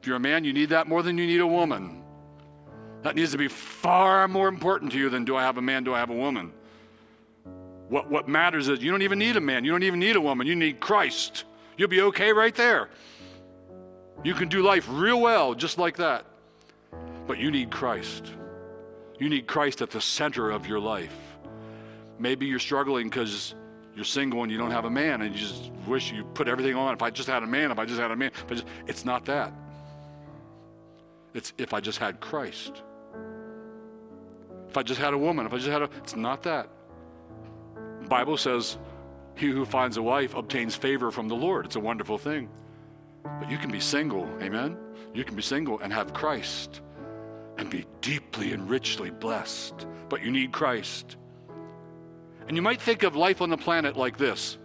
If 0.00 0.06
you're 0.06 0.16
a 0.16 0.20
man, 0.20 0.44
you 0.44 0.52
need 0.52 0.70
that 0.70 0.86
more 0.86 1.02
than 1.02 1.16
you 1.16 1.26
need 1.26 1.40
a 1.40 1.46
woman. 1.46 2.02
That 3.02 3.16
needs 3.16 3.32
to 3.32 3.38
be 3.38 3.48
far 3.48 4.28
more 4.28 4.48
important 4.48 4.92
to 4.92 4.98
you 4.98 5.08
than 5.08 5.24
do 5.24 5.36
I 5.36 5.42
have 5.42 5.56
a 5.56 5.62
man, 5.62 5.84
do 5.84 5.94
I 5.94 5.98
have 5.98 6.10
a 6.10 6.14
woman? 6.14 6.52
What, 7.88 8.10
what 8.10 8.28
matters 8.28 8.68
is 8.68 8.82
you 8.82 8.90
don't 8.90 9.02
even 9.02 9.18
need 9.18 9.36
a 9.36 9.40
man, 9.40 9.64
you 9.64 9.70
don't 9.70 9.82
even 9.82 10.00
need 10.00 10.16
a 10.16 10.20
woman, 10.20 10.46
you 10.46 10.56
need 10.56 10.80
Christ. 10.80 11.44
You'll 11.76 11.88
be 11.88 12.00
okay 12.02 12.32
right 12.32 12.54
there. 12.54 12.88
You 14.22 14.34
can 14.34 14.48
do 14.48 14.62
life 14.62 14.86
real 14.90 15.20
well 15.20 15.54
just 15.54 15.78
like 15.78 15.96
that. 15.96 16.26
But 17.26 17.38
you 17.38 17.50
need 17.50 17.70
Christ. 17.70 18.32
You 19.18 19.28
need 19.28 19.46
Christ 19.46 19.80
at 19.82 19.90
the 19.90 20.00
center 20.00 20.50
of 20.50 20.66
your 20.66 20.80
life. 20.80 21.16
Maybe 22.18 22.46
you're 22.46 22.58
struggling 22.58 23.08
because 23.08 23.54
you're 23.94 24.04
single 24.04 24.42
and 24.42 24.50
you 24.50 24.58
don't 24.58 24.70
have 24.70 24.84
a 24.84 24.90
man 24.90 25.22
and 25.22 25.34
you 25.34 25.40
just 25.40 25.70
wish 25.86 26.12
you 26.12 26.24
put 26.24 26.48
everything 26.48 26.74
on. 26.74 26.94
If 26.94 27.02
I 27.02 27.10
just 27.10 27.28
had 27.28 27.42
a 27.42 27.46
man, 27.46 27.70
if 27.70 27.78
I 27.78 27.84
just 27.84 28.00
had 28.00 28.10
a 28.10 28.16
man. 28.16 28.32
But 28.46 28.64
it's 28.86 29.04
not 29.04 29.24
that. 29.26 29.52
It's 31.32 31.52
if 31.58 31.72
I 31.72 31.80
just 31.80 31.98
had 31.98 32.20
Christ. 32.20 32.82
If 34.68 34.76
I 34.76 34.82
just 34.82 35.00
had 35.00 35.14
a 35.14 35.18
woman, 35.18 35.46
if 35.46 35.52
I 35.52 35.56
just 35.56 35.68
had 35.68 35.82
a. 35.82 35.90
It's 35.98 36.16
not 36.16 36.42
that. 36.44 36.68
The 38.02 38.08
Bible 38.08 38.36
says, 38.36 38.76
he 39.36 39.48
who 39.48 39.64
finds 39.64 39.96
a 39.96 40.02
wife 40.02 40.34
obtains 40.34 40.76
favor 40.76 41.10
from 41.10 41.28
the 41.28 41.34
Lord. 41.34 41.64
It's 41.64 41.76
a 41.76 41.80
wonderful 41.80 42.18
thing. 42.18 42.48
But 43.24 43.50
you 43.50 43.58
can 43.58 43.70
be 43.70 43.80
single, 43.80 44.28
amen? 44.42 44.76
You 45.14 45.24
can 45.24 45.34
be 45.34 45.42
single 45.42 45.78
and 45.80 45.92
have 45.92 46.12
Christ 46.12 46.82
and 47.58 47.70
be 47.70 47.86
deeply 48.00 48.52
and 48.52 48.68
richly 48.68 49.10
blessed. 49.10 49.86
But 50.08 50.22
you 50.22 50.30
need 50.30 50.52
Christ. 50.52 51.16
And 52.46 52.56
you 52.56 52.62
might 52.62 52.80
think 52.80 53.02
of 53.02 53.16
life 53.16 53.40
on 53.40 53.50
the 53.50 53.56
planet 53.56 53.96
like 53.96 54.18
this. 54.18 54.58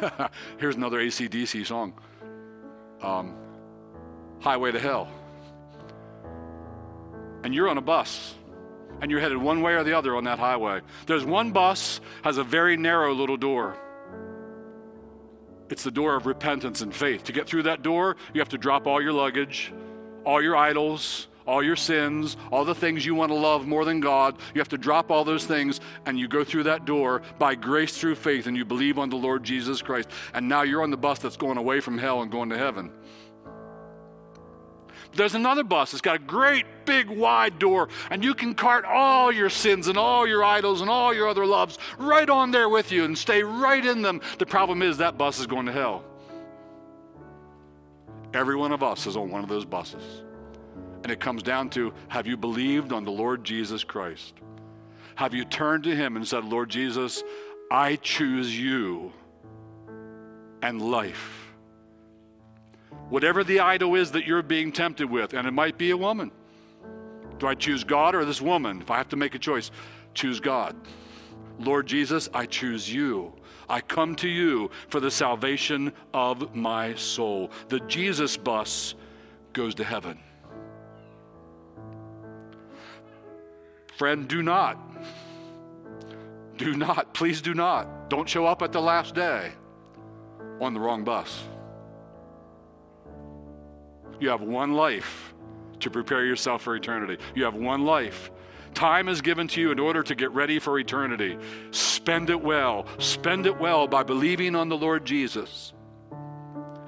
Here's 0.58 0.76
another 0.76 0.98
ACDC 0.98 1.66
song 1.66 1.94
um, 3.02 3.34
Highway 4.40 4.72
to 4.72 4.80
Hell. 4.80 5.08
And 7.44 7.54
you're 7.54 7.68
on 7.68 7.76
a 7.76 7.82
bus 7.82 8.34
and 9.00 9.10
you're 9.10 9.20
headed 9.20 9.38
one 9.38 9.60
way 9.60 9.74
or 9.74 9.84
the 9.84 9.92
other 9.92 10.16
on 10.16 10.24
that 10.24 10.38
highway. 10.38 10.80
There's 11.06 11.24
one 11.24 11.52
bus 11.52 12.00
has 12.22 12.38
a 12.38 12.44
very 12.44 12.76
narrow 12.76 13.12
little 13.12 13.36
door. 13.36 13.76
It's 15.68 15.82
the 15.82 15.90
door 15.90 16.16
of 16.16 16.26
repentance 16.26 16.80
and 16.80 16.94
faith. 16.94 17.24
To 17.24 17.32
get 17.32 17.46
through 17.46 17.64
that 17.64 17.82
door, 17.82 18.16
you 18.32 18.40
have 18.40 18.50
to 18.50 18.58
drop 18.58 18.86
all 18.86 19.02
your 19.02 19.12
luggage, 19.12 19.72
all 20.24 20.42
your 20.42 20.56
idols, 20.56 21.26
all 21.46 21.62
your 21.62 21.76
sins, 21.76 22.36
all 22.50 22.64
the 22.64 22.74
things 22.74 23.04
you 23.04 23.14
want 23.14 23.30
to 23.30 23.36
love 23.36 23.66
more 23.66 23.84
than 23.84 24.00
God. 24.00 24.36
You 24.54 24.60
have 24.60 24.68
to 24.70 24.78
drop 24.78 25.10
all 25.10 25.24
those 25.24 25.44
things 25.44 25.80
and 26.06 26.18
you 26.18 26.28
go 26.28 26.44
through 26.44 26.64
that 26.64 26.84
door 26.84 27.22
by 27.38 27.54
grace 27.54 27.96
through 27.96 28.14
faith 28.16 28.46
and 28.46 28.56
you 28.56 28.64
believe 28.64 28.98
on 28.98 29.10
the 29.10 29.16
Lord 29.16 29.44
Jesus 29.44 29.82
Christ. 29.82 30.08
And 30.32 30.48
now 30.48 30.62
you're 30.62 30.82
on 30.82 30.90
the 30.90 30.96
bus 30.96 31.18
that's 31.18 31.36
going 31.36 31.58
away 31.58 31.80
from 31.80 31.98
hell 31.98 32.22
and 32.22 32.30
going 32.30 32.50
to 32.50 32.58
heaven. 32.58 32.90
There's 35.14 35.34
another 35.34 35.62
bus. 35.62 35.92
It's 35.92 36.02
got 36.02 36.16
a 36.16 36.20
great 36.20 36.66
big 36.86 37.08
wide 37.08 37.58
door, 37.60 37.88
and 38.10 38.24
you 38.24 38.34
can 38.34 38.54
cart 38.54 38.84
all 38.84 39.30
your 39.30 39.48
sins 39.48 39.86
and 39.86 39.96
all 39.96 40.26
your 40.26 40.42
idols 40.42 40.80
and 40.80 40.90
all 40.90 41.14
your 41.14 41.28
other 41.28 41.46
loves 41.46 41.78
right 41.98 42.28
on 42.28 42.50
there 42.50 42.68
with 42.68 42.90
you 42.90 43.04
and 43.04 43.16
stay 43.16 43.44
right 43.44 43.84
in 43.84 44.02
them. 44.02 44.20
The 44.38 44.46
problem 44.46 44.82
is 44.82 44.98
that 44.98 45.16
bus 45.16 45.38
is 45.38 45.46
going 45.46 45.66
to 45.66 45.72
hell. 45.72 46.04
Every 48.32 48.56
one 48.56 48.72
of 48.72 48.82
us 48.82 49.06
is 49.06 49.16
on 49.16 49.30
one 49.30 49.44
of 49.44 49.48
those 49.48 49.64
buses. 49.64 50.23
And 51.04 51.12
it 51.12 51.20
comes 51.20 51.42
down 51.42 51.68
to 51.70 51.92
have 52.08 52.26
you 52.26 52.36
believed 52.36 52.90
on 52.90 53.04
the 53.04 53.12
Lord 53.12 53.44
Jesus 53.44 53.84
Christ? 53.84 54.32
Have 55.16 55.34
you 55.34 55.44
turned 55.44 55.84
to 55.84 55.94
Him 55.94 56.16
and 56.16 56.26
said, 56.26 56.44
Lord 56.44 56.70
Jesus, 56.70 57.22
I 57.70 57.96
choose 57.96 58.58
you 58.58 59.12
and 60.62 60.80
life? 60.80 61.52
Whatever 63.10 63.44
the 63.44 63.60
idol 63.60 63.94
is 63.96 64.12
that 64.12 64.26
you're 64.26 64.42
being 64.42 64.72
tempted 64.72 65.10
with, 65.10 65.34
and 65.34 65.46
it 65.46 65.50
might 65.50 65.76
be 65.76 65.90
a 65.90 65.96
woman. 65.96 66.30
Do 67.38 67.46
I 67.48 67.54
choose 67.54 67.84
God 67.84 68.14
or 68.14 68.24
this 68.24 68.40
woman? 68.40 68.80
If 68.80 68.90
I 68.90 68.96
have 68.96 69.10
to 69.10 69.16
make 69.16 69.34
a 69.34 69.38
choice, 69.38 69.70
choose 70.14 70.40
God. 70.40 70.74
Lord 71.58 71.86
Jesus, 71.86 72.30
I 72.32 72.46
choose 72.46 72.90
you. 72.90 73.34
I 73.68 73.82
come 73.82 74.16
to 74.16 74.28
you 74.28 74.70
for 74.88 75.00
the 75.00 75.10
salvation 75.10 75.92
of 76.14 76.54
my 76.54 76.94
soul. 76.94 77.50
The 77.68 77.80
Jesus 77.80 78.38
bus 78.38 78.94
goes 79.52 79.74
to 79.76 79.84
heaven. 79.84 80.18
Friend, 83.96 84.26
do 84.26 84.42
not. 84.42 84.78
Do 86.56 86.76
not, 86.76 87.14
please 87.14 87.42
do 87.42 87.54
not. 87.54 88.08
Don't 88.10 88.28
show 88.28 88.46
up 88.46 88.62
at 88.62 88.72
the 88.72 88.80
last 88.80 89.14
day 89.14 89.52
on 90.60 90.74
the 90.74 90.80
wrong 90.80 91.04
bus. 91.04 91.44
You 94.20 94.28
have 94.28 94.42
one 94.42 94.74
life 94.74 95.34
to 95.80 95.90
prepare 95.90 96.24
yourself 96.24 96.62
for 96.62 96.76
eternity. 96.76 97.22
You 97.34 97.44
have 97.44 97.54
one 97.54 97.84
life. 97.84 98.30
Time 98.72 99.08
is 99.08 99.20
given 99.20 99.46
to 99.48 99.60
you 99.60 99.70
in 99.70 99.78
order 99.78 100.02
to 100.02 100.14
get 100.14 100.30
ready 100.32 100.58
for 100.58 100.78
eternity. 100.78 101.38
Spend 101.70 102.30
it 102.30 102.40
well. 102.40 102.86
Spend 102.98 103.46
it 103.46 103.58
well 103.58 103.86
by 103.86 104.02
believing 104.02 104.54
on 104.56 104.68
the 104.68 104.76
Lord 104.76 105.04
Jesus 105.04 105.72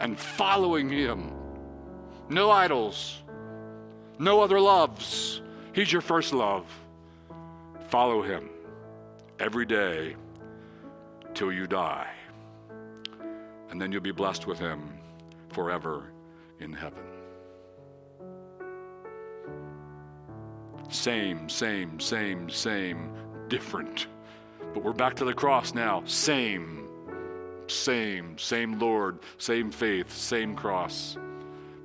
and 0.01 0.19
following 0.19 0.89
Him. 0.89 1.33
No 2.29 2.51
idols, 2.51 3.23
no 4.19 4.41
other 4.41 4.61
loves. 4.61 5.41
He's 5.73 5.93
your 5.93 6.03
first 6.03 6.33
love. 6.33 6.65
Follow 7.89 8.23
Him 8.23 8.51
every 9.39 9.65
day 9.65 10.17
till 11.35 11.53
you 11.53 11.67
die. 11.67 12.09
And 13.71 13.81
then 13.81 13.93
you'll 13.93 14.01
be 14.01 14.13
blessed 14.13 14.47
with 14.47 14.59
Him 14.59 14.99
forever 15.51 16.11
in 16.59 16.73
heaven. 16.73 17.03
Same, 20.89 21.49
same, 21.49 22.01
same, 22.01 22.49
same, 22.49 23.13
different. 23.49 24.07
But 24.73 24.83
we're 24.83 24.93
back 24.93 25.15
to 25.17 25.25
the 25.25 25.35
cross 25.35 25.75
now. 25.75 26.03
Same, 26.07 26.89
same, 27.67 28.39
same 28.39 28.79
Lord, 28.79 29.19
same 29.39 29.71
faith, 29.71 30.13
same 30.13 30.55
cross. 30.55 31.17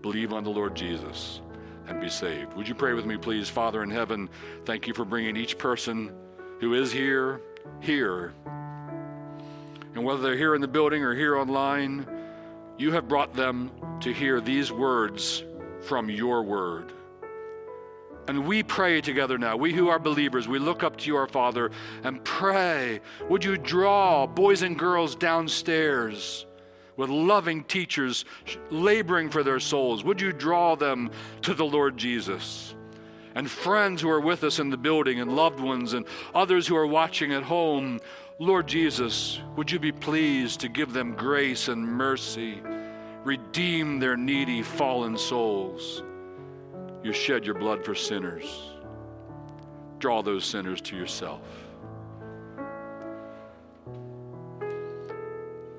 Believe 0.02 0.34
on 0.34 0.43
the 0.43 0.49
Lord 0.49 0.76
Jesus 0.76 1.41
and 1.91 2.01
be 2.01 2.09
saved. 2.09 2.53
Would 2.53 2.67
you 2.67 2.73
pray 2.73 2.93
with 2.93 3.05
me, 3.05 3.17
please? 3.17 3.49
Father 3.49 3.83
in 3.83 3.89
heaven, 3.91 4.29
thank 4.65 4.87
you 4.87 4.93
for 4.93 5.05
bringing 5.05 5.35
each 5.35 5.57
person 5.57 6.11
who 6.59 6.73
is 6.73 6.91
here, 6.91 7.41
here. 7.81 8.33
And 9.93 10.03
whether 10.03 10.21
they're 10.21 10.37
here 10.37 10.55
in 10.55 10.61
the 10.61 10.67
building 10.67 11.03
or 11.03 11.13
here 11.13 11.37
online, 11.37 12.07
you 12.77 12.91
have 12.93 13.07
brought 13.07 13.33
them 13.33 13.71
to 13.99 14.13
hear 14.13 14.39
these 14.39 14.71
words 14.71 15.43
from 15.81 16.09
your 16.09 16.43
word. 16.43 16.93
And 18.27 18.47
we 18.47 18.63
pray 18.63 19.01
together 19.01 19.37
now. 19.37 19.57
We 19.57 19.73
who 19.73 19.89
are 19.89 19.99
believers, 19.99 20.47
we 20.47 20.59
look 20.59 20.83
up 20.83 20.95
to 20.97 21.07
you, 21.07 21.17
our 21.17 21.27
Father, 21.27 21.71
and 22.03 22.23
pray. 22.23 23.01
Would 23.29 23.43
you 23.43 23.57
draw 23.57 24.25
boys 24.25 24.61
and 24.61 24.79
girls 24.79 25.15
downstairs 25.15 26.45
with 26.97 27.09
loving 27.09 27.63
teachers 27.63 28.25
laboring 28.69 29.29
for 29.29 29.43
their 29.43 29.59
souls? 29.59 30.03
Would 30.03 30.21
you 30.21 30.31
draw 30.31 30.75
them 30.75 31.11
to 31.43 31.53
the 31.53 31.65
Lord 31.65 31.97
Jesus? 31.97 32.75
And 33.35 33.49
friends 33.49 34.01
who 34.01 34.09
are 34.09 34.19
with 34.19 34.43
us 34.43 34.59
in 34.59 34.69
the 34.69 34.77
building, 34.77 35.19
and 35.21 35.35
loved 35.35 35.59
ones, 35.59 35.93
and 35.93 36.05
others 36.35 36.67
who 36.67 36.75
are 36.75 36.87
watching 36.87 37.31
at 37.31 37.43
home, 37.43 37.99
Lord 38.39 38.67
Jesus, 38.67 39.39
would 39.55 39.71
you 39.71 39.79
be 39.79 39.91
pleased 39.91 40.59
to 40.61 40.67
give 40.67 40.93
them 40.93 41.13
grace 41.13 41.67
and 41.67 41.85
mercy, 41.85 42.61
redeem 43.23 43.99
their 43.99 44.17
needy, 44.17 44.63
fallen 44.63 45.17
souls? 45.17 46.03
You 47.03 47.13
shed 47.13 47.45
your 47.45 47.55
blood 47.55 47.85
for 47.85 47.95
sinners. 47.95 48.71
Draw 49.99 50.23
those 50.23 50.43
sinners 50.43 50.81
to 50.81 50.97
yourself. 50.97 51.41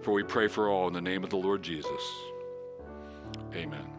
For 0.03 0.13
we 0.13 0.25
pray 0.25 0.49
for 0.49 0.69
all 0.69 0.89
in 0.89 0.95
the 0.95 1.01
name 1.01 1.23
of 1.23 1.31
the 1.31 1.37
Lord 1.37 1.63
Jesus. 1.63 2.03
Amen. 3.55 3.93